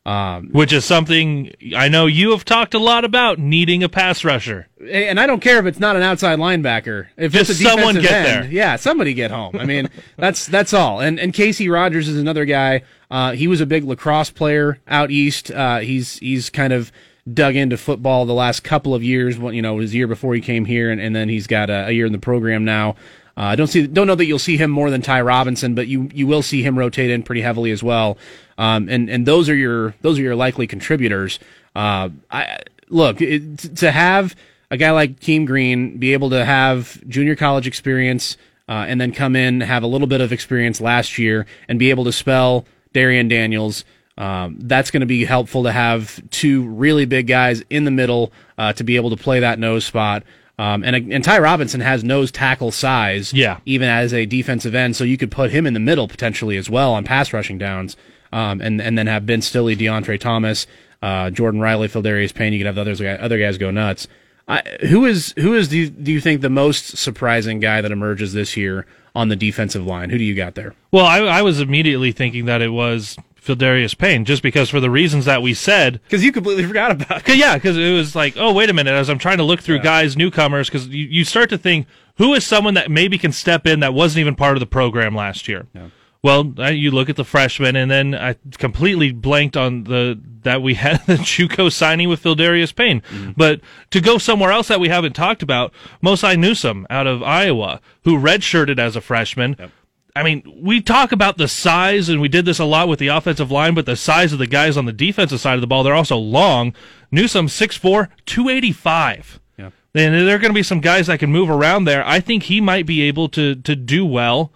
um, 0.07 0.49
which 0.53 0.73
is 0.73 0.85
something 0.85 1.53
I 1.77 1.89
know 1.89 2.07
you 2.07 2.31
have 2.31 2.45
talked 2.45 2.73
a 2.73 2.79
lot 2.79 3.05
about 3.05 3.39
needing 3.39 3.83
a 3.83 3.89
pass 3.89 4.25
rusher. 4.25 4.67
And 4.91 5.21
I 5.21 5.27
don't 5.27 5.41
care 5.41 5.59
if 5.59 5.67
it's 5.67 5.79
not 5.79 5.95
an 5.95 6.03
outside 6.03 6.39
linebacker. 6.39 7.09
If 7.19 7.33
Just 7.33 7.51
it's 7.51 7.61
a 7.61 7.65
someone 7.65 7.97
get 7.97 8.11
end, 8.11 8.27
there. 8.27 8.51
Yeah, 8.51 8.77
somebody 8.77 9.13
get 9.13 9.31
home. 9.31 9.57
I 9.57 9.67
mean, 9.67 9.91
that's 10.17 10.47
that's 10.47 10.73
all. 10.73 11.01
And 11.01 11.21
and 11.21 11.35
Casey 11.35 11.69
Rogers 11.69 12.09
is 12.09 12.19
another 12.19 12.47
guy. 12.47 12.83
Uh, 13.11 13.33
he 13.33 13.47
was 13.47 13.61
a 13.61 13.67
big 13.67 13.85
lacrosse 13.85 14.31
player 14.31 14.79
out 14.89 15.11
east. 15.11 15.51
Uh, 15.51 15.81
he's 15.81 16.19
he's 16.19 16.49
kind 16.49 16.73
of 16.73 16.91
dug 17.35 17.57
into 17.57 17.77
football 17.77 18.27
the 18.27 18.35
last 18.35 18.63
couple 18.65 18.95
of 18.95 19.03
years. 19.03 19.39
You 19.39 19.63
know, 19.63 19.79
his 19.79 19.95
year 19.95 20.07
before 20.07 20.35
he 20.35 20.41
came 20.41 20.65
here, 20.65 20.91
and, 20.91 21.01
and 21.01 21.15
then 21.15 21.29
he's 21.29 21.47
got 21.47 21.71
a, 21.71 21.89
a 21.89 21.91
year 21.91 22.07
in 22.07 22.13
the 22.13 22.19
program 22.19 22.65
now. 22.65 22.97
I 23.37 23.53
uh, 23.53 23.57
don't 23.57 23.69
see, 23.69 23.87
don't 23.87 24.07
know 24.07 24.17
that 24.17 24.27
you'll 24.27 24.39
see 24.39 24.57
him 24.57 24.71
more 24.71 24.91
than 24.91 25.03
Ty 25.03 25.23
Robinson, 25.23 25.75
but 25.75 25.87
you 25.89 26.11
you 26.13 26.27
will 26.27 26.43
see 26.43 26.63
him 26.63 26.79
rotate 26.79 27.11
in 27.11 27.23
pretty 27.23 27.41
heavily 27.41 27.71
as 27.71 27.83
well. 27.83 28.19
Um, 28.59 28.89
and 28.89 29.09
and 29.09 29.25
those 29.25 29.49
are 29.49 29.55
your 29.55 29.95
those 30.03 30.19
are 30.19 30.23
your 30.23 30.37
likely 30.37 30.67
contributors. 30.67 31.39
Uh, 31.75 32.11
I 32.31 32.59
look 32.89 33.21
it, 33.23 33.77
to 33.77 33.91
have 33.91 34.35
a 34.71 34.77
guy 34.77 34.91
like 34.91 35.21
Keem 35.21 35.47
Green 35.47 35.99
be 35.99 36.13
able 36.13 36.31
to 36.31 36.45
have 36.45 37.01
junior 37.09 37.37
college 37.37 37.67
experience 37.67 38.37
uh, 38.69 38.85
and 38.87 39.01
then 39.01 39.13
come 39.13 39.37
in 39.37 39.61
have 39.63 39.83
a 39.83 39.87
little 39.87 40.07
bit 40.07 40.21
of 40.21 40.33
experience 40.33 40.81
last 40.81 41.17
year 41.19 41.47
and 41.69 41.79
be 41.79 41.91
able 41.91 42.05
to 42.05 42.13
spell 42.13 42.67
Darrion 42.93 43.29
Daniels. 43.29 43.85
Um, 44.21 44.57
that's 44.61 44.91
going 44.91 45.01
to 45.01 45.07
be 45.07 45.25
helpful 45.25 45.63
to 45.63 45.73
have 45.73 46.21
two 46.29 46.69
really 46.69 47.07
big 47.07 47.27
guys 47.27 47.65
in 47.71 47.85
the 47.85 47.91
middle 47.91 48.33
uh, 48.59 48.75
to 48.75 48.85
be 48.85 48.97
able 48.97 49.09
to 49.09 49.17
play 49.17 49.41
that 49.41 49.59
nose 49.59 49.87
spot. 49.87 50.25
Um, 50.59 50.85
and 50.85 51.11
and 51.11 51.25
Ty 51.25 51.39
Robinson 51.39 51.81
has 51.81 52.05
nose 52.05 52.31
tackle 52.31 52.71
size, 52.71 53.33
yeah. 53.33 53.61
even 53.65 53.89
as 53.89 54.13
a 54.13 54.27
defensive 54.27 54.75
end, 54.75 54.95
so 54.95 55.05
you 55.05 55.17
could 55.17 55.31
put 55.31 55.51
him 55.51 55.67
in 55.67 55.73
the 55.73 55.81
middle 55.81 56.07
potentially 56.07 56.59
as 56.59 56.69
well 56.69 56.93
on 56.93 57.03
pass 57.03 57.33
rushing 57.33 57.57
downs, 57.57 57.97
um, 58.31 58.61
and 58.61 58.79
and 58.79 58.99
then 58.99 59.07
have 59.07 59.25
Ben 59.25 59.41
Stille, 59.41 59.75
Deontre 59.75 60.21
Thomas, 60.21 60.67
uh, 61.01 61.31
Jordan 61.31 61.63
Riley, 61.63 61.89
Phildarius 61.89 62.35
Payne. 62.35 62.53
You 62.53 62.59
could 62.59 62.67
have 62.67 62.75
the 62.75 62.83
others 62.83 63.01
other 63.01 63.39
guys 63.39 63.57
go 63.57 63.71
nuts. 63.71 64.07
I, 64.47 64.61
who 64.83 65.07
is 65.07 65.33
who 65.39 65.55
is 65.55 65.69
do 65.69 65.79
you, 65.79 65.89
do 65.89 66.13
you 66.13 66.21
think 66.21 66.43
the 66.43 66.51
most 66.51 66.99
surprising 66.99 67.59
guy 67.59 67.81
that 67.81 67.91
emerges 67.91 68.35
this 68.35 68.55
year 68.55 68.85
on 69.15 69.29
the 69.29 69.37
defensive 69.37 69.87
line? 69.87 70.11
Who 70.11 70.19
do 70.19 70.25
you 70.25 70.35
got 70.35 70.57
there? 70.57 70.75
Well, 70.91 71.07
I, 71.07 71.21
I 71.21 71.43
was 71.43 71.61
immediately 71.61 72.13
thinking 72.13 72.45
that 72.45 72.61
it 72.61 72.69
was 72.69 73.17
Phildarius 73.41 73.97
Payne, 73.97 74.25
just 74.25 74.43
because 74.43 74.69
for 74.71 74.81
the 74.81 74.91
reasons 74.91 75.25
that 75.25 75.43
we 75.43 75.55
said. 75.55 76.01
Because 76.05 76.25
you 76.25 76.33
completely 76.33 76.65
forgot 76.67 76.91
about 76.91 77.19
it. 77.19 77.25
Cause, 77.25 77.37
yeah, 77.37 77.55
because 77.55 77.77
it 77.77 77.93
was 77.93 78.15
like, 78.15 78.35
oh, 78.37 78.53
wait 78.53 78.71
a 78.71 78.73
minute. 78.73 78.93
As 78.93 79.09
I'm 79.09 79.19
trying 79.19 79.39
to 79.39 79.45
look 79.45 79.61
through 79.61 79.77
yeah. 79.77 79.83
guys, 79.83 80.17
newcomers, 80.17 80.69
because 80.69 80.89
you, 80.89 81.07
you 81.07 81.25
start 81.25 81.51
to 81.51 81.59
think, 81.59 81.87
who 82.17 82.35
is 82.35 82.45
someone 82.45 82.75
that 82.75 82.91
maybe 82.91 83.19
can 83.19 83.33
step 83.33 83.67
in 83.67 83.81
that 83.81 83.95
wasn't 83.95 84.21
even 84.21 84.35
part 84.35 84.57
of 84.57 84.61
the 84.61 84.67
program 84.67 85.15
last 85.15 85.49
year? 85.49 85.67
Yeah. 85.73 85.89
Well, 86.23 86.53
you 86.71 86.91
look 86.91 87.09
at 87.09 87.17
the 87.17 87.25
freshmen, 87.25 87.77
and 87.77 87.91
then 87.91 88.15
I 88.15 88.37
completely 88.59 89.11
blanked 89.11 89.57
on 89.57 89.85
the 89.85 90.21
that 90.43 90.61
we 90.61 90.75
had 90.87 91.07
the 91.07 91.15
JUCO 91.15 91.73
signing 91.73 92.11
with 92.11 92.23
Phildarius 92.23 92.75
Payne. 92.75 93.01
Mm-hmm. 93.01 93.33
But 93.37 93.61
to 93.91 94.03
go 94.03 94.19
somewhere 94.19 94.53
else 94.53 94.69
that 94.69 94.81
we 94.81 94.91
haven't 94.91 95.15
talked 95.15 95.43
about, 95.43 95.73
Mosai 96.03 96.39
Newsome 96.39 96.87
out 96.91 97.07
of 97.07 97.23
Iowa, 97.23 97.81
who 98.05 98.19
redshirted 98.19 98.79
as 98.79 98.97
a 98.97 99.01
freshman. 99.01 99.57
Yep 99.59 99.71
I 100.17 100.23
mean, 100.23 100.43
we 100.61 100.81
talk 100.81 101.13
about 101.13 101.39
the 101.39 101.49
size, 101.49 102.09
and 102.09 102.21
we 102.21 102.29
did 102.29 102.45
this 102.45 102.59
a 102.59 102.65
lot 102.65 102.89
with 102.89 102.99
the 102.99 103.09
offensive 103.09 103.51
line, 103.51 103.75
but 103.75 103.87
the 103.87 103.97
size 103.97 104.33
of 104.33 104.39
the 104.39 104.47
guys 104.47 104.77
on 104.77 104.87
the 104.87 104.93
defensive 104.93 105.41
side 105.41 105.55
of 105.55 105.61
the 105.61 105.67
ball, 105.67 105.83
they're 105.83 105.95
also 105.95 106.17
long. 106.17 106.75
Newsome, 107.11 107.47
6'4, 107.47 108.09
285. 108.27 109.41
Yeah. 109.57 109.71
And 109.95 110.15
there 110.15 110.37
are 110.37 110.39
going 110.39 110.51
to 110.51 110.59
be 110.59 110.63
some 110.63 110.81
guys 110.81 111.07
that 111.07 111.21
can 111.21 111.31
move 111.31 111.51
around 111.51 111.85
there. 111.85 112.07
I 112.07 112.21
think 112.21 112.45
he 112.45 112.61
might 112.61 112.87
be 112.87 113.03
able 113.03 113.29
to, 113.31 113.55
to 113.55 113.77
do 113.77 114.05
well 114.05 114.53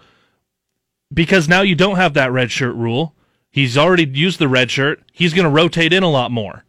because 1.12 1.48
now 1.48 1.62
you 1.62 1.74
don't 1.74 1.96
have 1.96 2.14
that 2.14 2.32
red 2.32 2.50
shirt 2.50 2.74
rule. 2.74 3.14
He's 3.50 3.78
already 3.78 4.06
used 4.06 4.40
the 4.40 4.48
red 4.48 4.70
shirt. 4.70 5.02
He's 5.12 5.34
going 5.34 5.44
to 5.44 5.50
rotate 5.50 5.92
in 5.92 6.02
a 6.02 6.10
lot 6.10 6.30
more. 6.30 6.64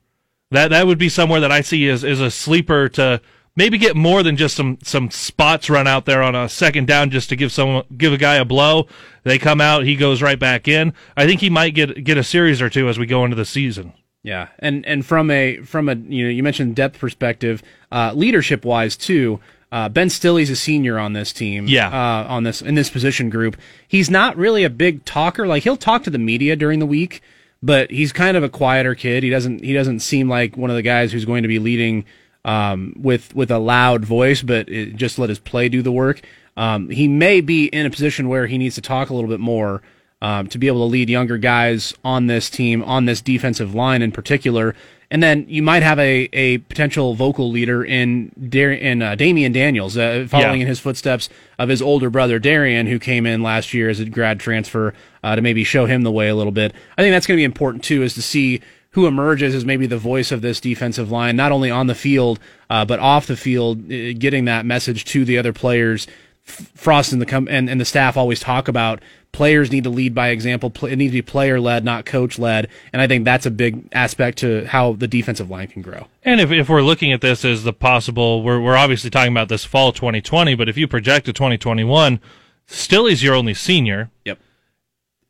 That 0.52 0.70
that 0.70 0.86
would 0.86 1.00
be 1.00 1.10
somewhere 1.10 1.40
that 1.40 1.52
I 1.52 1.62
see 1.62 1.90
as, 1.90 2.04
as 2.04 2.22
a 2.22 2.30
sleeper 2.30 2.90
to– 2.90 3.22
maybe 3.56 3.78
get 3.78 3.96
more 3.96 4.24
than 4.24 4.38
just 4.38 4.56
some 4.56 4.78
some 4.84 5.10
spots 5.12 5.70
run 5.70 5.88
out 5.88 6.06
there 6.06 6.22
on 6.22 6.36
a 6.36 6.50
second 6.50 6.88
down 6.88 7.10
just 7.10 7.30
to 7.30 7.36
give 7.36 7.52
someone 7.52 7.84
give 7.98 8.14
a 8.14 8.18
guy 8.18 8.36
a 8.36 8.46
blow. 8.46 8.88
They 9.24 9.40
come 9.40 9.62
out, 9.62 9.86
he 9.86 9.96
goes 9.96 10.22
right 10.22 10.40
back 10.40 10.68
in. 10.68 10.94
I 11.18 11.26
think 11.26 11.42
he 11.42 11.50
might 11.50 11.76
get 11.76 12.04
get 12.04 12.18
a 12.18 12.24
series 12.24 12.62
or 12.62 12.70
two 12.70 12.88
as 12.88 13.00
we 13.00 13.06
go 13.06 13.24
into 13.24 13.36
the 13.36 13.46
season. 13.46 13.94
Yeah, 14.24 14.48
and 14.60 14.86
and 14.86 15.06
from 15.06 15.30
a 15.30 15.58
from 15.58 15.88
a 15.88 15.96
you 15.96 16.26
know 16.26 16.32
you 16.32 16.44
mentioned 16.44 16.76
depth 16.76 17.00
perspective, 17.00 17.62
uh, 17.92 18.12
leadership 18.14 18.66
wise 18.66 18.96
too. 18.96 19.40
Uh, 19.72 19.90
ben 19.90 20.10
Stille's 20.10 20.50
a 20.50 20.56
senior 20.56 20.98
on 20.98 21.14
this 21.14 21.34
team. 21.34 21.68
Yeah. 21.68 21.90
Uh, 21.90 22.26
on 22.28 22.44
this 22.44 22.62
in 22.62 22.76
this 22.76 22.90
position 22.90 23.30
group, 23.30 23.58
he's 23.88 24.10
not 24.10 24.38
really 24.38 24.64
a 24.64 24.70
big 24.70 25.06
talker. 25.06 25.46
Like 25.46 25.64
he'll 25.64 25.78
talk 25.78 26.04
to 26.04 26.10
the 26.10 26.18
media 26.18 26.56
during 26.56 26.80
the 26.80 26.86
week, 26.86 27.22
but 27.62 27.92
he's 27.92 28.12
kind 28.14 28.38
of 28.38 28.44
a 28.44 28.50
quieter 28.50 28.96
kid. 28.96 29.22
He 29.22 29.30
doesn't 29.30 29.64
he 29.64 29.74
doesn't 29.74 30.00
seem 30.00 30.30
like 30.30 30.56
one 30.56 30.70
of 30.70 30.76
the 30.76 30.82
guys 30.82 31.12
who's 31.12 31.26
going 31.26 31.42
to 31.44 31.50
be 31.50 31.60
leading 31.60 32.06
um, 32.46 32.94
with 32.96 33.36
with 33.36 33.52
a 33.52 33.60
loud 33.60 34.06
voice, 34.06 34.42
but 34.42 34.70
it, 34.70 34.96
just 34.96 35.20
let 35.20 35.28
his 35.28 35.40
play 35.40 35.68
do 35.68 35.82
the 35.82 35.92
work. 35.92 36.22
Um, 36.56 36.90
he 36.90 37.10
may 37.10 37.42
be 37.42 37.66
in 37.66 37.86
a 37.86 37.90
position 37.90 38.30
where 38.30 38.48
he 38.48 38.58
needs 38.58 38.76
to 38.76 38.82
talk 38.82 39.10
a 39.10 39.14
little 39.14 39.30
bit 39.30 39.42
more 39.42 39.82
um, 40.22 40.48
to 40.48 40.58
be 40.58 40.68
able 40.68 40.80
to 40.80 40.92
lead 40.92 41.10
younger 41.10 41.38
guys 41.38 41.94
on 42.06 42.28
this 42.28 42.50
team, 42.50 42.82
on 42.84 43.06
this 43.06 43.22
defensive 43.22 43.76
line 43.76 44.02
in 44.02 44.14
particular. 44.14 44.74
And 45.12 45.22
then 45.22 45.46
you 45.48 45.62
might 45.62 45.84
have 45.84 46.00
a, 46.00 46.30
a 46.34 46.58
potential 46.60 47.14
vocal 47.14 47.52
leader 47.52 47.84
in 47.84 48.32
Dar- 48.50 48.72
in 48.72 49.02
uh, 49.02 49.16
Damion 49.16 49.54
Daniels, 49.54 49.98
uh, 49.98 50.26
following 50.28 50.62
yeah. 50.62 50.64
in 50.64 50.68
his 50.68 50.80
footsteps 50.80 51.30
of 51.60 51.70
his 51.70 51.82
older 51.82 52.10
brother 52.10 52.40
Darrion, 52.40 52.88
who 52.88 52.98
came 52.98 53.26
in 53.26 53.44
last 53.44 53.74
year 53.74 53.90
as 53.90 54.00
a 54.00 54.06
grad 54.06 54.40
transfer 54.40 54.94
uh, 55.24 55.36
to 55.36 55.42
maybe 55.42 55.64
show 55.64 55.86
him 55.86 56.02
the 56.02 56.12
way 56.12 56.28
a 56.28 56.36
little 56.36 56.52
bit. 56.52 56.74
I 56.98 57.02
think 57.02 57.14
that's 57.14 57.28
going 57.28 57.38
to 57.38 57.42
be 57.42 57.46
important 57.46 57.84
too, 57.84 58.02
is 58.02 58.14
to 58.16 58.22
see 58.22 58.62
who 58.96 59.08
emerges 59.08 59.54
as 59.54 59.66
maybe 59.66 59.86
the 59.86 59.98
voice 59.98 60.32
of 60.32 60.42
this 60.42 60.62
defensive 60.62 61.12
line, 61.12 61.36
not 61.36 61.52
only 61.52 61.70
on 61.70 61.88
the 61.88 61.94
field 61.94 62.40
uh, 62.70 62.86
but 62.86 62.98
off 62.98 63.28
the 63.28 63.36
field, 63.36 63.92
uh, 63.92 64.14
getting 64.14 64.46
that 64.46 64.66
message 64.66 65.04
to 65.04 65.26
the 65.26 65.38
other 65.38 65.52
players. 65.52 66.08
Frost 66.44 67.12
and 67.12 67.22
the 67.22 67.26
com- 67.26 67.50
and, 67.50 67.70
and 67.70 67.82
the 67.82 67.86
staff 67.86 68.16
always 68.16 68.40
talk 68.40 68.70
about 68.70 69.02
players 69.34 69.70
need 69.70 69.84
to 69.84 69.90
lead 69.90 70.16
by 70.16 70.30
example. 70.30 70.72
It 70.88 70.96
needs 70.96 71.12
to 71.12 71.18
be 71.18 71.22
player 71.22 71.60
led, 71.60 71.84
not 71.84 72.06
coach 72.06 72.40
led, 72.40 72.70
and 72.94 73.02
I 73.02 73.08
think 73.08 73.26
that's 73.26 73.46
a 73.46 73.52
big 73.52 73.90
aspect 73.92 74.38
to 74.38 74.64
how 74.66 74.94
the 74.94 75.08
defensive 75.08 75.50
line 75.50 75.68
can 75.68 75.82
grow. 75.82 76.08
And 76.24 76.40
if 76.40 76.52
if 76.52 76.70
we're 76.70 76.84
looking 76.84 77.12
at 77.12 77.20
this 77.20 77.44
as 77.44 77.64
the 77.64 77.74
possible, 77.74 78.44
we're 78.44 78.62
we're 78.62 78.78
obviously 78.78 79.10
talking 79.10 79.34
about 79.34 79.50
this 79.50 79.66
fall 79.66 79.92
2020, 79.92 80.56
but 80.56 80.70
if 80.70 80.78
you 80.78 80.88
project 80.88 81.26
to 81.26 81.34
2021, 81.34 82.22
Stille 82.68 83.08
is 83.08 83.24
your 83.24 83.36
only 83.36 83.56
senior. 83.56 84.10
Yep 84.24 84.40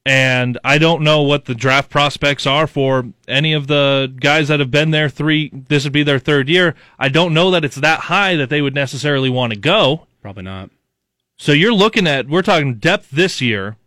and 0.06 0.60
I 0.64 0.78
don't 0.78 1.02
know 1.02 1.24
what 1.24 1.46
the 1.46 1.56
draft 1.56 1.90
prospects 1.90 2.46
are 2.46 2.68
for 2.68 3.06
any 3.28 3.54
of 3.54 3.66
the 3.68 4.14
guys 4.20 4.50
that 4.50 4.60
have 4.60 4.70
been 4.70 4.92
there 4.92 5.10
three. 5.10 5.50
This 5.52 5.84
would 5.84 5.94
be 5.94 6.04
their 6.04 6.20
third 6.20 6.48
year. 6.48 6.76
I 7.00 7.10
don't 7.10 7.34
know 7.34 7.50
that 7.52 7.66
it's 7.66 7.78
that 7.78 8.02
high 8.02 8.36
that 8.36 8.50
they 8.50 8.62
would 8.62 8.76
necessarily 8.76 9.30
want 9.30 9.54
to 9.54 9.60
go. 9.60 10.06
Probably 10.22 10.44
not. 10.44 10.70
So 11.38 11.52
you're 11.52 11.74
looking 11.74 12.08
at 12.08 12.30
we're 12.30 12.44
talking 12.44 12.76
depth 12.76 13.10
this 13.10 13.42
year. 13.42 13.78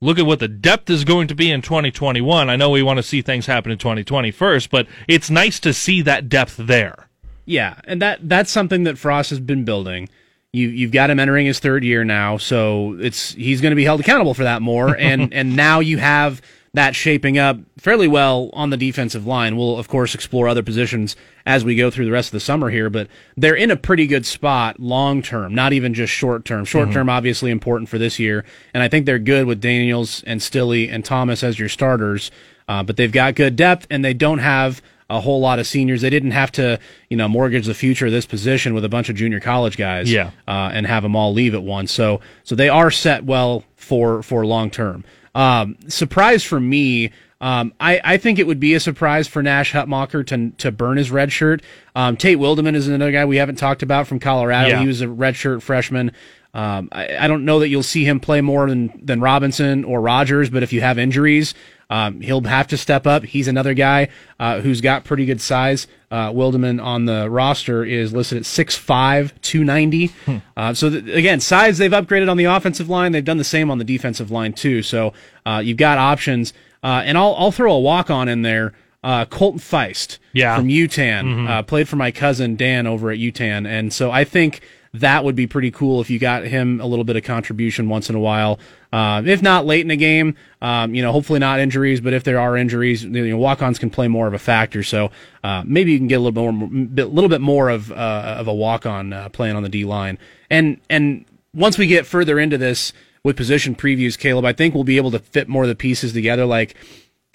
Look 0.00 0.18
at 0.18 0.26
what 0.26 0.38
the 0.38 0.48
depth 0.48 0.88
is 0.90 1.04
going 1.04 1.26
to 1.28 1.34
be 1.34 1.50
in 1.50 1.62
2021. 1.62 2.50
I 2.50 2.56
know 2.56 2.70
we 2.70 2.82
want 2.82 2.98
to 2.98 3.02
see 3.02 3.22
things 3.22 3.46
happen 3.46 3.72
in 3.72 3.78
2020 3.78 4.30
first, 4.30 4.70
but 4.70 4.86
it's 5.08 5.30
nice 5.30 5.58
to 5.60 5.72
see 5.72 6.02
that 6.02 6.28
depth 6.28 6.56
there. 6.58 7.08
Yeah, 7.44 7.80
and 7.84 8.00
that 8.02 8.28
that's 8.28 8.50
something 8.50 8.84
that 8.84 8.98
Frost 8.98 9.30
has 9.30 9.40
been 9.40 9.64
building 9.64 10.08
you 10.56 10.68
you've 10.68 10.92
got 10.92 11.10
him 11.10 11.20
entering 11.20 11.46
his 11.46 11.58
third 11.58 11.84
year 11.84 12.04
now, 12.04 12.38
so 12.38 12.96
it's 12.98 13.32
he's 13.34 13.60
going 13.60 13.72
to 13.72 13.76
be 13.76 13.84
held 13.84 14.00
accountable 14.00 14.34
for 14.34 14.44
that 14.44 14.62
more. 14.62 14.96
And 15.06 15.32
and 15.32 15.54
now 15.54 15.80
you 15.80 15.98
have 15.98 16.42
that 16.74 16.96
shaping 16.96 17.38
up 17.38 17.58
fairly 17.78 18.08
well 18.08 18.50
on 18.52 18.70
the 18.70 18.76
defensive 18.76 19.26
line. 19.26 19.56
We'll 19.56 19.78
of 19.78 19.88
course 19.88 20.14
explore 20.14 20.48
other 20.48 20.62
positions 20.62 21.16
as 21.44 21.64
we 21.64 21.76
go 21.76 21.90
through 21.90 22.06
the 22.06 22.10
rest 22.10 22.28
of 22.28 22.32
the 22.32 22.40
summer 22.40 22.70
here, 22.70 22.90
but 22.90 23.08
they're 23.36 23.54
in 23.54 23.70
a 23.70 23.76
pretty 23.76 24.06
good 24.06 24.26
spot 24.26 24.80
long 24.80 25.22
term, 25.22 25.54
not 25.54 25.72
even 25.72 25.94
just 25.94 26.12
short 26.12 26.44
term. 26.44 26.64
Short 26.64 26.90
term 26.90 27.02
mm-hmm. 27.02 27.16
obviously 27.16 27.50
important 27.50 27.88
for 27.88 27.98
this 27.98 28.18
year, 28.18 28.44
and 28.74 28.82
I 28.82 28.88
think 28.88 29.06
they're 29.06 29.18
good 29.18 29.46
with 29.46 29.60
Daniels 29.60 30.24
and 30.26 30.42
Stille 30.42 30.90
and 30.90 31.04
Thomas 31.04 31.42
as 31.44 31.58
your 31.58 31.68
starters. 31.68 32.30
Uh, 32.68 32.82
but 32.82 32.96
they've 32.96 33.12
got 33.12 33.36
good 33.36 33.54
depth, 33.54 33.86
and 33.90 34.04
they 34.04 34.14
don't 34.14 34.38
have 34.38 34.82
a 35.08 35.20
whole 35.20 35.40
lot 35.40 35.58
of 35.58 35.66
seniors. 35.66 36.00
They 36.00 36.10
didn't 36.10 36.32
have 36.32 36.50
to, 36.52 36.78
you 37.08 37.16
know, 37.16 37.28
mortgage 37.28 37.66
the 37.66 37.74
future 37.74 38.06
of 38.06 38.12
this 38.12 38.26
position 38.26 38.74
with 38.74 38.84
a 38.84 38.88
bunch 38.88 39.08
of 39.08 39.16
junior 39.16 39.40
college 39.40 39.76
guys, 39.76 40.10
yeah. 40.10 40.30
uh, 40.48 40.70
and 40.72 40.86
have 40.86 41.02
them 41.02 41.14
all 41.14 41.32
leave 41.32 41.54
at 41.54 41.62
once. 41.62 41.92
So, 41.92 42.20
so 42.44 42.54
they 42.54 42.68
are 42.68 42.90
set 42.90 43.24
well 43.24 43.64
for 43.76 44.22
for 44.22 44.44
long 44.44 44.70
term. 44.70 45.04
Um, 45.34 45.76
surprise 45.88 46.42
for 46.42 46.58
me. 46.58 47.12
Um, 47.38 47.74
I, 47.78 48.00
I 48.02 48.16
think 48.16 48.38
it 48.38 48.46
would 48.46 48.58
be 48.58 48.72
a 48.72 48.80
surprise 48.80 49.28
for 49.28 49.42
Nash 49.42 49.72
Hutmacher 49.72 50.26
to 50.28 50.50
to 50.58 50.72
burn 50.72 50.96
his 50.96 51.10
red 51.10 51.30
shirt. 51.30 51.62
Um, 51.94 52.16
Tate 52.16 52.38
Wildeman 52.38 52.74
is 52.74 52.88
another 52.88 53.12
guy 53.12 53.24
we 53.26 53.36
haven't 53.36 53.56
talked 53.56 53.82
about 53.82 54.06
from 54.06 54.18
Colorado. 54.18 54.70
Yeah. 54.70 54.80
He 54.80 54.86
was 54.86 55.02
a 55.02 55.08
red 55.08 55.36
shirt 55.36 55.62
freshman. 55.62 56.12
Um, 56.54 56.88
I, 56.90 57.18
I 57.18 57.28
don't 57.28 57.44
know 57.44 57.58
that 57.58 57.68
you'll 57.68 57.82
see 57.82 58.06
him 58.06 58.18
play 58.18 58.40
more 58.40 58.66
than, 58.66 58.98
than 59.04 59.20
Robinson 59.20 59.84
or 59.84 60.00
Rogers, 60.00 60.48
but 60.48 60.62
if 60.62 60.72
you 60.72 60.80
have 60.80 60.98
injuries, 60.98 61.52
um, 61.88 62.20
he'll 62.20 62.42
have 62.42 62.66
to 62.68 62.76
step 62.76 63.06
up. 63.06 63.24
He's 63.24 63.48
another 63.48 63.74
guy 63.74 64.08
uh, 64.40 64.60
who's 64.60 64.80
got 64.80 65.04
pretty 65.04 65.24
good 65.24 65.40
size. 65.40 65.86
Uh, 66.10 66.30
Wildeman 66.30 66.82
on 66.82 67.04
the 67.04 67.30
roster 67.30 67.84
is 67.84 68.12
listed 68.12 68.38
at 68.38 68.44
6'5", 68.44 69.32
290. 69.42 70.06
Hmm. 70.06 70.36
Uh, 70.56 70.74
so 70.74 70.90
th- 70.90 71.06
again, 71.06 71.40
size 71.40 71.78
they've 71.78 71.90
upgraded 71.90 72.30
on 72.30 72.36
the 72.36 72.44
offensive 72.44 72.88
line. 72.88 73.12
They've 73.12 73.24
done 73.24 73.38
the 73.38 73.44
same 73.44 73.70
on 73.70 73.78
the 73.78 73.84
defensive 73.84 74.30
line 74.30 74.52
too. 74.52 74.82
So 74.82 75.12
uh, 75.44 75.62
you've 75.64 75.76
got 75.78 75.98
options. 75.98 76.52
Uh, 76.82 77.02
and 77.04 77.18
I'll 77.18 77.34
I'll 77.36 77.52
throw 77.52 77.72
a 77.72 77.80
walk 77.80 78.10
on 78.10 78.28
in 78.28 78.42
there. 78.42 78.72
Uh, 79.02 79.24
Colton 79.24 79.60
Feist 79.60 80.18
yeah. 80.32 80.56
from 80.56 80.66
UTAN 80.66 81.24
mm-hmm. 81.24 81.66
played 81.66 81.88
for 81.88 81.94
my 81.94 82.10
cousin 82.10 82.56
Dan 82.56 82.88
over 82.88 83.10
at 83.10 83.18
UTAN, 83.18 83.66
and 83.66 83.92
so 83.92 84.10
I 84.10 84.24
think 84.24 84.62
that 85.00 85.24
would 85.24 85.34
be 85.34 85.46
pretty 85.46 85.70
cool 85.70 86.00
if 86.00 86.10
you 86.10 86.18
got 86.18 86.44
him 86.44 86.80
a 86.80 86.86
little 86.86 87.04
bit 87.04 87.16
of 87.16 87.24
contribution 87.24 87.88
once 87.88 88.08
in 88.08 88.16
a 88.16 88.20
while. 88.20 88.58
Uh, 88.92 89.22
if 89.26 89.42
not 89.42 89.66
late 89.66 89.80
in 89.80 89.88
the 89.88 89.96
game, 89.96 90.36
um, 90.62 90.94
you 90.94 91.02
know, 91.02 91.12
hopefully 91.12 91.38
not 91.38 91.58
injuries, 91.58 92.00
but 92.00 92.12
if 92.12 92.24
there 92.24 92.38
are 92.38 92.56
injuries, 92.56 93.04
you 93.04 93.28
know, 93.28 93.36
walk-ons 93.36 93.78
can 93.78 93.90
play 93.90 94.08
more 94.08 94.26
of 94.26 94.34
a 94.34 94.38
factor. 94.38 94.82
So 94.82 95.10
uh, 95.44 95.62
maybe 95.66 95.92
you 95.92 95.98
can 95.98 96.06
get 96.06 96.16
a 96.16 96.20
little 96.20 96.52
more, 96.52 96.68
a 96.68 97.04
little 97.04 97.28
bit 97.28 97.40
more 97.40 97.68
of 97.68 97.92
uh, 97.92 98.36
of 98.38 98.48
a 98.48 98.54
walk-on 98.54 99.12
uh, 99.12 99.28
playing 99.28 99.56
on 99.56 99.62
the 99.62 99.68
D 99.68 99.84
line. 99.84 100.18
And 100.50 100.80
and 100.88 101.24
once 101.52 101.78
we 101.78 101.86
get 101.86 102.06
further 102.06 102.38
into 102.38 102.58
this 102.58 102.92
with 103.22 103.36
position 103.36 103.74
previews, 103.74 104.18
Caleb, 104.18 104.44
I 104.44 104.52
think 104.52 104.74
we'll 104.74 104.84
be 104.84 104.98
able 104.98 105.10
to 105.10 105.18
fit 105.18 105.48
more 105.48 105.64
of 105.64 105.68
the 105.68 105.74
pieces 105.74 106.12
together. 106.12 106.46
Like, 106.46 106.74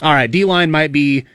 all 0.01 0.14
right, 0.14 0.32
D 0.32 0.45
line 0.45 0.72
might 0.72 0.91
be 0.91 1.26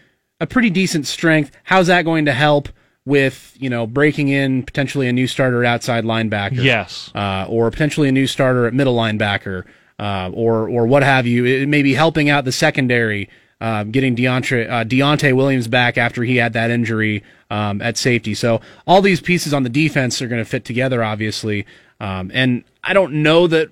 a 0.40 0.46
pretty 0.46 0.70
decent 0.70 1.06
strength. 1.06 1.50
How's 1.64 1.86
that 1.88 2.04
going 2.04 2.24
to 2.24 2.32
help? 2.32 2.68
With 3.06 3.56
you 3.58 3.70
know 3.70 3.86
breaking 3.86 4.28
in 4.28 4.64
potentially 4.64 5.08
a 5.08 5.12
new 5.12 5.26
starter 5.26 5.64
outside 5.64 6.04
linebacker, 6.04 6.62
yes, 6.62 7.10
uh, 7.14 7.46
or 7.48 7.70
potentially 7.70 8.08
a 8.08 8.12
new 8.12 8.26
starter 8.26 8.66
at 8.66 8.74
middle 8.74 8.96
linebacker, 8.96 9.64
uh, 9.98 10.30
or 10.34 10.68
or 10.68 10.86
what 10.86 11.02
have 11.02 11.26
you. 11.26 11.46
It 11.46 11.68
may 11.68 11.82
be 11.82 11.94
helping 11.94 12.28
out 12.28 12.44
the 12.44 12.52
secondary, 12.52 13.30
uh, 13.60 13.84
getting 13.84 14.14
Deontre 14.14 14.68
uh, 14.68 14.84
Deontai 14.84 15.34
Williams 15.34 15.68
back 15.68 15.96
after 15.96 16.22
he 16.24 16.36
had 16.36 16.52
that 16.52 16.70
injury 16.70 17.22
um, 17.48 17.80
at 17.80 17.96
safety. 17.96 18.34
So 18.34 18.60
all 18.86 19.00
these 19.00 19.20
pieces 19.20 19.54
on 19.54 19.62
the 19.62 19.70
defense 19.70 20.20
are 20.20 20.28
going 20.28 20.42
to 20.42 20.50
fit 20.50 20.66
together, 20.66 21.02
obviously. 21.02 21.64
Um, 22.00 22.30
and 22.34 22.64
I 22.84 22.92
don't 22.92 23.22
know 23.22 23.46
that 23.46 23.70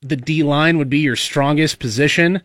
the 0.00 0.16
D 0.16 0.42
line 0.42 0.78
would 0.78 0.90
be 0.90 0.98
your 0.98 1.16
strongest 1.16 1.78
position 1.78 2.42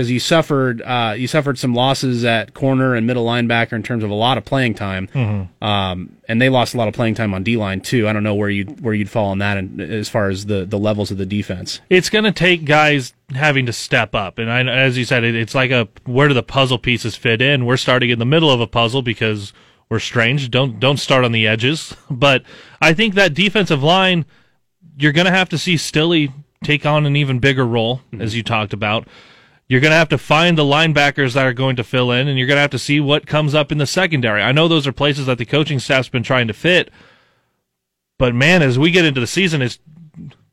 because 0.00 0.10
you 0.10 0.18
suffered 0.18 0.80
uh, 0.80 1.14
you 1.14 1.26
suffered 1.26 1.58
some 1.58 1.74
losses 1.74 2.24
at 2.24 2.54
corner 2.54 2.94
and 2.94 3.06
middle 3.06 3.26
linebacker 3.26 3.72
in 3.74 3.82
terms 3.82 4.02
of 4.02 4.08
a 4.08 4.14
lot 4.14 4.38
of 4.38 4.46
playing 4.46 4.72
time, 4.72 5.08
mm-hmm. 5.08 5.62
um, 5.62 6.16
and 6.26 6.40
they 6.40 6.48
lost 6.48 6.72
a 6.72 6.78
lot 6.78 6.88
of 6.88 6.94
playing 6.94 7.14
time 7.14 7.34
on 7.34 7.42
D 7.42 7.58
line 7.58 7.82
too. 7.82 8.08
I 8.08 8.14
don't 8.14 8.22
know 8.22 8.34
where 8.34 8.48
you 8.48 8.64
where 8.64 8.94
you'd 8.94 9.10
fall 9.10 9.26
on 9.26 9.40
that, 9.40 9.58
in, 9.58 9.78
as 9.78 10.08
far 10.08 10.30
as 10.30 10.46
the 10.46 10.64
the 10.64 10.78
levels 10.78 11.10
of 11.10 11.18
the 11.18 11.26
defense. 11.26 11.82
It's 11.90 12.08
going 12.08 12.24
to 12.24 12.32
take 12.32 12.64
guys 12.64 13.12
having 13.34 13.66
to 13.66 13.74
step 13.74 14.14
up, 14.14 14.38
and 14.38 14.50
I, 14.50 14.62
as 14.64 14.96
you 14.96 15.04
said, 15.04 15.22
it, 15.22 15.34
it's 15.34 15.54
like 15.54 15.70
a 15.70 15.86
where 16.06 16.28
do 16.28 16.32
the 16.34 16.42
puzzle 16.42 16.78
pieces 16.78 17.14
fit 17.14 17.42
in? 17.42 17.66
We're 17.66 17.76
starting 17.76 18.08
in 18.08 18.18
the 18.18 18.24
middle 18.24 18.50
of 18.50 18.62
a 18.62 18.66
puzzle 18.66 19.02
because 19.02 19.52
we're 19.90 19.98
strange. 19.98 20.50
Don't 20.50 20.80
don't 20.80 20.96
start 20.96 21.26
on 21.26 21.32
the 21.32 21.46
edges, 21.46 21.94
but 22.10 22.42
I 22.80 22.94
think 22.94 23.16
that 23.16 23.34
defensive 23.34 23.82
line, 23.82 24.24
you're 24.96 25.12
going 25.12 25.26
to 25.26 25.30
have 25.30 25.50
to 25.50 25.58
see 25.58 25.76
Stille 25.76 26.28
take 26.64 26.86
on 26.86 27.04
an 27.04 27.16
even 27.16 27.38
bigger 27.38 27.66
role, 27.66 27.98
mm-hmm. 27.98 28.22
as 28.22 28.34
you 28.34 28.42
talked 28.42 28.72
about. 28.72 29.06
You're 29.70 29.80
going 29.80 29.92
to 29.92 29.96
have 29.96 30.08
to 30.08 30.18
find 30.18 30.58
the 30.58 30.64
linebackers 30.64 31.34
that 31.34 31.46
are 31.46 31.52
going 31.52 31.76
to 31.76 31.84
fill 31.84 32.10
in, 32.10 32.26
and 32.26 32.36
you're 32.36 32.48
going 32.48 32.56
to 32.56 32.62
have 32.62 32.72
to 32.72 32.78
see 32.78 32.98
what 32.98 33.28
comes 33.28 33.54
up 33.54 33.70
in 33.70 33.78
the 33.78 33.86
secondary. 33.86 34.42
I 34.42 34.50
know 34.50 34.66
those 34.66 34.84
are 34.84 34.92
places 34.92 35.26
that 35.26 35.38
the 35.38 35.46
coaching 35.46 35.78
staff's 35.78 36.08
been 36.08 36.24
trying 36.24 36.48
to 36.48 36.52
fit, 36.52 36.90
but 38.18 38.34
man, 38.34 38.62
as 38.62 38.80
we 38.80 38.90
get 38.90 39.04
into 39.04 39.20
the 39.20 39.28
season, 39.28 39.62
it's 39.62 39.78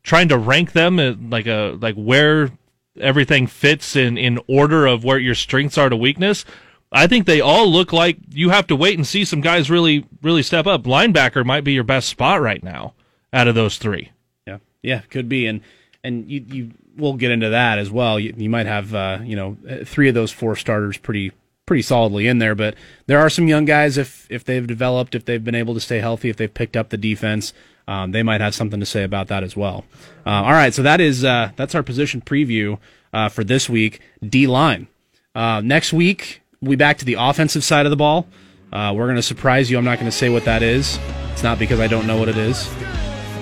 trying 0.04 0.28
to 0.28 0.38
rank 0.38 0.70
them 0.70 1.00
uh, 1.00 1.14
like 1.18 1.48
a 1.48 1.76
like 1.80 1.96
where 1.96 2.52
everything 3.00 3.48
fits 3.48 3.96
in 3.96 4.16
in 4.16 4.38
order 4.46 4.86
of 4.86 5.02
where 5.02 5.18
your 5.18 5.34
strengths 5.34 5.76
are 5.76 5.88
to 5.88 5.96
weakness. 5.96 6.44
I 6.92 7.08
think 7.08 7.26
they 7.26 7.40
all 7.40 7.68
look 7.68 7.92
like 7.92 8.18
you 8.30 8.50
have 8.50 8.68
to 8.68 8.76
wait 8.76 8.96
and 8.96 9.06
see 9.06 9.24
some 9.24 9.40
guys 9.40 9.68
really 9.68 10.06
really 10.22 10.44
step 10.44 10.68
up. 10.68 10.84
Linebacker 10.84 11.44
might 11.44 11.64
be 11.64 11.72
your 11.72 11.82
best 11.82 12.08
spot 12.08 12.40
right 12.40 12.62
now 12.62 12.94
out 13.32 13.48
of 13.48 13.56
those 13.56 13.78
three. 13.78 14.12
Yeah, 14.46 14.58
yeah, 14.80 15.00
could 15.10 15.28
be, 15.28 15.48
and 15.48 15.60
and 16.04 16.30
you 16.30 16.44
you 16.46 16.70
we'll 16.98 17.14
get 17.14 17.30
into 17.30 17.50
that 17.50 17.78
as 17.78 17.90
well. 17.90 18.20
You, 18.20 18.34
you 18.36 18.50
might 18.50 18.66
have 18.66 18.94
uh, 18.94 19.18
you 19.22 19.36
know 19.36 19.56
three 19.84 20.08
of 20.08 20.14
those 20.14 20.30
four 20.30 20.56
starters 20.56 20.98
pretty 20.98 21.32
pretty 21.66 21.82
solidly 21.82 22.26
in 22.26 22.38
there, 22.38 22.54
but 22.54 22.74
there 23.06 23.18
are 23.18 23.30
some 23.30 23.48
young 23.48 23.64
guys 23.64 23.96
if 23.96 24.26
if 24.30 24.44
they've 24.44 24.66
developed, 24.66 25.14
if 25.14 25.24
they've 25.24 25.44
been 25.44 25.54
able 25.54 25.74
to 25.74 25.80
stay 25.80 26.00
healthy, 26.00 26.28
if 26.28 26.36
they've 26.36 26.52
picked 26.52 26.76
up 26.76 26.90
the 26.90 26.96
defense, 26.96 27.52
um, 27.86 28.12
they 28.12 28.22
might 28.22 28.40
have 28.40 28.54
something 28.54 28.80
to 28.80 28.86
say 28.86 29.04
about 29.04 29.28
that 29.28 29.42
as 29.42 29.56
well. 29.56 29.84
Uh, 30.26 30.30
all 30.30 30.52
right, 30.52 30.74
so 30.74 30.82
that 30.82 31.00
is 31.00 31.24
uh, 31.24 31.50
that's 31.56 31.74
our 31.74 31.82
position 31.82 32.20
preview 32.20 32.78
uh, 33.12 33.28
for 33.28 33.44
this 33.44 33.68
week. 33.68 34.00
D 34.26 34.46
line. 34.46 34.88
Uh, 35.34 35.60
next 35.64 35.92
week 35.92 36.42
we'll 36.60 36.76
back 36.76 36.98
to 36.98 37.04
the 37.04 37.14
offensive 37.14 37.64
side 37.64 37.86
of 37.86 37.90
the 37.90 37.96
ball. 37.96 38.26
Uh, 38.72 38.92
we're 38.94 39.06
going 39.06 39.16
to 39.16 39.22
surprise 39.22 39.70
you. 39.70 39.78
I'm 39.78 39.84
not 39.84 39.98
going 39.98 40.10
to 40.10 40.16
say 40.16 40.28
what 40.28 40.44
that 40.44 40.62
is. 40.62 40.98
It's 41.32 41.42
not 41.42 41.58
because 41.58 41.80
I 41.80 41.86
don't 41.86 42.06
know 42.06 42.18
what 42.18 42.28
it 42.28 42.36
is. 42.36 42.68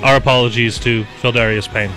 Our 0.03 0.17
apologies 0.17 0.79
to 0.81 1.05
Phildarius 1.21 1.69
Payne. 1.69 1.91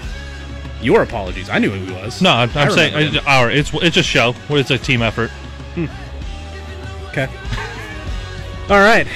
Your 0.82 1.02
apologies. 1.04 1.50
I 1.50 1.60
knew 1.60 1.70
who 1.70 1.86
he 1.86 1.92
was. 1.92 2.22
No, 2.22 2.32
I'm, 2.32 2.50
I'm 2.56 2.72
saying 2.72 3.18
uh, 3.18 3.22
our. 3.28 3.52
It's 3.52 3.72
it's 3.74 3.98
a 3.98 4.04
show. 4.04 4.34
It's 4.50 4.72
a 4.72 4.78
team 4.78 5.02
effort. 5.02 5.30
Hmm. 5.76 5.86
Okay. 7.10 7.28
All 8.70 8.80
right. 8.80 9.08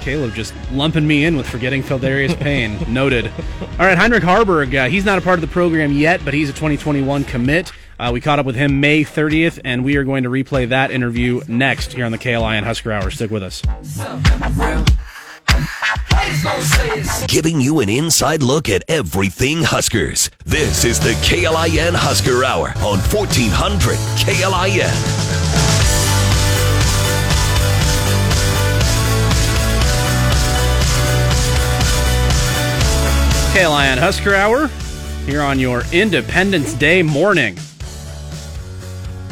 Caleb 0.00 0.32
just 0.34 0.54
lumping 0.72 1.06
me 1.06 1.24
in 1.24 1.36
with 1.36 1.48
forgetting 1.48 1.82
Phildarius 1.82 2.34
Payne. 2.40 2.78
Noted. 2.92 3.26
All 3.26 3.86
right, 3.86 3.98
Heinrich 3.98 4.22
Haarberg. 4.22 4.74
Uh, 4.74 4.88
he's 4.88 5.04
not 5.04 5.18
a 5.18 5.20
part 5.20 5.34
of 5.34 5.40
the 5.42 5.52
program 5.52 5.92
yet, 5.92 6.24
but 6.24 6.32
he's 6.32 6.48
a 6.48 6.52
2021 6.52 7.24
commit. 7.24 7.72
Uh, 7.98 8.10
we 8.12 8.20
caught 8.20 8.38
up 8.38 8.46
with 8.46 8.54
him 8.54 8.80
May 8.80 9.02
30th, 9.02 9.60
and 9.64 9.84
we 9.84 9.96
are 9.96 10.04
going 10.04 10.22
to 10.22 10.30
replay 10.30 10.68
that 10.68 10.92
interview 10.92 11.40
next 11.48 11.92
here 11.92 12.06
on 12.06 12.12
the 12.12 12.18
KLIN 12.18 12.62
Husker 12.62 12.92
Hour. 12.92 13.10
Stick 13.10 13.30
with 13.32 13.42
us. 13.42 13.60
Giving 17.28 17.60
you 17.60 17.80
an 17.80 17.88
inside 17.88 18.42
look 18.42 18.68
at 18.68 18.84
everything 18.88 19.62
Huskers. 19.62 20.30
This 20.44 20.84
is 20.84 21.00
the 21.00 21.12
KLIN 21.22 21.94
Husker 21.94 22.44
Hour 22.44 22.68
on 22.78 22.98
1400 22.98 23.96
KLIN. 24.18 24.88
KLIN 33.54 33.98
Husker 33.98 34.34
Hour 34.34 34.68
here 35.26 35.42
on 35.42 35.58
your 35.58 35.82
Independence 35.92 36.74
Day 36.74 37.02
morning. 37.02 37.56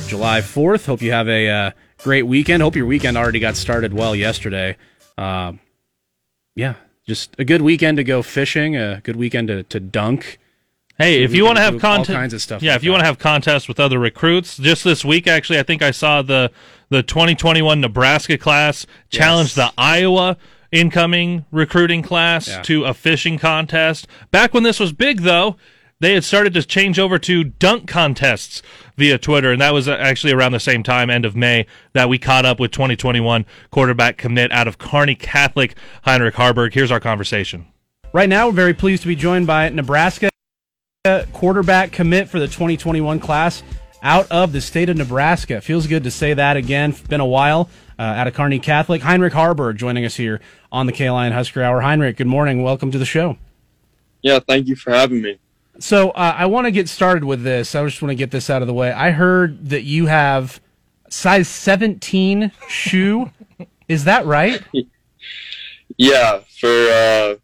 July 0.07 0.41
4th. 0.41 0.87
Hope 0.87 1.03
you 1.03 1.13
have 1.13 1.29
a 1.29 1.49
uh, 1.49 1.71
great 1.99 2.23
weekend. 2.23 2.63
Hope 2.63 2.77
your 2.77 2.87
weekend 2.87 3.17
already 3.17 3.41
got 3.41 3.57
started 3.57 3.93
well 3.93 4.17
yesterday. 4.17 4.77
Uh, 5.17 5.53
yeah, 6.57 6.75
just 7.07 7.37
a 7.39 7.45
good 7.45 7.63
weekend 7.63 7.99
to 7.99 8.05
go 8.05 8.23
fishing, 8.23 8.77
a 8.77 9.01
good 9.05 9.15
weekend 9.15 9.47
to, 9.49 9.63
to 9.63 9.79
dunk. 9.79 10.39
Hey, 10.99 11.23
if 11.23 11.35
you 11.35 11.45
want 11.45 11.59
to 11.59 11.63
have 11.63 11.79
contest, 11.79 12.17
kinds 12.17 12.33
of 12.33 12.41
stuff. 12.41 12.63
Yeah, 12.63 12.73
like 12.73 12.79
if 12.79 12.85
you 12.85 12.91
want 12.91 13.03
to 13.03 13.07
have 13.07 13.19
contests 13.19 13.69
with 13.69 13.79
other 13.79 13.99
recruits, 13.99 14.57
just 14.57 14.83
this 14.83 15.05
week 15.05 15.27
actually, 15.27 15.59
I 15.59 15.63
think 15.63 15.83
I 15.83 15.91
saw 15.91 16.23
the 16.23 16.51
the 16.89 17.03
2021 17.03 17.81
Nebraska 17.81 18.39
class 18.39 18.87
challenge 19.11 19.57
yes. 19.57 19.57
the 19.57 19.73
Iowa 19.77 20.39
incoming 20.73 21.45
recruiting 21.51 22.03
class 22.03 22.49
yeah. 22.49 22.63
to 22.63 22.85
a 22.85 22.95
fishing 22.95 23.39
contest. 23.39 24.07
Back 24.31 24.55
when 24.55 24.63
this 24.63 24.81
was 24.81 24.93
big, 24.93 25.21
though, 25.21 25.57
they 26.01 26.15
had 26.15 26.25
started 26.25 26.53
to 26.55 26.63
change 26.63 26.99
over 26.99 27.19
to 27.19 27.45
dunk 27.45 27.89
contests 27.89 28.63
via 28.97 29.19
Twitter, 29.19 29.53
and 29.53 29.61
that 29.61 29.73
was 29.73 29.89
actually 29.89 30.33
around 30.33 30.53
the 30.53 30.61
same 30.61 30.83
time, 30.83 31.11
end 31.11 31.25
of 31.25 31.37
May, 31.37 31.67
that 31.93 32.09
we 32.09 32.19
caught 32.19 32.45
up 32.45 32.61
with 32.61 32.71
2021 32.73 33.47
quarterback 33.71 34.19
commit 34.19 34.53
out 34.53 34.69
of 34.69 34.79
Kearney 34.79 35.15
Catholic, 35.15 35.75
Heinrich 36.03 36.35
Haarberg. 36.35 36.75
Here's 36.75 36.91
our 36.91 37.01
conversation. 37.01 37.67
Right 38.13 38.29
now, 38.29 38.47
we're 38.47 38.53
very 38.53 38.75
pleased 38.75 39.03
to 39.03 39.09
be 39.09 39.17
joined 39.17 39.47
by 39.47 39.69
Nebraska 39.71 40.29
quarterback 41.33 41.93
commit 41.93 42.29
for 42.29 42.41
the 42.41 42.47
2021 42.47 43.21
class 43.21 43.63
out 44.03 44.31
of 44.31 44.53
the 44.53 44.61
state 44.61 44.89
of 44.89 44.97
Nebraska. 44.97 45.61
Feels 45.61 45.87
good 45.87 46.05
to 46.05 46.11
say 46.11 46.35
that 46.35 46.57
again. 46.57 46.95
Been 47.09 47.21
a 47.21 47.27
while 47.27 47.69
uh, 47.99 48.03
out 48.03 48.27
of 48.27 48.35
Kearney 48.35 48.59
Catholic. 48.59 49.03
Heinrich 49.03 49.33
Haarberg 49.33 49.77
joining 49.77 50.05
us 50.05 50.17
here 50.17 50.41
on 50.73 50.87
the 50.87 50.93
KLIN 50.93 51.33
Husker 51.33 51.63
Hour. 51.63 51.81
Heinrich, 51.81 52.17
good 52.17 52.27
morning. 52.27 52.63
Welcome 52.63 52.91
to 52.91 52.99
the 52.99 53.05
show. 53.05 53.39
Yeah, 54.23 54.41
thank 54.41 54.67
you 54.67 54.75
for 54.75 54.93
having 54.93 55.23
me. 55.23 55.39
So 55.79 56.11
uh, 56.11 56.35
I 56.37 56.47
want 56.47 56.67
to 56.67 56.71
get 56.71 56.89
started 56.89 57.25
with 57.25 57.43
this. 57.43 57.75
I 57.75 57.85
just 57.85 58.01
want 58.01 58.11
to 58.11 58.17
get 58.17 58.31
this 58.31 58.49
out 58.51 58.63
of 58.63 58.69
the 58.69 58.75
way. 58.75 58.93
I 58.93 59.11
heard 59.11 59.69
that 59.71 59.83
you 59.83 60.07
have 60.07 60.61
size 61.09 61.49
17 61.49 62.53
shoe. 62.69 63.31
Is 63.89 64.05
that 64.05 64.27
right? 64.27 64.63
Yeah, 65.97 66.41
for 66.59 66.69
uh, 66.69 67.37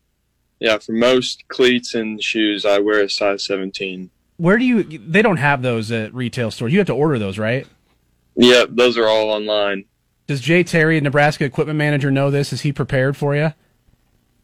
yeah 0.58 0.78
for 0.78 0.92
most 0.92 1.46
cleats 1.48 1.94
and 1.94 2.22
shoes, 2.22 2.66
I 2.66 2.80
wear 2.80 3.02
a 3.02 3.08
size 3.08 3.44
17. 3.44 4.10
Where 4.38 4.58
do 4.58 4.64
you? 4.64 4.82
They 4.82 5.22
don't 5.22 5.36
have 5.36 5.62
those 5.62 5.92
at 5.92 6.12
retail 6.12 6.50
stores. 6.50 6.72
You 6.72 6.78
have 6.80 6.88
to 6.88 6.94
order 6.94 7.18
those, 7.18 7.38
right? 7.38 7.66
Yeah, 8.34 8.64
those 8.68 8.98
are 8.98 9.06
all 9.06 9.30
online. 9.30 9.84
Does 10.26 10.40
Jay 10.40 10.64
Terry, 10.64 11.00
Nebraska 11.00 11.44
equipment 11.44 11.78
manager, 11.78 12.10
know 12.10 12.30
this? 12.30 12.52
Is 12.52 12.62
he 12.62 12.72
prepared 12.72 13.16
for 13.16 13.36
you? 13.36 13.52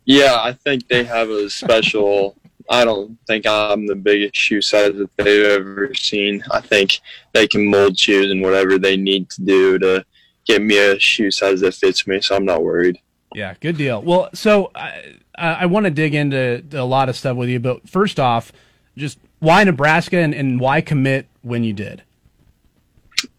Yeah, 0.05 0.39
I 0.41 0.53
think 0.53 0.89
they 0.89 1.05
have 1.05 1.31
a 1.31 1.51
special 1.51 2.37
I 2.69 2.85
don't 2.85 3.19
think 3.27 3.47
I'm 3.47 3.87
the 3.87 3.95
biggest 3.95 4.37
shoe 4.37 4.61
size 4.61 4.95
that 4.95 5.11
they've 5.17 5.47
ever 5.47 5.95
seen. 5.95 6.43
I 6.51 6.61
think 6.61 7.01
they 7.33 7.47
can 7.47 7.71
mold 7.71 7.99
shoes 7.99 8.31
and 8.31 8.43
whatever 8.43 8.79
they 8.79 8.97
need 8.97 9.31
to 9.31 9.43
do 9.43 9.79
to 9.79 10.05
get 10.47 10.63
me 10.63 10.79
a 10.79 10.99
shoe 10.99 11.31
size 11.31 11.61
that 11.61 11.75
fits 11.75 12.07
me. 12.07 12.21
So 12.21 12.37
I'm 12.37 12.45
not 12.45 12.63
worried. 12.63 12.99
Yeah, 13.35 13.55
good 13.61 13.77
deal. 13.77 14.03
Well, 14.03 14.31
so 14.35 14.71
I, 14.75 15.15
I 15.37 15.67
want 15.67 15.85
to 15.85 15.91
dig 15.91 16.15
into 16.15 16.65
a 16.73 16.85
lot 16.85 17.09
of 17.09 17.17
stuff 17.17 17.37
with 17.37 17.49
you, 17.49 17.61
but 17.61 17.89
first 17.89 18.19
off, 18.19 18.53
just 18.97 19.19
why 19.39 19.65
Nebraska 19.65 20.19
and, 20.19 20.35
and 20.35 20.61
why 20.61 20.81
commit 20.81 21.27
when 21.43 21.65
you 21.65 21.73
did? 21.73 22.03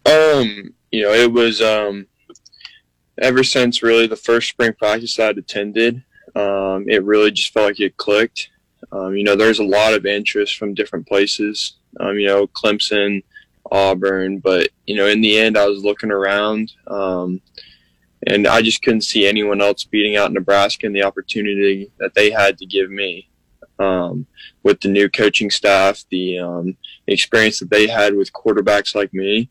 Um, 0.06 0.74
you 0.90 1.02
know, 1.02 1.12
it 1.12 1.32
was 1.32 1.60
um, 1.60 2.06
ever 3.20 3.44
since 3.44 3.82
really 3.82 4.06
the 4.06 4.16
first 4.16 4.48
spring 4.48 4.72
practice 4.72 5.18
I'd 5.18 5.38
attended. 5.38 6.02
Um, 6.34 6.88
it 6.88 7.02
really 7.04 7.30
just 7.30 7.52
felt 7.52 7.66
like 7.66 7.80
it 7.80 7.96
clicked. 7.96 8.49
Um, 8.92 9.16
you 9.16 9.24
know, 9.24 9.36
there's 9.36 9.58
a 9.58 9.64
lot 9.64 9.94
of 9.94 10.06
interest 10.06 10.56
from 10.56 10.74
different 10.74 11.06
places. 11.06 11.76
Um, 11.98 12.18
you 12.18 12.26
know, 12.26 12.46
Clemson, 12.48 13.22
Auburn, 13.70 14.38
but 14.38 14.68
you 14.86 14.96
know, 14.96 15.06
in 15.06 15.20
the 15.20 15.38
end, 15.38 15.56
I 15.56 15.66
was 15.66 15.84
looking 15.84 16.10
around, 16.10 16.72
um, 16.86 17.40
and 18.26 18.46
I 18.46 18.62
just 18.62 18.82
couldn't 18.82 19.02
see 19.02 19.26
anyone 19.26 19.60
else 19.60 19.84
beating 19.84 20.16
out 20.16 20.32
Nebraska 20.32 20.86
and 20.86 20.94
the 20.94 21.04
opportunity 21.04 21.90
that 21.98 22.14
they 22.14 22.30
had 22.30 22.58
to 22.58 22.66
give 22.66 22.90
me. 22.90 23.28
Um, 23.78 24.26
with 24.62 24.80
the 24.80 24.88
new 24.88 25.08
coaching 25.08 25.50
staff, 25.50 26.04
the 26.10 26.38
um, 26.38 26.76
experience 27.06 27.60
that 27.60 27.70
they 27.70 27.86
had 27.86 28.14
with 28.14 28.30
quarterbacks 28.30 28.94
like 28.94 29.14
me, 29.14 29.48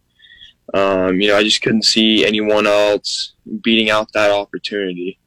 um, 0.74 1.20
you 1.20 1.30
know, 1.30 1.38
I 1.38 1.44
just 1.44 1.62
couldn't 1.62 1.84
see 1.84 2.26
anyone 2.26 2.68
else 2.68 3.34
beating 3.64 3.90
out 3.90 4.12
that 4.14 4.32
opportunity. 4.32 5.20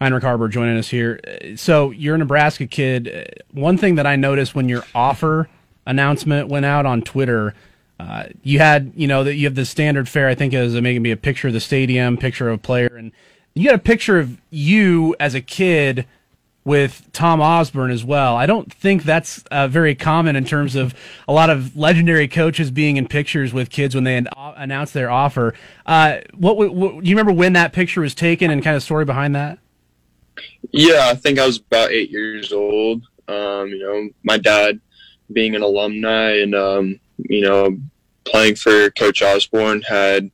Heinrich 0.00 0.22
Haarberg 0.22 0.50
joining 0.50 0.78
us 0.78 0.88
here. 0.88 1.20
So 1.56 1.90
you're 1.90 2.14
a 2.14 2.18
Nebraska 2.18 2.66
kid. 2.66 3.42
One 3.52 3.76
thing 3.76 3.96
that 3.96 4.06
I 4.06 4.16
noticed 4.16 4.54
when 4.54 4.68
your 4.68 4.84
offer 4.94 5.48
announcement 5.86 6.48
went 6.48 6.66
out 6.66 6.86
on 6.86 7.02
Twitter, 7.02 7.54
uh, 7.98 8.24
you 8.42 8.60
had 8.60 8.92
you 8.94 9.08
know 9.08 9.24
that 9.24 9.34
you 9.34 9.46
have 9.46 9.56
the 9.56 9.64
standard 9.64 10.08
fare. 10.08 10.28
I 10.28 10.34
think 10.34 10.54
is 10.54 10.74
making 10.74 11.02
me 11.02 11.10
a 11.10 11.16
picture 11.16 11.48
of 11.48 11.54
the 11.54 11.60
stadium, 11.60 12.16
picture 12.16 12.48
of 12.48 12.54
a 12.54 12.58
player, 12.58 12.94
and 12.96 13.10
you 13.54 13.64
got 13.64 13.74
a 13.74 13.78
picture 13.78 14.18
of 14.18 14.40
you 14.50 15.16
as 15.18 15.34
a 15.34 15.40
kid 15.40 16.06
with 16.64 17.08
Tom 17.12 17.40
Osborne 17.40 17.90
as 17.90 18.04
well. 18.04 18.36
I 18.36 18.44
don't 18.44 18.70
think 18.72 19.02
that's 19.02 19.42
uh, 19.50 19.68
very 19.68 19.94
common 19.94 20.36
in 20.36 20.44
terms 20.44 20.76
of 20.76 20.94
a 21.26 21.32
lot 21.32 21.48
of 21.48 21.74
legendary 21.76 22.28
coaches 22.28 22.70
being 22.70 22.98
in 22.98 23.08
pictures 23.08 23.54
with 23.54 23.70
kids 23.70 23.94
when 23.94 24.04
they 24.04 24.16
an- 24.16 24.28
announce 24.36 24.92
their 24.92 25.10
offer. 25.10 25.54
Uh, 25.86 26.18
what, 26.34 26.58
what, 26.58 26.74
what, 26.74 27.02
do 27.02 27.08
you 27.08 27.16
remember 27.16 27.32
when 27.32 27.54
that 27.54 27.72
picture 27.72 28.02
was 28.02 28.14
taken 28.14 28.50
and 28.50 28.62
kind 28.62 28.76
of 28.76 28.82
story 28.82 29.06
behind 29.06 29.34
that? 29.34 29.58
Yeah, 30.70 31.08
I 31.10 31.14
think 31.14 31.38
I 31.38 31.46
was 31.46 31.58
about 31.58 31.90
eight 31.90 32.10
years 32.10 32.52
old. 32.52 33.02
Um, 33.28 33.68
you 33.68 33.80
know, 33.80 34.08
my 34.22 34.38
dad 34.38 34.80
being 35.32 35.54
an 35.54 35.62
alumni 35.62 36.40
and 36.40 36.54
um, 36.54 37.00
you 37.18 37.42
know 37.42 37.76
playing 38.24 38.56
for 38.56 38.90
Coach 38.90 39.22
Osborne 39.22 39.82
had, 39.82 40.30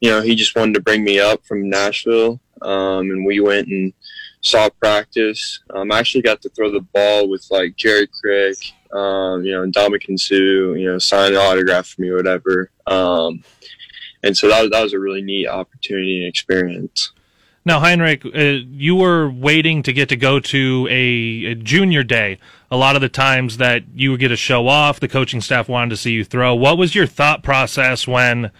you 0.00 0.10
know, 0.10 0.20
he 0.20 0.34
just 0.34 0.56
wanted 0.56 0.74
to 0.74 0.80
bring 0.80 1.04
me 1.04 1.20
up 1.20 1.44
from 1.46 1.68
Nashville, 1.68 2.40
um, 2.62 3.10
and 3.10 3.24
we 3.24 3.40
went 3.40 3.68
and 3.68 3.92
saw 4.40 4.68
practice. 4.80 5.60
Um, 5.74 5.92
I 5.92 5.98
actually 5.98 6.22
got 6.22 6.40
to 6.42 6.48
throw 6.50 6.70
the 6.70 6.80
ball 6.80 7.28
with 7.28 7.46
like 7.50 7.76
Jared 7.76 8.10
Crick, 8.12 8.56
um, 8.92 9.44
you 9.44 9.52
know, 9.52 9.64
Ndamukong 9.66 10.18
Suh, 10.18 10.74
you 10.74 10.86
know, 10.86 10.98
sign 10.98 11.32
an 11.32 11.38
autograph 11.38 11.88
for 11.88 12.02
me 12.02 12.08
or 12.08 12.16
whatever. 12.16 12.70
Um, 12.86 13.44
and 14.22 14.36
so 14.36 14.48
that 14.48 14.70
that 14.70 14.82
was 14.82 14.92
a 14.92 14.98
really 14.98 15.22
neat 15.22 15.46
opportunity 15.46 16.18
and 16.18 16.28
experience. 16.28 17.12
Now, 17.64 17.80
Heinrich, 17.80 18.24
uh, 18.24 18.64
you 18.70 18.96
were 18.96 19.30
waiting 19.30 19.82
to 19.82 19.92
get 19.92 20.08
to 20.08 20.16
go 20.16 20.40
to 20.40 20.88
a, 20.90 21.44
a, 21.44 21.54
junior 21.54 22.02
day. 22.02 22.38
A 22.70 22.76
lot 22.76 22.96
of 22.96 23.02
the 23.02 23.08
times 23.10 23.58
that 23.58 23.82
you 23.94 24.12
would 24.12 24.20
get 24.20 24.32
a 24.32 24.36
show 24.36 24.66
off, 24.66 24.98
the 24.98 25.08
coaching 25.08 25.42
staff 25.42 25.68
wanted 25.68 25.90
to 25.90 25.96
see 25.98 26.12
you 26.12 26.24
throw. 26.24 26.54
What 26.54 26.78
was 26.78 26.94
your 26.94 27.06
thought 27.06 27.42
process 27.42 28.08
when 28.08 28.50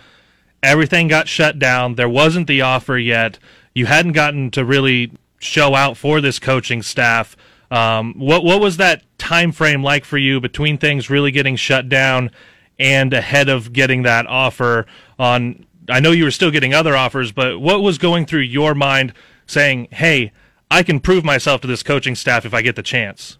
everything 0.62 1.08
got 1.08 1.28
shut 1.28 1.58
down? 1.58 1.94
There 1.94 2.08
wasn't 2.08 2.46
the 2.46 2.60
offer 2.60 2.98
yet. 2.98 3.38
You 3.74 3.86
hadn't 3.86 4.12
gotten 4.12 4.50
to 4.50 4.64
really 4.64 5.12
show 5.38 5.74
out 5.74 5.96
for 5.96 6.20
this 6.20 6.38
coaching 6.38 6.82
staff. 6.82 7.36
Um, 7.70 8.14
what 8.18 8.44
what 8.44 8.60
was 8.60 8.76
that 8.78 9.02
time 9.16 9.52
frame 9.52 9.82
like 9.82 10.04
for 10.04 10.18
you 10.18 10.40
between 10.40 10.76
things 10.76 11.08
really 11.08 11.30
getting 11.30 11.56
shut 11.56 11.88
down 11.88 12.30
and 12.78 13.14
ahead 13.14 13.48
of 13.48 13.72
getting 13.72 14.02
that 14.02 14.26
offer 14.26 14.86
on 15.18 15.64
I 15.90 16.00
know 16.00 16.12
you 16.12 16.24
were 16.24 16.30
still 16.30 16.50
getting 16.50 16.74
other 16.74 16.96
offers, 16.96 17.32
but 17.32 17.60
what 17.60 17.82
was 17.82 17.98
going 17.98 18.26
through 18.26 18.40
your 18.40 18.74
mind 18.74 19.12
saying, 19.46 19.88
"Hey, 19.92 20.32
I 20.70 20.82
can 20.82 21.00
prove 21.00 21.24
myself 21.24 21.60
to 21.62 21.66
this 21.66 21.82
coaching 21.82 22.14
staff 22.14 22.44
if 22.44 22.54
I 22.54 22.62
get 22.62 22.76
the 22.76 22.82
chance"? 22.82 23.38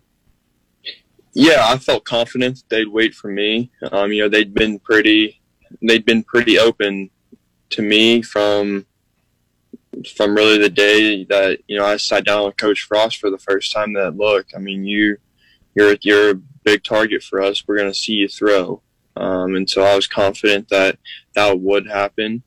Yeah, 1.32 1.64
I 1.68 1.78
felt 1.78 2.04
confident 2.04 2.64
they'd 2.68 2.88
wait 2.88 3.14
for 3.14 3.28
me. 3.28 3.70
Um, 3.92 4.12
you 4.12 4.22
know, 4.22 4.28
they'd 4.28 4.52
been 4.52 4.80
pretty, 4.80 5.40
they'd 5.80 6.04
been 6.04 6.24
pretty 6.24 6.58
open 6.58 7.10
to 7.70 7.82
me 7.82 8.20
from 8.22 8.86
from 10.14 10.34
really 10.34 10.58
the 10.58 10.70
day 10.70 11.24
that 11.24 11.60
you 11.66 11.78
know 11.78 11.84
I 11.84 11.96
sat 11.96 12.24
down 12.24 12.46
with 12.46 12.56
Coach 12.56 12.82
Frost 12.82 13.18
for 13.18 13.30
the 13.30 13.38
first 13.38 13.72
time. 13.72 13.92
That 13.94 14.16
look, 14.16 14.46
I 14.54 14.58
mean, 14.58 14.84
you 14.84 15.18
you're 15.74 15.96
you're 16.02 16.30
a 16.30 16.34
big 16.64 16.84
target 16.84 17.22
for 17.22 17.40
us. 17.40 17.64
We're 17.66 17.76
going 17.76 17.92
to 17.92 17.98
see 17.98 18.14
you 18.14 18.28
throw. 18.28 18.82
Um, 19.16 19.56
and 19.56 19.68
so 19.68 19.82
I 19.82 19.96
was 19.96 20.06
confident 20.06 20.68
that 20.68 20.98
that 21.34 21.60
would 21.60 21.86
happen. 21.86 22.42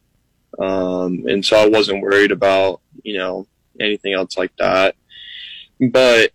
Um, 0.59 1.25
and 1.27 1.45
so 1.45 1.57
I 1.57 1.67
wasn't 1.67 2.01
worried 2.01 2.31
about, 2.31 2.81
you 3.03 3.17
know, 3.17 3.47
anything 3.79 4.13
else 4.13 4.37
like 4.37 4.55
that. 4.57 4.95
But, 5.79 6.31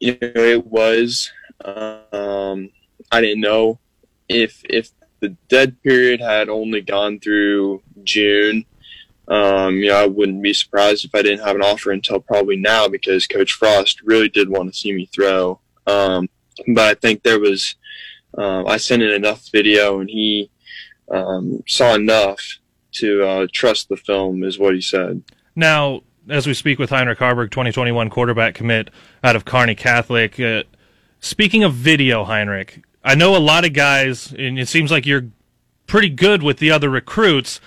you 0.00 0.12
know, 0.20 0.32
it 0.34 0.66
was, 0.66 1.30
um, 1.64 2.70
I 3.12 3.20
didn't 3.20 3.40
know 3.40 3.78
if, 4.28 4.62
if 4.68 4.90
the 5.20 5.36
dead 5.48 5.82
period 5.82 6.20
had 6.20 6.48
only 6.48 6.80
gone 6.80 7.20
through 7.20 7.82
June, 8.04 8.64
um, 9.28 9.76
you 9.76 9.88
know, 9.88 10.02
I 10.02 10.06
wouldn't 10.06 10.42
be 10.42 10.54
surprised 10.54 11.04
if 11.04 11.14
I 11.14 11.22
didn't 11.22 11.44
have 11.44 11.56
an 11.56 11.62
offer 11.62 11.90
until 11.92 12.20
probably 12.20 12.56
now 12.56 12.88
because 12.88 13.26
Coach 13.26 13.52
Frost 13.52 14.00
really 14.02 14.28
did 14.28 14.48
want 14.48 14.72
to 14.72 14.78
see 14.78 14.92
me 14.92 15.06
throw. 15.06 15.60
Um, 15.86 16.28
but 16.68 16.88
I 16.88 16.94
think 16.94 17.22
there 17.22 17.38
was, 17.38 17.76
um, 18.38 18.66
I 18.66 18.76
sent 18.76 19.02
in 19.02 19.10
enough 19.10 19.48
video 19.52 20.00
and 20.00 20.08
he 20.08 20.50
um, 21.10 21.62
saw 21.66 21.94
enough 21.94 22.40
to 22.92 23.24
uh, 23.24 23.46
trust 23.52 23.88
the 23.88 23.96
film, 23.96 24.44
is 24.44 24.58
what 24.58 24.74
he 24.74 24.80
said. 24.80 25.22
Now, 25.54 26.02
as 26.28 26.46
we 26.46 26.54
speak 26.54 26.78
with 26.78 26.90
Heinrich 26.90 27.18
Haarberg, 27.18 27.50
2021 27.50 28.10
quarterback 28.10 28.54
commit 28.54 28.90
out 29.24 29.36
of 29.36 29.44
Kearney 29.44 29.74
Catholic. 29.74 30.38
Uh, 30.38 30.64
speaking 31.20 31.64
of 31.64 31.74
video, 31.74 32.24
Heinrich, 32.24 32.82
I 33.02 33.14
know 33.14 33.36
a 33.36 33.38
lot 33.38 33.64
of 33.64 33.72
guys, 33.72 34.32
and 34.32 34.58
it 34.58 34.68
seems 34.68 34.90
like 34.90 35.06
you're 35.06 35.26
pretty 35.86 36.10
good 36.10 36.42
with 36.42 36.58
the 36.58 36.70
other 36.70 36.90
recruits. 36.90 37.60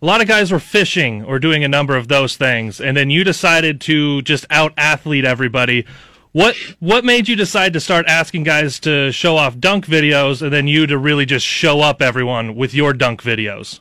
A 0.00 0.06
lot 0.06 0.20
of 0.20 0.28
guys 0.28 0.52
were 0.52 0.60
fishing 0.60 1.24
or 1.24 1.38
doing 1.38 1.64
a 1.64 1.68
number 1.68 1.96
of 1.96 2.08
those 2.08 2.36
things, 2.36 2.80
and 2.80 2.96
then 2.96 3.10
you 3.10 3.24
decided 3.24 3.80
to 3.82 4.22
just 4.22 4.44
out 4.50 4.72
athlete 4.76 5.24
everybody. 5.24 5.86
What 6.32 6.56
what 6.78 7.04
made 7.04 7.28
you 7.28 7.36
decide 7.36 7.74
to 7.74 7.80
start 7.80 8.06
asking 8.08 8.44
guys 8.44 8.80
to 8.80 9.12
show 9.12 9.36
off 9.36 9.58
dunk 9.58 9.86
videos 9.86 10.40
and 10.40 10.50
then 10.50 10.66
you 10.66 10.86
to 10.86 10.96
really 10.96 11.26
just 11.26 11.44
show 11.44 11.80
up 11.80 12.00
everyone 12.00 12.54
with 12.56 12.72
your 12.72 12.94
dunk 12.94 13.22
videos? 13.22 13.80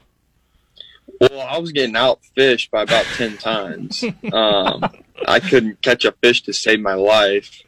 Well, 1.21 1.39
I 1.39 1.59
was 1.59 1.71
getting 1.71 1.95
outfished 1.95 2.69
by 2.69 2.83
about 2.83 3.05
ten 3.15 3.37
times. 3.37 4.03
Um, 4.33 4.83
I 5.27 5.39
couldn't 5.39 5.81
catch 5.81 6.03
a 6.05 6.11
fish 6.13 6.41
to 6.43 6.53
save 6.53 6.79
my 6.79 6.93
life, 6.93 7.61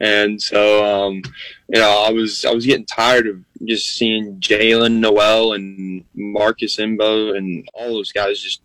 and 0.00 0.40
so 0.40 0.84
um, 0.84 1.22
you 1.68 1.80
know 1.80 2.04
I 2.06 2.10
was 2.10 2.44
I 2.44 2.52
was 2.52 2.64
getting 2.64 2.86
tired 2.86 3.26
of 3.26 3.40
just 3.64 3.88
seeing 3.88 4.38
Jalen 4.40 5.00
Noel 5.00 5.54
and 5.54 6.04
Marcus 6.14 6.76
Imbo 6.76 7.36
and 7.36 7.68
all 7.74 7.94
those 7.94 8.12
guys 8.12 8.40
just 8.40 8.62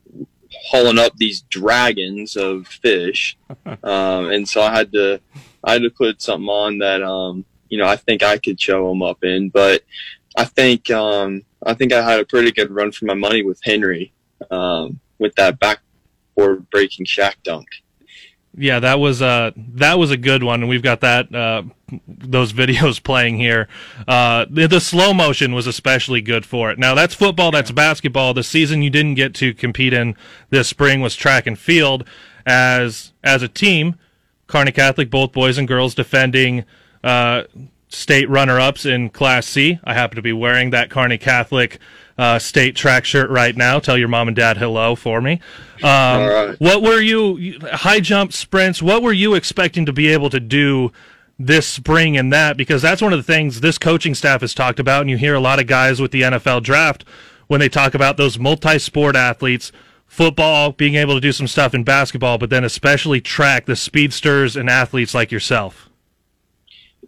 hauling 0.67 0.99
up 0.99 1.15
these 1.17 1.41
dragons 1.43 2.35
of 2.35 2.67
fish, 2.67 3.37
um, 3.83 4.29
and 4.29 4.47
so 4.47 4.61
I 4.61 4.73
had 4.73 4.91
to 4.93 5.19
I 5.63 5.73
had 5.73 5.83
to 5.83 5.89
put 5.89 6.21
something 6.21 6.47
on 6.47 6.77
that 6.79 7.01
um, 7.01 7.45
you 7.69 7.77
know 7.77 7.85
I 7.85 7.95
think 7.95 8.23
I 8.23 8.37
could 8.37 8.59
show 8.59 8.89
them 8.89 9.01
up 9.01 9.23
in. 9.23 9.49
But 9.49 9.83
I 10.37 10.45
think 10.45 10.89
um, 10.91 11.43
I 11.65 11.73
think 11.73 11.93
I 11.93 12.01
had 12.01 12.19
a 12.19 12.25
pretty 12.25 12.51
good 12.51 12.71
run 12.71 12.91
for 12.91 13.05
my 13.05 13.13
money 13.13 13.43
with 13.43 13.59
Henry 13.63 14.13
um, 14.51 14.99
with 15.17 15.35
that 15.35 15.59
backboard 15.59 16.69
breaking 16.69 17.05
Shaq 17.05 17.35
dunk. 17.43 17.67
Yeah, 18.57 18.79
that 18.79 18.99
was 18.99 19.21
uh 19.21 19.51
that 19.55 19.99
was 19.99 20.11
a 20.11 20.17
good 20.17 20.43
one, 20.43 20.61
and 20.61 20.69
we've 20.69 20.83
got 20.83 21.01
that 21.01 21.33
uh, 21.33 21.63
those 22.07 22.51
videos 22.61 23.01
playing 23.01 23.37
here. 23.37 23.67
Uh, 24.07 24.45
the, 24.49 24.67
the, 24.67 24.81
slow 24.81 25.13
motion 25.13 25.53
was 25.53 25.67
especially 25.67 26.21
good 26.21 26.45
for 26.45 26.71
it. 26.71 26.79
Now 26.79 26.95
that's 26.95 27.13
football, 27.13 27.51
that's 27.51 27.71
basketball. 27.71 28.33
The 28.33 28.43
season 28.43 28.81
you 28.81 28.89
didn't 28.89 29.15
get 29.15 29.33
to 29.35 29.53
compete 29.53 29.93
in 29.93 30.15
this 30.49 30.67
spring 30.67 30.99
was 30.99 31.15
track 31.15 31.47
and 31.47 31.57
field. 31.57 32.05
As 32.45 33.13
as 33.23 33.43
a 33.43 33.47
team, 33.47 33.95
Kearney 34.49 34.71
Catholic, 34.71 35.09
both 35.09 35.31
boys 35.31 35.57
and 35.57 35.67
girls 35.67 35.95
defending 35.95 36.65
uh, 37.03 37.43
state 37.87 38.27
runner 38.29 38.59
ups 38.59 38.85
in 38.85 39.09
Class 39.09 39.45
C. 39.45 39.79
I 39.83 39.93
happen 39.93 40.15
to 40.17 40.21
be 40.21 40.33
wearing 40.33 40.71
that 40.71 40.89
Kearney 40.89 41.19
Catholic 41.19 41.79
uh, 42.17 42.39
state 42.39 42.75
track 42.75 43.05
shirt 43.05 43.29
right 43.29 43.55
now. 43.55 43.79
Tell 43.79 43.97
your 43.97 44.07
mom 44.07 44.27
and 44.27 44.35
dad 44.35 44.57
hello 44.57 44.95
for 44.95 45.21
me. 45.21 45.39
Um, 45.83 46.19
What 46.59 46.81
were 46.81 46.99
you, 46.99 47.59
high 47.71 47.99
jump 48.01 48.33
sprints, 48.33 48.81
what 48.81 49.01
were 49.01 49.13
you 49.13 49.35
expecting 49.35 49.85
to 49.85 49.93
be 49.93 50.07
able 50.09 50.29
to 50.31 50.39
do 50.39 50.91
this 51.37 51.65
spring 51.65 52.17
and 52.17 52.33
that 52.33 52.57
because 52.57 52.81
that's 52.81 53.01
one 53.01 53.13
of 53.13 53.19
the 53.19 53.23
things 53.23 53.61
this 53.61 53.77
coaching 53.77 54.13
staff 54.13 54.41
has 54.41 54.53
talked 54.53 54.79
about, 54.79 55.01
and 55.01 55.09
you 55.09 55.17
hear 55.17 55.35
a 55.35 55.39
lot 55.39 55.59
of 55.59 55.67
guys 55.67 56.01
with 56.01 56.11
the 56.11 56.23
NFL 56.23 56.63
draft 56.63 57.05
when 57.47 57.59
they 57.61 57.69
talk 57.69 57.93
about 57.93 58.17
those 58.17 58.37
multi-sport 58.37 59.15
athletes 59.15 59.71
football, 60.09 60.73
being 60.73 60.95
able 60.95 61.13
to 61.13 61.21
do 61.21 61.31
some 61.31 61.47
stuff 61.47 61.73
in 61.73 61.85
basketball, 61.85 62.37
but 62.37 62.49
then 62.49 62.65
especially 62.65 63.21
track 63.21 63.65
the 63.65 63.75
speedsters 63.75 64.57
and 64.57 64.69
athletes 64.69 65.13
like 65.13 65.31
yourself. 65.31 65.89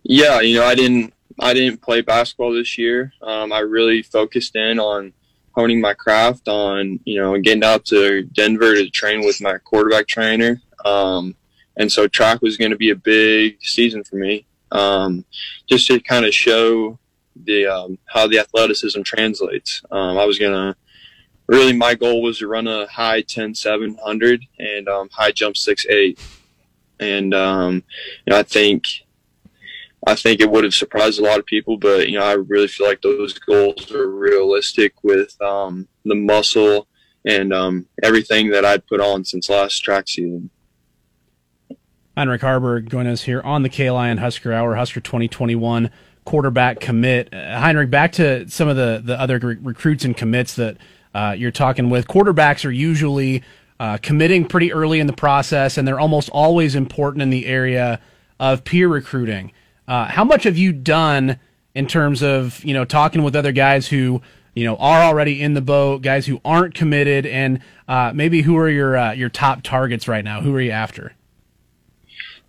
Yeah, 0.04 0.40
you 0.40 0.56
know, 0.56 0.66
I 0.66 0.76
didn't 0.76 1.14
I 1.40 1.54
didn't 1.54 1.82
play 1.82 2.02
basketball 2.02 2.54
this 2.54 2.78
year. 2.78 3.12
Um, 3.22 3.52
I 3.52 3.60
really 3.60 4.04
focused 4.04 4.56
in 4.56 4.80
on 4.80 5.14
honing 5.54 5.82
my 5.82 5.94
craft, 5.94 6.48
on 6.48 7.00
you 7.04 7.20
know 7.20 7.38
getting 7.40 7.64
out 7.64 7.86
to 7.86 8.24
Denver 8.24 8.76
to 8.76 8.90
train 8.90 9.26
with 9.26 9.42
my 9.42 9.58
quarterback 9.58 10.08
trainer. 10.08 10.62
Um, 10.86 11.36
and 11.78 11.92
so 11.92 12.08
track 12.08 12.42
was 12.42 12.58
going 12.58 12.72
to 12.72 12.78
be 12.78 12.92
a 12.92 12.96
big 12.96 13.58
season 13.62 14.04
for 14.04 14.16
me, 14.16 14.46
um, 14.72 15.26
just 15.68 15.88
to 15.88 16.00
kind 16.00 16.26
of 16.26 16.34
show 16.34 17.00
the 17.36 17.66
um, 17.66 17.98
how 18.06 18.28
the 18.28 18.40
athleticism 18.40 19.02
translates. 19.02 19.82
Um, 19.92 20.18
I 20.18 20.26
was 20.26 20.38
gonna 20.38 20.76
really 21.52 21.74
my 21.74 21.94
goal 21.94 22.22
was 22.22 22.40
to 22.40 22.48
run 22.48 22.68
a 22.68 22.88
high 22.88 23.22
10 23.22 23.54
700 23.54 24.46
and 24.60 24.88
um, 24.88 25.10
high 25.12 25.32
jump 25.32 25.58
6 25.58 25.86
8 25.88 26.20
and 27.02 27.34
um, 27.34 27.84
you 28.26 28.32
know 28.32 28.40
I 28.40 28.44
think 28.44 28.86
I 30.08 30.16
think 30.16 30.40
it 30.40 30.50
would 30.50 30.64
have 30.64 30.74
surprised 30.74 31.20
a 31.20 31.24
lot 31.24 31.38
of 31.38 31.46
people, 31.46 31.78
but 31.78 32.10
you 32.10 32.18
know 32.18 32.26
I 32.26 32.34
really 32.34 32.68
feel 32.68 32.88
like 32.88 33.02
those 33.02 33.38
goals 33.38 33.92
are 33.92 34.10
realistic 34.10 34.94
with 35.04 35.40
um, 35.42 35.88
the 36.06 36.16
muscle 36.16 36.88
and 37.26 37.54
um, 37.54 37.86
everything 38.02 38.50
that 38.52 38.66
I'd 38.66 38.88
put 38.88 39.00
on 39.00 39.26
since 39.26 39.50
last 39.50 39.80
track 39.80 40.08
season. 40.08 40.50
Heinrich 42.18 42.42
Haarberg 42.42 42.90
joining 42.90 43.14
us 43.14 43.24
here 43.24 43.42
on 43.42 43.64
the 43.64 43.70
KLIN 43.70 44.20
Husker 44.20 44.52
Hour, 44.52 44.76
Husker 44.76 45.02
2021 45.02 45.92
quarterback 46.26 46.80
commit. 46.80 47.34
Uh, 47.34 47.60
Heinrich, 47.60 47.90
back 47.90 48.12
to 48.14 48.50
some 48.50 48.68
of 48.68 48.76
the, 48.76 49.02
the 49.04 49.20
other 49.20 49.38
re- 49.40 49.58
recruits 49.62 50.04
and 50.04 50.16
commits 50.16 50.56
that 50.56 50.78
uh, 51.14 51.36
you're 51.38 51.52
talking 51.52 51.90
with. 51.90 52.08
Quarterbacks 52.08 52.66
are 52.66 52.72
usually 52.72 53.44
uh, 53.80 53.98
committing 53.98 54.46
pretty 54.46 54.72
early 54.72 55.00
in 55.00 55.08
the 55.08 55.14
process, 55.14 55.78
and 55.78 55.88
they're 55.88 56.00
almost 56.00 56.30
always 56.30 56.76
important 56.76 57.22
in 57.22 57.30
the 57.30 57.46
area 57.46 58.00
of 58.40 58.64
peer 58.64 58.88
recruiting. 58.88 59.52
Uh, 59.88 60.06
how 60.06 60.24
much 60.24 60.44
have 60.44 60.58
you 60.58 60.72
done 60.72 61.40
in 61.74 61.88
terms 61.88 62.22
of 62.22 62.64
you 62.64 62.74
know 62.74 62.86
talking 62.86 63.24
with 63.24 63.36
other 63.36 63.52
guys 63.52 63.88
who 63.88 64.22
you 64.54 64.64
know 64.64 64.76
are 64.78 65.02
already 65.02 65.42
in 65.42 65.54
the 65.54 65.62
boat, 65.62 66.02
guys 66.02 66.26
who 66.26 66.40
aren't 66.46 66.74
committed, 66.74 67.26
and 67.26 67.60
uh, 67.88 68.12
maybe 68.14 68.42
who 68.42 68.58
are 68.58 68.70
your 68.70 68.98
uh, 68.98 69.12
your 69.14 69.30
top 69.30 69.64
targets 69.64 70.08
right 70.08 70.24
now? 70.24 70.42
Who 70.42 70.56
are 70.56 70.62
you 70.62 70.72
after? 70.72 71.14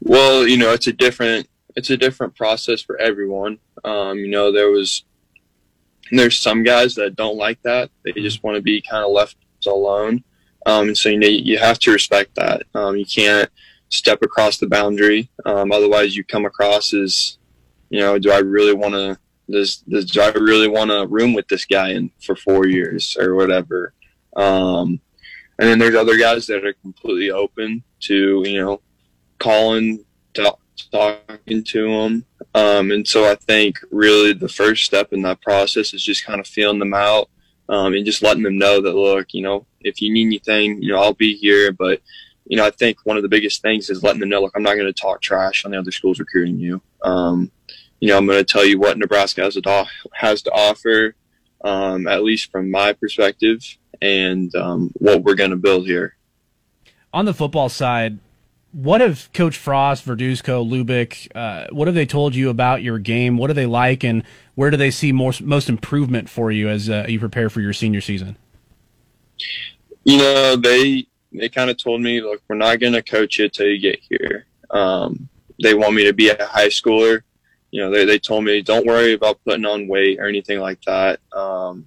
Well, 0.01 0.47
you 0.47 0.57
know, 0.57 0.73
it's 0.73 0.87
a 0.87 0.93
different 0.93 1.49
it's 1.77 1.91
a 1.91 1.97
different 1.97 2.35
process 2.35 2.83
for 2.83 2.97
everyone. 2.99 3.59
Um, 3.85 4.19
you 4.19 4.29
know, 4.29 4.53
there 4.53 4.71
was 4.71 5.05
there's 6.11 6.39
some 6.39 6.63
guys 6.63 6.95
that 6.97 7.17
don't 7.17 7.37
like 7.37 7.63
that. 7.63 7.91
They 8.05 8.13
just 8.13 8.43
want 8.43 8.57
to 8.57 8.63
be 8.63 8.83
kind 8.83 9.05
of 9.05 9.13
left 9.13 9.37
alone. 9.67 10.25
Um, 10.67 10.89
and 10.89 10.99
so 10.99 11.09
you 11.09 11.19
know 11.19 11.29
you 11.29 11.59
have 11.59 11.79
to 11.81 11.93
respect 11.93 12.35
that. 12.37 12.63
Um, 12.75 12.97
you 12.97 13.07
can't 13.07 13.51
step 13.93 14.23
across 14.23 14.59
the 14.59 14.67
boundary. 14.67 15.31
Um, 15.45 15.71
otherwise, 15.71 16.17
you 16.17 16.25
come 16.25 16.47
across 16.47 16.95
as, 16.95 17.39
you 17.91 18.01
know, 18.01 18.19
do 18.19 18.31
I 18.31 18.39
really 18.39 18.75
want 18.75 18.95
to? 18.95 19.19
Does, 19.51 19.79
does 19.79 20.07
do 20.07 20.21
I 20.23 20.31
really 20.31 20.69
want 20.69 20.91
to 20.91 21.07
room 21.07 21.35
with 21.35 21.47
this 21.49 21.67
guy 21.67 21.91
in 21.91 22.11
for 22.25 22.35
four 22.35 22.67
years 22.67 23.17
or 23.21 23.35
whatever? 23.35 23.93
Um, 24.37 25.01
and 25.59 25.69
then 25.69 25.79
there's 25.79 25.95
other 25.95 26.17
guys 26.17 26.47
that 26.47 26.65
are 26.65 26.73
completely 26.75 27.31
open 27.31 27.83
to 28.01 28.43
you 28.47 28.61
know 28.61 28.81
calling, 29.39 30.05
talking 30.91 31.65
to 31.65 31.87
them. 31.87 32.25
Um, 32.55 32.91
and 32.91 33.07
so 33.07 33.31
I 33.31 33.35
think 33.35 33.79
really 33.91 34.33
the 34.33 34.49
first 34.49 34.85
step 34.85 35.13
in 35.13 35.23
that 35.23 35.41
process 35.41 35.95
is 35.95 36.03
just 36.03 36.25
kind 36.25 36.41
of 36.41 36.47
feeling 36.47 36.79
them 36.79 36.95
out 36.95 37.31
um, 37.69 37.95
and 37.95 38.05
just 38.05 38.23
letting 38.23 38.43
them 38.43 38.59
know 38.59 38.81
that, 38.81 38.95
look, 38.95 39.29
you 39.33 39.43
know, 39.43 39.67
if 39.81 40.03
you 40.03 40.13
need 40.13 40.27
anything, 40.27 40.83
you 40.83 40.93
know, 40.93 41.01
I'll 41.01 41.15
be 41.15 41.35
here. 41.37 41.73
But, 41.73 42.01
you 42.47 42.57
know, 42.57 42.67
I 42.67 42.71
think 42.71 42.99
one 43.05 43.17
of 43.17 43.23
the 43.23 43.29
biggest 43.29 43.63
things 43.63 43.89
is 43.89 44.03
letting 44.03 44.21
them 44.21 44.29
know, 44.29 44.43
look, 44.43 44.53
I'm 44.55 44.63
not 44.63 44.75
going 44.75 44.87
to 44.87 44.93
talk 44.93 45.23
trash 45.23 45.65
on 45.65 45.71
the 45.71 45.79
other 45.79 45.93
schools 45.93 46.19
recruiting 46.19 46.59
you. 46.59 46.83
Um, 47.03 47.51
you 48.01 48.09
know, 48.09 48.17
I'm 48.17 48.27
going 48.27 48.45
to 48.45 48.53
tell 48.53 48.65
you 48.65 48.79
what 48.79 48.99
Nebraska 48.99 49.43
has, 49.43 49.55
to, 49.55 49.87
has 50.13 50.43
to 50.43 50.51
offer, 50.51 51.15
um, 51.65 52.07
at 52.09 52.25
least 52.25 52.51
from 52.51 52.71
my 52.71 52.93
perspective, 52.93 53.79
and 54.01 54.55
um, 54.57 54.91
what 54.95 55.23
we're 55.23 55.37
going 55.37 55.51
to 55.51 55.57
build 55.57 55.87
here. 55.87 56.17
On 57.13 57.25
the 57.25 57.35
football 57.35 57.69
side, 57.69 58.19
what 58.73 59.03
have 59.03 59.31
Coach 59.33 59.59
Frost, 59.59 60.07
Verduzco, 60.07 60.69
Lubick, 60.69 61.29
uh, 61.35 61.67
what 61.71 61.89
have 61.89 61.95
they 61.95 62.07
told 62.07 62.35
you 62.35 62.49
about 62.49 62.83
your 62.83 62.99
game? 62.99 63.37
What 63.37 63.49
do 63.49 63.53
they 63.53 63.67
like, 63.67 64.03
and 64.03 64.23
where 64.55 64.71
do 64.71 64.77
they 64.77 64.91
see 64.91 65.13
most 65.13 65.43
most 65.43 65.69
improvement 65.69 66.29
for 66.29 66.51
you 66.51 66.69
as 66.69 66.89
uh, 66.89 67.07
you 67.09 67.21
prepare 67.21 67.51
for 67.51 67.61
your 67.61 67.73
senior 67.73 68.01
season? 68.01 68.37
You 70.05 70.19
know, 70.19 70.57
they 70.57 71.07
they 71.33 71.49
kind 71.49 71.71
of 71.71 71.77
told 71.77 72.01
me, 72.01 72.21
look, 72.21 72.43
we're 72.49 72.57
not 72.57 72.81
going 72.81 72.95
to 72.95 73.03
coach 73.03 73.39
you 73.39 73.49
till 73.49 73.67
you 73.67 73.79
get 73.79 74.01
here. 74.09 74.47
Um, 74.71 75.29
they 75.63 75.75
want 75.75 75.95
me 75.95 76.05
to 76.05 76.13
be 76.13 76.31
a 76.31 76.47
high 76.47 76.69
schooler. 76.69 77.23
You 77.71 77.83
know, 77.83 77.91
they 77.91 78.07
they 78.07 78.19
told 78.19 78.45
me, 78.45 78.63
don't 78.63 78.87
worry 78.87 79.13
about 79.13 79.41
putting 79.45 79.67
on 79.67 79.87
weight 79.87 80.19
or 80.19 80.27
anything 80.27 80.61
like 80.61 80.83
that. 80.87 81.21
Um, 81.33 81.87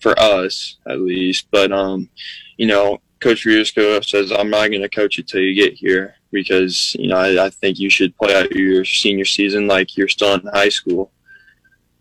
for 0.00 0.18
us, 0.18 0.76
at 0.88 1.00
least, 1.00 1.48
but 1.50 1.72
um, 1.72 2.08
you 2.56 2.66
know, 2.66 3.00
Coach 3.20 3.44
Verduzco 3.44 4.04
says, 4.04 4.30
I'm 4.30 4.50
not 4.50 4.68
going 4.68 4.82
to 4.82 4.88
coach 4.88 5.16
you 5.16 5.24
till 5.24 5.40
you 5.40 5.54
get 5.54 5.74
here 5.74 6.16
because, 6.30 6.94
you 6.98 7.08
know, 7.08 7.16
I, 7.16 7.46
I, 7.46 7.50
think 7.50 7.78
you 7.78 7.88
should 7.88 8.16
play 8.16 8.34
out 8.34 8.52
your 8.52 8.84
senior 8.84 9.24
season 9.24 9.66
like 9.66 9.96
you're 9.96 10.08
still 10.08 10.34
in 10.34 10.42
high 10.52 10.68
school. 10.68 11.10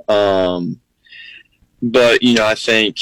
Um, 0.09 0.81
but, 1.81 2.21
you 2.21 2.35
know, 2.35 2.45
I 2.45 2.55
think, 2.55 2.97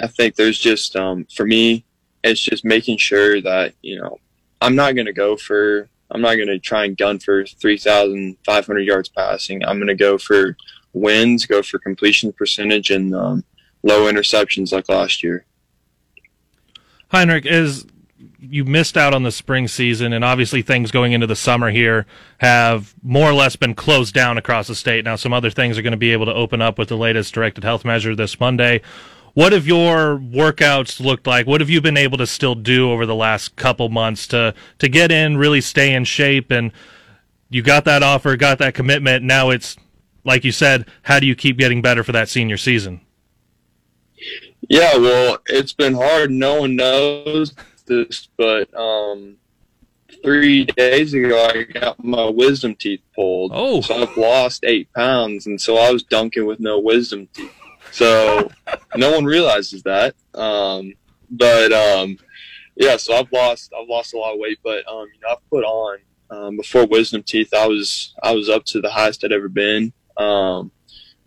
I 0.00 0.08
think 0.08 0.34
there's 0.34 0.58
just, 0.58 0.94
um, 0.94 1.26
for 1.34 1.46
me, 1.46 1.84
it's 2.22 2.40
just 2.40 2.64
making 2.64 2.98
sure 2.98 3.40
that, 3.40 3.74
you 3.82 3.98
know, 3.98 4.18
I'm 4.60 4.76
not 4.76 4.94
going 4.94 5.06
to 5.06 5.12
go 5.12 5.36
for, 5.36 5.88
I'm 6.10 6.20
not 6.20 6.34
going 6.34 6.48
to 6.48 6.58
try 6.58 6.84
and 6.84 6.96
gun 6.96 7.18
for 7.18 7.46
3,500 7.46 8.80
yards 8.80 9.08
passing. 9.08 9.64
I'm 9.64 9.78
going 9.78 9.88
to 9.88 9.94
go 9.94 10.18
for 10.18 10.56
wins, 10.92 11.46
go 11.46 11.62
for 11.62 11.78
completion 11.78 12.32
percentage 12.32 12.90
and, 12.90 13.14
um, 13.14 13.44
low 13.82 14.10
interceptions 14.10 14.72
like 14.72 14.88
last 14.88 15.22
year. 15.22 15.44
Heinrich, 17.12 17.46
as 17.46 17.86
you 18.40 18.64
missed 18.64 18.96
out 18.96 19.14
on 19.14 19.22
the 19.22 19.30
spring 19.30 19.68
season, 19.68 20.12
and 20.12 20.24
obviously 20.24 20.62
things 20.62 20.90
going 20.90 21.12
into 21.12 21.26
the 21.26 21.36
summer 21.36 21.70
here 21.70 22.06
have 22.38 22.94
more 23.02 23.28
or 23.28 23.34
less 23.34 23.54
been 23.54 23.74
closed 23.74 24.14
down 24.14 24.38
across 24.38 24.66
the 24.66 24.74
state. 24.74 25.04
Now, 25.04 25.16
some 25.16 25.32
other 25.32 25.50
things 25.50 25.76
are 25.76 25.82
going 25.82 25.92
to 25.92 25.98
be 25.98 26.12
able 26.12 26.26
to 26.26 26.34
open 26.34 26.62
up 26.62 26.78
with 26.78 26.88
the 26.88 26.96
latest 26.96 27.34
directed 27.34 27.64
health 27.64 27.84
measure 27.84 28.16
this 28.16 28.40
Monday. 28.40 28.80
What 29.34 29.52
have 29.52 29.66
your 29.66 30.18
workouts 30.18 31.00
looked 31.00 31.26
like? 31.26 31.46
What 31.46 31.60
have 31.60 31.70
you 31.70 31.80
been 31.80 31.96
able 31.96 32.18
to 32.18 32.26
still 32.26 32.54
do 32.54 32.90
over 32.90 33.06
the 33.06 33.14
last 33.14 33.56
couple 33.56 33.88
months 33.88 34.26
to 34.28 34.54
to 34.78 34.88
get 34.88 35.12
in, 35.12 35.36
really 35.36 35.60
stay 35.60 35.94
in 35.94 36.04
shape? 36.04 36.50
And 36.50 36.72
you 37.48 37.62
got 37.62 37.84
that 37.84 38.02
offer, 38.02 38.36
got 38.36 38.58
that 38.58 38.74
commitment. 38.74 39.24
Now 39.24 39.50
it's 39.50 39.76
like 40.24 40.44
you 40.44 40.52
said, 40.52 40.86
how 41.02 41.20
do 41.20 41.26
you 41.26 41.34
keep 41.34 41.58
getting 41.58 41.82
better 41.82 42.02
for 42.02 42.12
that 42.12 42.28
senior 42.28 42.56
season? 42.56 43.00
Yeah, 44.68 44.96
well, 44.96 45.38
it's 45.46 45.72
been 45.72 45.94
hard. 45.94 46.30
No 46.30 46.60
one 46.60 46.76
knows 46.76 47.54
this, 47.86 48.28
but 48.36 48.72
um, 48.78 49.36
three 50.22 50.64
days 50.64 51.14
ago 51.14 51.48
I 51.52 51.64
got 51.64 52.02
my 52.02 52.28
wisdom 52.28 52.74
teeth 52.74 53.02
pulled. 53.14 53.52
Oh, 53.54 53.80
so 53.80 54.02
I've 54.02 54.16
lost 54.16 54.64
eight 54.64 54.92
pounds, 54.92 55.46
and 55.46 55.60
so 55.60 55.76
I 55.76 55.90
was 55.90 56.02
dunking 56.04 56.46
with 56.46 56.60
no 56.60 56.78
wisdom 56.78 57.28
teeth. 57.32 57.52
So 57.90 58.50
no 58.96 59.12
one 59.12 59.24
realizes 59.24 59.82
that. 59.82 60.14
Um, 60.34 60.94
but 61.30 61.72
um, 61.72 62.18
yeah, 62.76 62.96
so 62.96 63.14
I've 63.14 63.32
lost 63.32 63.72
I've 63.78 63.88
lost 63.88 64.14
a 64.14 64.18
lot 64.18 64.34
of 64.34 64.38
weight, 64.38 64.58
but 64.62 64.86
um, 64.88 65.06
you 65.12 65.20
know 65.22 65.32
I've 65.32 65.50
put 65.50 65.64
on 65.64 65.98
um, 66.30 66.56
before 66.56 66.86
wisdom 66.86 67.22
teeth. 67.22 67.52
I 67.52 67.66
was 67.66 68.14
I 68.22 68.32
was 68.32 68.48
up 68.48 68.64
to 68.66 68.80
the 68.80 68.90
highest 68.90 69.24
I'd 69.24 69.32
ever 69.32 69.48
been, 69.48 69.92
um, 70.16 70.70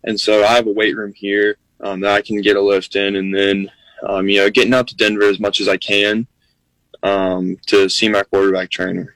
and 0.04 0.18
so 0.18 0.42
I 0.42 0.54
have 0.54 0.66
a 0.66 0.72
weight 0.72 0.96
room 0.96 1.12
here 1.14 1.58
um, 1.80 2.00
that 2.00 2.12
I 2.12 2.22
can 2.22 2.40
get 2.40 2.56
a 2.56 2.60
lift 2.60 2.96
in, 2.96 3.16
and 3.16 3.34
then 3.34 3.70
um, 4.06 4.28
you 4.28 4.38
know 4.38 4.50
getting 4.50 4.74
out 4.74 4.88
to 4.88 4.96
Denver 4.96 5.24
as 5.24 5.40
much 5.40 5.60
as 5.60 5.68
I 5.68 5.76
can 5.76 6.26
um, 7.02 7.58
to 7.66 7.88
see 7.88 8.08
my 8.08 8.22
quarterback 8.22 8.70
trainer. 8.70 9.14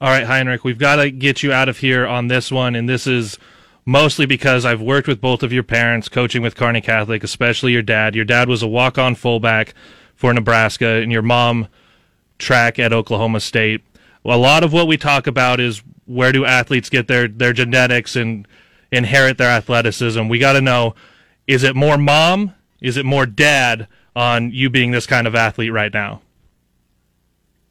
All 0.00 0.10
right, 0.10 0.24
Heinrich, 0.24 0.62
we've 0.62 0.78
got 0.78 0.96
to 0.96 1.10
get 1.10 1.42
you 1.42 1.52
out 1.52 1.68
of 1.68 1.78
here 1.78 2.06
on 2.06 2.28
this 2.28 2.52
one, 2.52 2.74
and 2.76 2.88
this 2.88 3.06
is 3.06 3.36
mostly 3.84 4.26
because 4.26 4.64
I've 4.64 4.80
worked 4.80 5.08
with 5.08 5.20
both 5.20 5.42
of 5.42 5.52
your 5.52 5.64
parents, 5.64 6.08
coaching 6.08 6.42
with 6.42 6.54
Kearney 6.54 6.80
Catholic, 6.80 7.24
especially 7.24 7.72
your 7.72 7.82
dad. 7.82 8.14
Your 8.14 8.24
dad 8.24 8.48
was 8.48 8.62
a 8.62 8.68
walk-on 8.68 9.16
fullback 9.16 9.74
for 10.14 10.32
Nebraska, 10.32 10.86
and 10.86 11.10
your 11.10 11.22
mom 11.22 11.68
track 12.38 12.78
at 12.78 12.92
Oklahoma 12.92 13.40
State. 13.40 13.82
A 14.24 14.36
lot 14.36 14.62
of 14.62 14.72
what 14.72 14.86
we 14.86 14.96
talk 14.96 15.26
about 15.26 15.58
is 15.58 15.82
where 16.06 16.32
do 16.32 16.44
athletes 16.44 16.88
get 16.88 17.08
their 17.08 17.28
their 17.28 17.52
genetics 17.52 18.14
and 18.14 18.46
inherit 18.92 19.38
their 19.38 19.50
athleticism. 19.50 20.28
We 20.28 20.38
got 20.38 20.52
to 20.52 20.60
know 20.60 20.94
is 21.48 21.64
it 21.64 21.74
more 21.74 21.98
mom? 21.98 22.54
Is 22.80 22.96
it 22.96 23.04
more 23.04 23.26
dad 23.26 23.88
on 24.14 24.52
you 24.52 24.70
being 24.70 24.92
this 24.92 25.06
kind 25.06 25.26
of 25.26 25.34
athlete 25.34 25.72
right 25.72 25.92
now? 25.92 26.20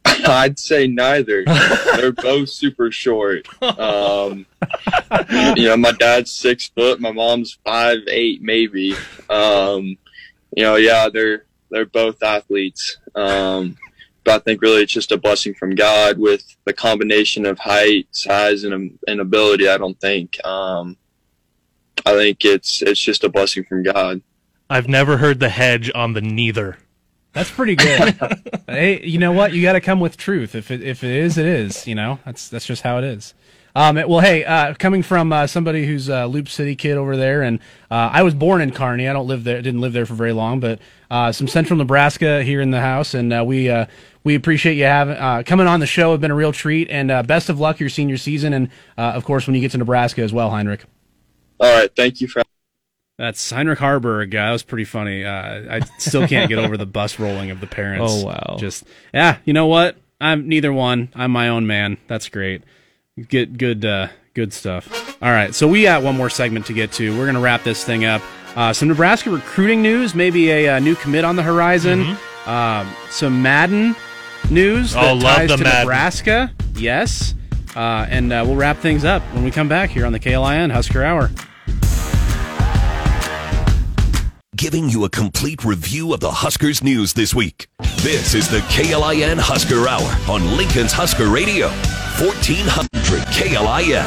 I'd 0.04 0.58
say 0.58 0.86
neither. 0.86 1.44
They're 1.96 2.12
both 2.12 2.50
super 2.50 2.90
short. 2.90 3.46
Um, 3.62 4.46
you 5.56 5.68
know, 5.68 5.76
my 5.76 5.92
dad's 5.92 6.32
six 6.32 6.68
foot, 6.68 7.00
my 7.00 7.12
mom's 7.12 7.58
five 7.64 7.98
eight, 8.08 8.42
maybe. 8.42 8.94
Um, 9.30 9.96
you 10.56 10.64
know, 10.64 10.76
yeah, 10.76 11.08
they're 11.12 11.44
they're 11.70 11.86
both 11.86 12.22
athletes. 12.22 12.98
Um, 13.14 13.76
but 14.24 14.34
I 14.34 14.38
think 14.40 14.60
really 14.60 14.82
it's 14.82 14.92
just 14.92 15.12
a 15.12 15.16
blessing 15.16 15.54
from 15.54 15.74
God 15.74 16.18
with 16.18 16.44
the 16.64 16.72
combination 16.72 17.46
of 17.46 17.58
height, 17.58 18.08
size, 18.10 18.64
and 18.64 18.98
and 19.06 19.20
ability. 19.20 19.68
I 19.68 19.78
don't 19.78 19.98
think. 20.00 20.44
Um, 20.44 20.96
I 22.06 22.12
think 22.14 22.44
it's 22.44 22.82
it's 22.82 23.00
just 23.00 23.24
a 23.24 23.28
blessing 23.28 23.64
from 23.64 23.82
God. 23.82 24.22
I've 24.70 24.88
never 24.88 25.16
heard 25.16 25.40
the 25.40 25.48
hedge 25.48 25.90
on 25.94 26.12
the 26.12 26.20
neither. 26.20 26.78
That's 27.32 27.50
pretty 27.50 27.76
good. 27.76 28.14
hey, 28.66 29.04
you 29.04 29.18
know 29.18 29.32
what? 29.32 29.52
You 29.52 29.62
got 29.62 29.74
to 29.74 29.80
come 29.80 30.00
with 30.00 30.16
truth. 30.16 30.54
If 30.54 30.70
it 30.70 30.82
if 30.82 31.04
it 31.04 31.10
is, 31.10 31.38
it 31.38 31.46
is. 31.46 31.86
You 31.86 31.94
know, 31.94 32.18
that's 32.24 32.48
that's 32.48 32.66
just 32.66 32.82
how 32.82 32.98
it 32.98 33.04
is. 33.04 33.34
Um, 33.74 33.94
well, 33.94 34.20
hey, 34.20 34.44
uh, 34.44 34.74
coming 34.74 35.04
from 35.04 35.32
uh, 35.32 35.46
somebody 35.46 35.86
who's 35.86 36.08
a 36.08 36.26
Loup 36.26 36.48
City 36.48 36.74
kid 36.74 36.96
over 36.96 37.16
there, 37.16 37.42
and 37.42 37.60
uh, 37.90 38.10
I 38.12 38.22
was 38.22 38.34
born 38.34 38.60
in 38.60 38.72
Kearney. 38.72 39.06
I 39.06 39.12
don't 39.12 39.28
live 39.28 39.44
there, 39.44 39.62
didn't 39.62 39.80
live 39.80 39.92
there 39.92 40.06
for 40.06 40.14
very 40.14 40.32
long, 40.32 40.58
but 40.58 40.80
uh, 41.12 41.30
some 41.30 41.46
Central 41.46 41.76
Nebraska 41.76 42.42
here 42.42 42.60
in 42.60 42.72
the 42.72 42.80
house, 42.80 43.14
and 43.14 43.32
uh, 43.32 43.44
we 43.46 43.70
uh, 43.70 43.86
we 44.24 44.34
appreciate 44.34 44.74
you 44.74 44.84
having 44.84 45.44
coming 45.44 45.66
on 45.66 45.80
the 45.80 45.86
show. 45.86 46.12
It's 46.12 46.20
been 46.20 46.30
a 46.30 46.34
real 46.34 46.52
treat, 46.52 46.90
and 46.90 47.08
best 47.28 47.48
of 47.50 47.60
luck 47.60 47.78
your 47.78 47.88
senior 47.88 48.16
season, 48.16 48.52
and 48.52 48.70
of 48.96 49.24
course 49.24 49.46
when 49.46 49.54
you 49.54 49.60
get 49.60 49.70
to 49.72 49.78
Nebraska 49.78 50.22
as 50.22 50.32
well, 50.32 50.50
Heinrich. 50.50 50.84
All 51.60 51.72
right, 51.72 51.90
thank 51.94 52.20
you 52.20 52.28
for. 52.28 52.42
That's 53.18 53.50
Heinrich 53.50 53.80
Haarberg. 53.80 54.28
Uh, 54.28 54.46
that 54.46 54.52
was 54.52 54.62
pretty 54.62 54.84
funny. 54.84 55.24
Uh, 55.24 55.76
I 55.76 55.80
still 55.98 56.26
can't 56.28 56.48
get 56.48 56.58
over 56.58 56.76
the 56.76 56.86
bus 56.86 57.18
rolling 57.18 57.50
of 57.50 57.60
the 57.60 57.66
parents. 57.66 58.12
Oh 58.16 58.26
wow! 58.26 58.56
Just 58.58 58.84
yeah, 59.12 59.38
you 59.44 59.52
know 59.52 59.66
what? 59.66 59.96
I'm 60.20 60.48
neither 60.48 60.72
one. 60.72 61.10
I'm 61.14 61.32
my 61.32 61.48
own 61.48 61.66
man. 61.66 61.98
That's 62.06 62.28
great. 62.28 62.62
Get 63.28 63.58
good, 63.58 63.84
uh, 63.84 64.08
good 64.34 64.52
stuff. 64.52 65.20
All 65.20 65.30
right, 65.30 65.52
so 65.52 65.66
we 65.66 65.82
got 65.82 66.04
one 66.04 66.16
more 66.16 66.30
segment 66.30 66.66
to 66.66 66.72
get 66.72 66.92
to. 66.92 67.16
We're 67.18 67.26
gonna 67.26 67.40
wrap 67.40 67.64
this 67.64 67.84
thing 67.84 68.04
up. 68.04 68.22
Uh, 68.54 68.72
some 68.72 68.86
Nebraska 68.86 69.30
recruiting 69.30 69.82
news, 69.82 70.14
maybe 70.14 70.50
a, 70.50 70.66
a, 70.66 70.76
uh, 70.76 70.78
new 70.78 70.94
commit 70.94 71.24
on 71.24 71.36
the 71.36 71.42
horizon. 71.42 72.04
Mm-hmm. 72.04 72.50
Um, 72.50 72.94
some 73.10 73.42
Madden 73.42 73.96
news 74.48 74.92
that 74.92 75.16
oh, 75.16 75.20
ties 75.20 75.50
to 75.50 75.58
Madden. 75.58 75.80
Nebraska. 75.80 76.52
Yes, 76.74 77.34
uh, 77.74 78.06
and 78.08 78.32
uh, 78.32 78.44
we'll 78.46 78.56
wrap 78.56 78.78
things 78.78 79.04
up 79.04 79.22
when 79.34 79.42
we 79.42 79.50
come 79.50 79.68
back 79.68 79.90
here 79.90 80.06
on 80.06 80.12
the 80.12 80.20
KLIN 80.20 80.70
Husker 80.70 81.02
Hour. 81.02 81.30
Giving 84.58 84.88
you 84.88 85.04
a 85.04 85.08
complete 85.08 85.64
review 85.64 86.12
of 86.12 86.18
the 86.18 86.32
Huskers 86.32 86.82
news 86.82 87.12
this 87.12 87.32
week. 87.32 87.68
This 87.98 88.34
is 88.34 88.48
the 88.48 88.58
KLIN 88.62 89.38
Husker 89.38 89.86
Hour 89.86 90.18
on 90.28 90.56
Lincoln's 90.56 90.90
Husker 90.90 91.28
Radio, 91.28 91.68
1400 92.18 93.22
KLIN. 93.28 94.02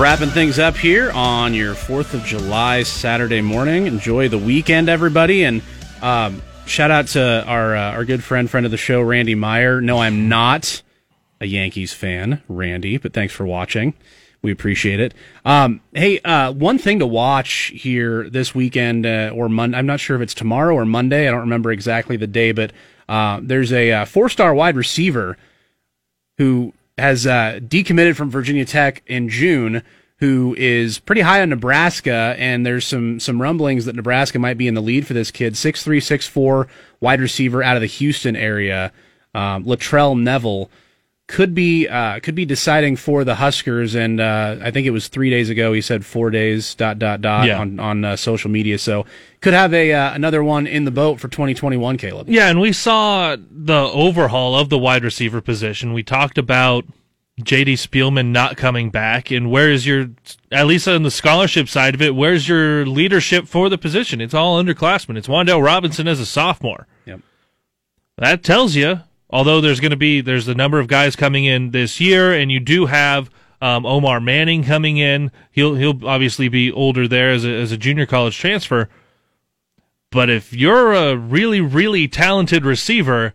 Wrapping 0.00 0.30
things 0.30 0.58
up 0.58 0.74
here 0.74 1.10
on 1.10 1.52
your 1.52 1.74
4th 1.74 2.14
of 2.14 2.24
July 2.24 2.82
Saturday 2.82 3.42
morning. 3.42 3.86
Enjoy 3.86 4.26
the 4.26 4.38
weekend, 4.38 4.88
everybody. 4.88 5.44
And 5.44 5.60
um, 6.00 6.40
shout 6.64 6.90
out 6.90 7.08
to 7.08 7.44
our, 7.44 7.76
uh, 7.76 7.92
our 7.92 8.06
good 8.06 8.24
friend, 8.24 8.48
friend 8.48 8.64
of 8.64 8.72
the 8.72 8.78
show, 8.78 9.02
Randy 9.02 9.34
Meyer. 9.34 9.82
No, 9.82 9.98
I'm 9.98 10.30
not 10.30 10.80
a 11.42 11.46
Yankees 11.46 11.92
fan, 11.92 12.42
Randy, 12.48 12.96
but 12.96 13.12
thanks 13.12 13.34
for 13.34 13.44
watching. 13.44 13.92
We 14.42 14.52
appreciate 14.52 15.00
it. 15.00 15.14
Um, 15.44 15.80
hey, 15.92 16.18
uh, 16.20 16.52
one 16.52 16.78
thing 16.78 16.98
to 17.00 17.06
watch 17.06 17.72
here 17.74 18.30
this 18.30 18.54
weekend 18.54 19.04
uh, 19.04 19.32
or 19.34 19.48
Monday. 19.48 19.76
I'm 19.76 19.86
not 19.86 20.00
sure 20.00 20.16
if 20.16 20.22
it's 20.22 20.34
tomorrow 20.34 20.74
or 20.74 20.86
Monday. 20.86 21.28
I 21.28 21.30
don't 21.30 21.40
remember 21.40 21.70
exactly 21.70 22.16
the 22.16 22.26
day, 22.26 22.52
but 22.52 22.72
uh, 23.08 23.40
there's 23.42 23.72
a, 23.72 23.92
uh, 23.92 24.04
four-star 24.04 24.54
wide 24.54 24.76
receiver 24.76 25.36
who 26.38 26.72
has 26.96 27.26
uh, 27.26 27.60
decommitted 27.62 28.16
from 28.16 28.30
Virginia 28.30 28.64
Tech 28.64 29.02
in 29.06 29.28
June. 29.28 29.82
Who 30.20 30.54
is 30.58 30.98
pretty 30.98 31.22
high 31.22 31.40
on 31.40 31.48
Nebraska, 31.48 32.34
and 32.38 32.66
there's 32.66 32.86
some 32.86 33.20
some 33.20 33.40
rumblings 33.40 33.86
that 33.86 33.96
Nebraska 33.96 34.38
might 34.38 34.58
be 34.58 34.68
in 34.68 34.74
the 34.74 34.82
lead 34.82 35.06
for 35.06 35.14
this 35.14 35.30
kid. 35.30 35.56
Six 35.56 35.82
three, 35.82 35.98
six 35.98 36.26
four, 36.26 36.68
wide 37.00 37.22
receiver 37.22 37.62
out 37.62 37.76
of 37.76 37.80
the 37.80 37.86
Houston 37.86 38.36
area, 38.36 38.92
um, 39.34 39.64
Latrell 39.64 40.20
Neville 40.20 40.70
could 41.30 41.54
be 41.54 41.86
uh, 41.86 42.18
could 42.18 42.34
be 42.34 42.44
deciding 42.44 42.96
for 42.96 43.22
the 43.22 43.36
Huskers. 43.36 43.94
And 43.94 44.20
uh, 44.20 44.56
I 44.60 44.72
think 44.72 44.88
it 44.88 44.90
was 44.90 45.06
three 45.06 45.30
days 45.30 45.48
ago. 45.48 45.72
He 45.72 45.80
said 45.80 46.04
four 46.04 46.28
days 46.28 46.74
dot 46.74 46.98
dot 46.98 47.20
dot 47.20 47.46
yeah. 47.46 47.58
on 47.58 47.78
on 47.78 48.04
uh, 48.04 48.16
social 48.16 48.50
media. 48.50 48.78
So 48.78 49.06
could 49.40 49.54
have 49.54 49.72
a 49.72 49.92
uh, 49.92 50.12
another 50.12 50.42
one 50.42 50.66
in 50.66 50.84
the 50.84 50.90
boat 50.90 51.20
for 51.20 51.28
2021. 51.28 51.98
Caleb. 51.98 52.28
Yeah, 52.28 52.48
and 52.48 52.60
we 52.60 52.72
saw 52.72 53.36
the 53.38 53.74
overhaul 53.92 54.56
of 54.56 54.70
the 54.70 54.78
wide 54.78 55.04
receiver 55.04 55.40
position. 55.40 55.94
We 55.94 56.02
talked 56.02 56.36
about. 56.36 56.84
JD 57.40 57.74
Spielman 57.74 58.32
not 58.32 58.58
coming 58.58 58.90
back, 58.90 59.30
and 59.30 59.50
where 59.50 59.70
is 59.70 59.86
your, 59.86 60.10
at 60.52 60.66
least 60.66 60.86
on 60.86 61.04
the 61.04 61.10
scholarship 61.10 61.70
side 61.70 61.94
of 61.94 62.02
it, 62.02 62.14
where's 62.14 62.46
your 62.46 62.84
leadership 62.84 63.48
for 63.48 63.70
the 63.70 63.78
position? 63.78 64.20
It's 64.20 64.34
all 64.34 64.62
underclassmen. 64.62 65.16
It's 65.16 65.28
Wan'Dale 65.28 65.64
Robinson 65.64 66.06
as 66.06 66.20
a 66.20 66.26
sophomore. 66.26 66.86
Yep. 67.06 67.20
That 68.18 68.42
tells 68.42 68.74
you 68.74 69.00
although 69.30 69.60
there's 69.60 69.80
going 69.80 69.90
to 69.90 69.96
be 69.96 70.20
there's 70.20 70.48
a 70.48 70.54
number 70.54 70.78
of 70.78 70.88
guys 70.88 71.16
coming 71.16 71.44
in 71.44 71.70
this 71.70 72.00
year, 72.00 72.32
and 72.32 72.50
you 72.50 72.60
do 72.60 72.86
have 72.86 73.30
um, 73.62 73.86
Omar 73.86 74.20
Manning 74.20 74.64
coming 74.64 74.98
in. 74.98 75.30
He'll 75.50 75.74
he'll 75.74 76.06
obviously 76.06 76.48
be 76.48 76.70
older 76.70 77.08
there 77.08 77.30
as 77.30 77.44
a, 77.44 77.50
as 77.50 77.72
a 77.72 77.76
junior 77.76 78.06
college 78.06 78.36
transfer. 78.36 78.88
But 80.10 80.28
if 80.28 80.52
you're 80.52 80.92
a 80.92 81.16
really 81.16 81.60
really 81.60 82.08
talented 82.08 82.64
receiver, 82.64 83.34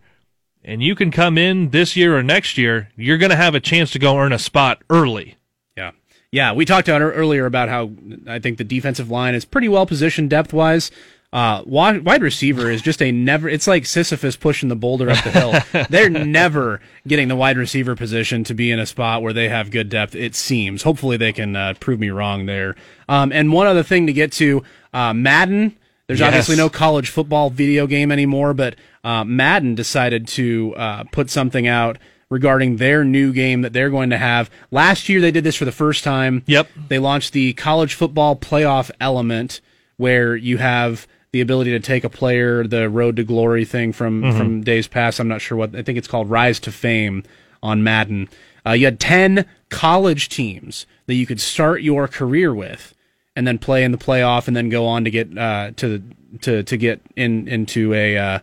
and 0.64 0.82
you 0.82 0.96
can 0.96 1.12
come 1.12 1.38
in 1.38 1.70
this 1.70 1.96
year 1.96 2.18
or 2.18 2.24
next 2.24 2.58
year, 2.58 2.90
you're 2.96 3.18
going 3.18 3.30
to 3.30 3.36
have 3.36 3.56
a 3.56 3.60
chance 3.60 3.92
to 3.92 4.00
go 4.00 4.18
earn 4.18 4.34
a 4.34 4.40
spot 4.40 4.82
early. 4.90 5.38
Yeah. 5.78 5.92
Yeah, 6.32 6.52
we 6.52 6.66
talked 6.66 6.90
earlier 6.90 7.46
about 7.46 7.70
how 7.70 7.92
I 8.28 8.40
think 8.40 8.58
the 8.58 8.64
defensive 8.64 9.10
line 9.10 9.36
is 9.36 9.46
pretty 9.46 9.70
well 9.70 9.86
positioned 9.86 10.32
depth 10.32 10.52
wise. 10.52 10.92
Uh, 11.36 11.62
wide 11.66 12.22
receiver 12.22 12.72
is 12.72 12.82
just 12.82 13.02
a 13.02 13.12
never. 13.12 13.50
It's 13.50 13.68
like 13.68 13.86
Sisyphus 13.86 14.38
pushing 14.38 14.70
the 14.70 14.76
boulder 14.78 15.10
up 15.10 15.22
the 15.22 15.32
hill. 15.32 15.86
They're 15.90 16.10
never 16.10 16.80
getting 17.06 17.28
the 17.28 17.36
wide 17.36 17.58
receiver 17.58 17.94
position 17.94 18.46
to 18.46 18.54
be 18.54 18.72
in 18.72 18.80
a 18.80 18.86
spot 18.86 19.22
where 19.22 19.34
they 19.34 19.50
have 19.50 19.70
good 19.70 19.90
depth. 19.90 20.16
It 20.16 20.34
seems. 20.34 20.84
Hopefully, 20.84 21.18
they 21.18 21.34
can 21.34 21.58
uh, 21.58 21.74
prove 21.78 22.00
me 22.00 22.10
wrong 22.10 22.46
there. 22.46 22.78
Um, 23.10 23.34
and 23.34 23.52
one 23.52 23.68
other 23.68 23.84
thing 23.84 24.08
to 24.08 24.14
get 24.14 24.32
to, 24.34 24.64
uh, 24.94 25.14
Madden. 25.14 25.76
There's 26.08 26.22
yes. 26.22 26.28
obviously 26.28 26.56
no 26.56 26.70
college 26.70 27.10
football 27.10 27.50
video 27.50 27.86
game 27.86 28.14
anymore, 28.14 28.54
but 28.54 28.78
uh, 29.04 29.26
Madden 29.26 29.76
decided 29.76 30.30
to 30.30 30.74
uh, 30.78 31.04
put 31.12 31.30
something 31.30 31.68
out 31.68 31.98
regarding 32.30 32.78
their 32.78 33.04
new 33.04 33.34
game 33.34 33.62
that 33.62 33.74
they're 33.74 33.90
going 33.90 34.12
to 34.12 34.18
have. 34.18 34.50
Last 34.72 35.10
year, 35.10 35.20
they 35.20 35.32
did 35.32 35.44
this 35.44 35.58
for 35.58 35.66
the 35.66 35.74
first 35.74 36.06
time. 36.06 36.44
Yep. 36.46 36.70
They 36.88 37.00
launched 37.00 37.34
the 37.34 37.52
college 37.54 37.94
football 37.94 38.38
playoff 38.38 38.90
element, 39.02 39.60
where 39.98 40.38
you 40.38 40.60
have 40.60 41.08
the 41.36 41.42
ability 41.42 41.72
to 41.72 41.82
take 41.82 42.06
a 42.06 42.10
player, 42.10 42.66
the 42.66 42.90
road 42.90 43.18
to 43.18 43.24
glory 43.26 43.66
thing 43.66 43.92
from 43.92 44.22
mm-hmm. 44.22 44.38
from 44.38 44.62
days 44.62 44.88
past. 44.88 45.20
I'm 45.20 45.28
not 45.28 45.42
sure 45.42 45.58
what 45.58 45.76
I 45.76 45.82
think 45.82 45.98
it's 45.98 46.08
called 46.08 46.30
Rise 46.30 46.62
to 46.62 46.72
Fame 46.72 47.24
on 47.62 47.84
Madden. 47.84 48.30
Uh, 48.66 48.72
you 48.72 48.86
had 48.86 49.02
ten 49.02 49.46
college 49.68 50.30
teams 50.30 50.86
that 51.08 51.16
you 51.16 51.26
could 51.26 51.42
start 51.42 51.82
your 51.82 52.08
career 52.08 52.56
with, 52.56 52.96
and 53.36 53.46
then 53.46 53.60
play 53.60 53.84
in 53.84 53.92
the 53.92 53.98
playoff, 53.98 54.48
and 54.48 54.56
then 54.56 54.70
go 54.70 54.88
on 54.88 55.04
to 55.04 55.12
get 55.12 55.38
uh, 55.38 55.72
to 55.76 56.02
to 56.40 56.64
to 56.64 56.78
get 56.78 57.02
in 57.18 57.50
into 57.50 57.94
a. 57.94 58.18
Uh, 58.18 58.40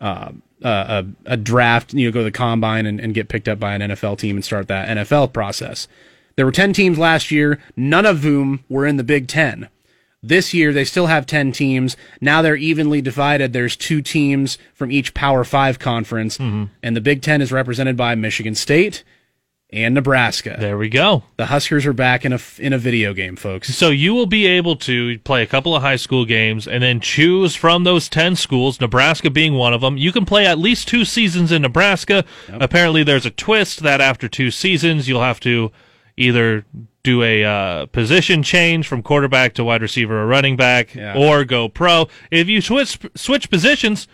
uh, 0.00 0.32
a, 0.62 1.04
a 1.26 1.36
draft, 1.36 1.94
you 1.94 2.06
know, 2.06 2.12
go 2.12 2.20
to 2.20 2.24
the 2.24 2.30
combine 2.30 2.86
and, 2.86 2.98
and 2.98 3.14
get 3.14 3.28
picked 3.28 3.46
up 3.46 3.60
by 3.60 3.74
an 3.74 3.82
NFL 3.82 4.18
team 4.18 4.36
and 4.36 4.44
start 4.44 4.66
that 4.66 4.88
NFL 4.88 5.32
process. 5.32 5.86
There 6.34 6.46
were 6.46 6.50
10 6.50 6.72
teams 6.72 6.98
last 6.98 7.30
year, 7.30 7.60
none 7.76 8.06
of 8.06 8.22
whom 8.22 8.64
were 8.68 8.86
in 8.86 8.96
the 8.96 9.04
Big 9.04 9.28
Ten. 9.28 9.68
This 10.22 10.52
year, 10.52 10.72
they 10.72 10.84
still 10.84 11.06
have 11.06 11.26
10 11.26 11.52
teams. 11.52 11.96
Now 12.20 12.42
they're 12.42 12.56
evenly 12.56 13.00
divided. 13.00 13.52
There's 13.52 13.76
two 13.76 14.02
teams 14.02 14.58
from 14.74 14.90
each 14.90 15.14
Power 15.14 15.44
Five 15.44 15.78
conference, 15.78 16.38
mm-hmm. 16.38 16.64
and 16.82 16.96
the 16.96 17.00
Big 17.00 17.22
Ten 17.22 17.40
is 17.40 17.52
represented 17.52 17.96
by 17.96 18.14
Michigan 18.14 18.54
State 18.54 19.04
and 19.70 19.94
Nebraska. 19.94 20.56
There 20.58 20.78
we 20.78 20.88
go. 20.88 21.24
The 21.36 21.46
Huskers 21.46 21.86
are 21.86 21.92
back 21.92 22.24
in 22.24 22.32
a 22.32 22.40
in 22.58 22.72
a 22.72 22.78
video 22.78 23.12
game, 23.12 23.36
folks. 23.36 23.74
So 23.74 23.90
you 23.90 24.14
will 24.14 24.26
be 24.26 24.46
able 24.46 24.76
to 24.76 25.18
play 25.20 25.42
a 25.42 25.46
couple 25.46 25.74
of 25.74 25.82
high 25.82 25.96
school 25.96 26.24
games 26.24 26.68
and 26.68 26.82
then 26.82 27.00
choose 27.00 27.54
from 27.54 27.84
those 27.84 28.08
10 28.08 28.36
schools, 28.36 28.80
Nebraska 28.80 29.30
being 29.30 29.54
one 29.54 29.74
of 29.74 29.80
them. 29.80 29.96
You 29.96 30.12
can 30.12 30.24
play 30.24 30.46
at 30.46 30.58
least 30.58 30.88
2 30.88 31.04
seasons 31.04 31.50
in 31.50 31.62
Nebraska. 31.62 32.24
Yep. 32.48 32.62
Apparently 32.62 33.02
there's 33.02 33.26
a 33.26 33.30
twist 33.30 33.80
that 33.80 34.00
after 34.00 34.28
2 34.28 34.50
seasons 34.50 35.08
you'll 35.08 35.22
have 35.22 35.40
to 35.40 35.72
either 36.16 36.64
do 37.02 37.22
a 37.22 37.44
uh, 37.44 37.86
position 37.86 38.42
change 38.42 38.88
from 38.88 39.02
quarterback 39.02 39.54
to 39.54 39.64
wide 39.64 39.82
receiver 39.82 40.22
or 40.22 40.26
running 40.26 40.56
back, 40.56 40.94
yeah. 40.94 41.16
or 41.16 41.44
go 41.44 41.68
pro. 41.68 42.08
If 42.30 42.48
you 42.48 42.60
switch 42.60 42.98
switch 43.14 43.48
positions, 43.50 44.08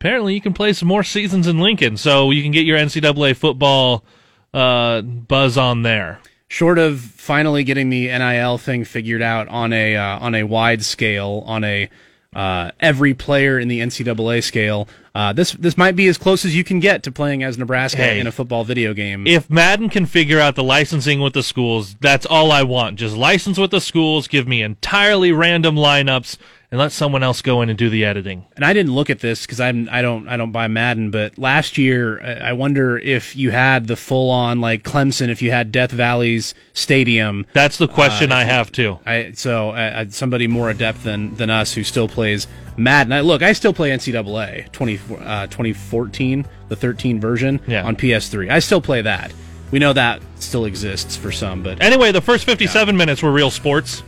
apparently 0.00 0.34
you 0.34 0.40
can 0.40 0.52
play 0.52 0.72
some 0.72 0.88
more 0.88 1.02
seasons 1.02 1.46
in 1.46 1.58
Lincoln, 1.58 1.96
so 1.96 2.30
you 2.30 2.42
can 2.42 2.52
get 2.52 2.66
your 2.66 2.78
NCAA 2.78 3.36
football 3.36 4.04
uh, 4.52 5.00
buzz 5.02 5.58
on 5.58 5.82
there. 5.82 6.20
Short 6.46 6.78
of 6.78 7.00
finally 7.00 7.64
getting 7.64 7.90
the 7.90 8.06
NIL 8.06 8.58
thing 8.58 8.84
figured 8.84 9.22
out 9.22 9.48
on 9.48 9.72
a 9.72 9.96
uh, 9.96 10.18
on 10.20 10.34
a 10.34 10.44
wide 10.44 10.84
scale, 10.84 11.42
on 11.46 11.64
a 11.64 11.90
uh, 12.34 12.70
every 12.80 13.14
player 13.14 13.58
in 13.58 13.68
the 13.68 13.80
NCAA 13.80 14.42
scale, 14.42 14.88
uh, 15.14 15.32
this 15.32 15.52
this 15.52 15.76
might 15.78 15.94
be 15.94 16.08
as 16.08 16.18
close 16.18 16.44
as 16.44 16.56
you 16.56 16.64
can 16.64 16.80
get 16.80 17.02
to 17.04 17.12
playing 17.12 17.42
as 17.42 17.56
Nebraska 17.56 17.98
Hey. 18.02 18.18
in 18.20 18.26
a 18.26 18.32
football 18.32 18.64
video 18.64 18.92
game. 18.94 19.26
If 19.26 19.48
Madden 19.48 19.88
can 19.88 20.06
figure 20.06 20.40
out 20.40 20.56
the 20.56 20.64
licensing 20.64 21.20
with 21.20 21.34
the 21.34 21.42
schools, 21.42 21.94
that's 22.00 22.26
all 22.26 22.50
I 22.50 22.62
want. 22.64 22.98
Just 22.98 23.16
license 23.16 23.56
with 23.58 23.70
the 23.70 23.80
schools, 23.80 24.26
give 24.26 24.48
me 24.48 24.62
entirely 24.62 25.30
random 25.32 25.76
lineups, 25.76 26.36
and 26.70 26.80
let 26.80 26.92
someone 26.92 27.22
else 27.22 27.42
go 27.42 27.62
in 27.62 27.68
and 27.68 27.78
do 27.78 27.88
the 27.88 28.04
editing. 28.04 28.44
and 28.56 28.64
I 28.64 28.72
didn't 28.72 28.94
look 28.94 29.10
at 29.10 29.20
this 29.20 29.42
because 29.46 29.60
I'm 29.60 29.88
I 29.90 30.02
don't 30.02 30.26
I 30.28 30.36
don't 30.36 30.50
buy 30.52 30.66
Madden, 30.68 31.10
but 31.10 31.38
last 31.38 31.78
year 31.78 32.20
I 32.42 32.52
wonder 32.52 32.98
if 32.98 33.36
you 33.36 33.50
had 33.50 33.86
the 33.86 33.96
full 33.96 34.30
on 34.30 34.60
like 34.60 34.82
Clemson, 34.82 35.28
if 35.28 35.40
you 35.42 35.50
had 35.50 35.70
Death 35.72 35.92
Valley's 35.92 36.54
stadium. 36.72 37.46
That's 37.52 37.78
the 37.78 37.88
question 37.88 38.32
Uh, 38.32 38.36
I 38.36 38.44
have 38.44 38.72
too. 38.72 38.98
I 39.06 39.32
so 39.34 39.70
I, 39.70 40.06
somebody 40.08 40.46
more 40.46 40.70
adept 40.70 41.04
than 41.04 41.34
than 41.36 41.50
us 41.50 41.74
who 41.74 41.84
still 41.84 42.08
plays 42.08 42.46
Madden. 42.76 43.12
I, 43.12 43.20
look, 43.20 43.40
I 43.42 43.52
still 43.52 43.72
play 43.72 43.90
NCAA 43.90 44.72
20, 44.72 45.00
uh, 45.20 45.46
2014, 45.46 46.44
the 46.68 46.74
13 46.76 47.20
version 47.20 47.60
Yeah. 47.68 47.84
on 47.84 47.94
PS3. 47.96 48.50
I 48.50 48.58
still 48.58 48.80
play 48.80 49.00
that. 49.02 49.32
We 49.70 49.78
know 49.78 49.92
that 49.92 50.20
still 50.40 50.64
exists 50.64 51.16
for 51.16 51.30
some, 51.32 51.62
but 51.62 51.80
Anyway, 51.82 52.10
the 52.12 52.20
first 52.20 52.44
57 52.44 52.96
minutes 52.96 53.22
were 53.22 53.30
real 53.32 53.50
sports. 53.50 54.02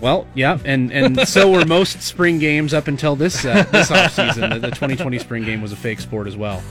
Well, 0.00 0.26
yeah, 0.34 0.58
and 0.64 0.92
and 0.92 1.28
so 1.28 1.50
were 1.50 1.64
most 1.64 2.02
spring 2.02 2.38
games 2.38 2.72
up 2.74 2.88
until 2.88 3.16
this 3.16 3.44
uh, 3.44 3.64
this 3.70 3.90
offseason. 3.90 4.54
The, 4.54 4.58
the 4.58 4.68
2020 4.68 5.18
spring 5.18 5.44
game 5.44 5.60
was 5.62 5.72
a 5.72 5.76
fake 5.76 6.00
sport 6.00 6.26
as 6.26 6.36
well. 6.36 6.62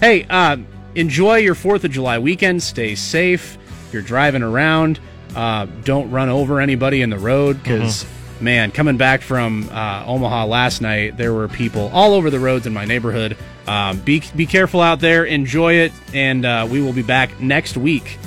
Hey, 0.00 0.26
uh, 0.28 0.58
enjoy 0.94 1.36
your 1.36 1.54
Fourth 1.54 1.84
of 1.84 1.90
July 1.90 2.18
weekend. 2.18 2.62
Stay 2.62 2.94
safe. 2.94 3.58
If 3.86 3.92
you're 3.92 4.02
driving 4.02 4.42
around, 4.42 5.00
uh, 5.34 5.66
don't 5.84 6.10
run 6.10 6.28
over 6.28 6.60
anybody 6.60 7.02
in 7.02 7.10
the 7.10 7.18
road 7.18 7.62
because. 7.62 8.06
Man, 8.38 8.70
coming 8.70 8.98
back 8.98 9.22
from 9.22 9.66
uh, 9.72 10.04
Omaha 10.06 10.44
last 10.44 10.82
night, 10.82 11.16
there 11.16 11.32
were 11.32 11.48
people 11.48 11.90
all 11.94 12.12
over 12.12 12.28
the 12.28 12.38
roads 12.38 12.66
in 12.66 12.74
my 12.74 12.84
neighborhood. 12.84 13.34
Um, 13.66 13.98
be 14.00 14.22
be 14.36 14.44
careful 14.44 14.82
out 14.82 15.00
there, 15.00 15.24
enjoy 15.24 15.76
it, 15.76 15.92
and 16.12 16.44
uh, 16.44 16.68
we 16.70 16.82
will 16.82 16.92
be 16.92 17.02
back 17.02 17.40
next 17.40 17.78
week 17.78 18.18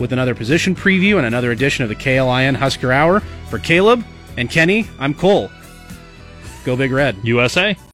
with 0.00 0.12
another 0.12 0.34
position 0.34 0.74
preview 0.74 1.16
and 1.16 1.26
another 1.26 1.52
edition 1.52 1.82
of 1.82 1.88
the 1.88 1.94
KLIN 1.94 2.56
Husker 2.56 2.92
Hour. 2.92 3.20
For 3.50 3.58
Caleb 3.58 4.04
and 4.36 4.50
Kenny, 4.50 4.86
I'm 4.98 5.14
Cole. 5.14 5.50
Go 6.64 6.76
Big 6.76 6.90
Red. 6.90 7.16
USA. 7.22 7.76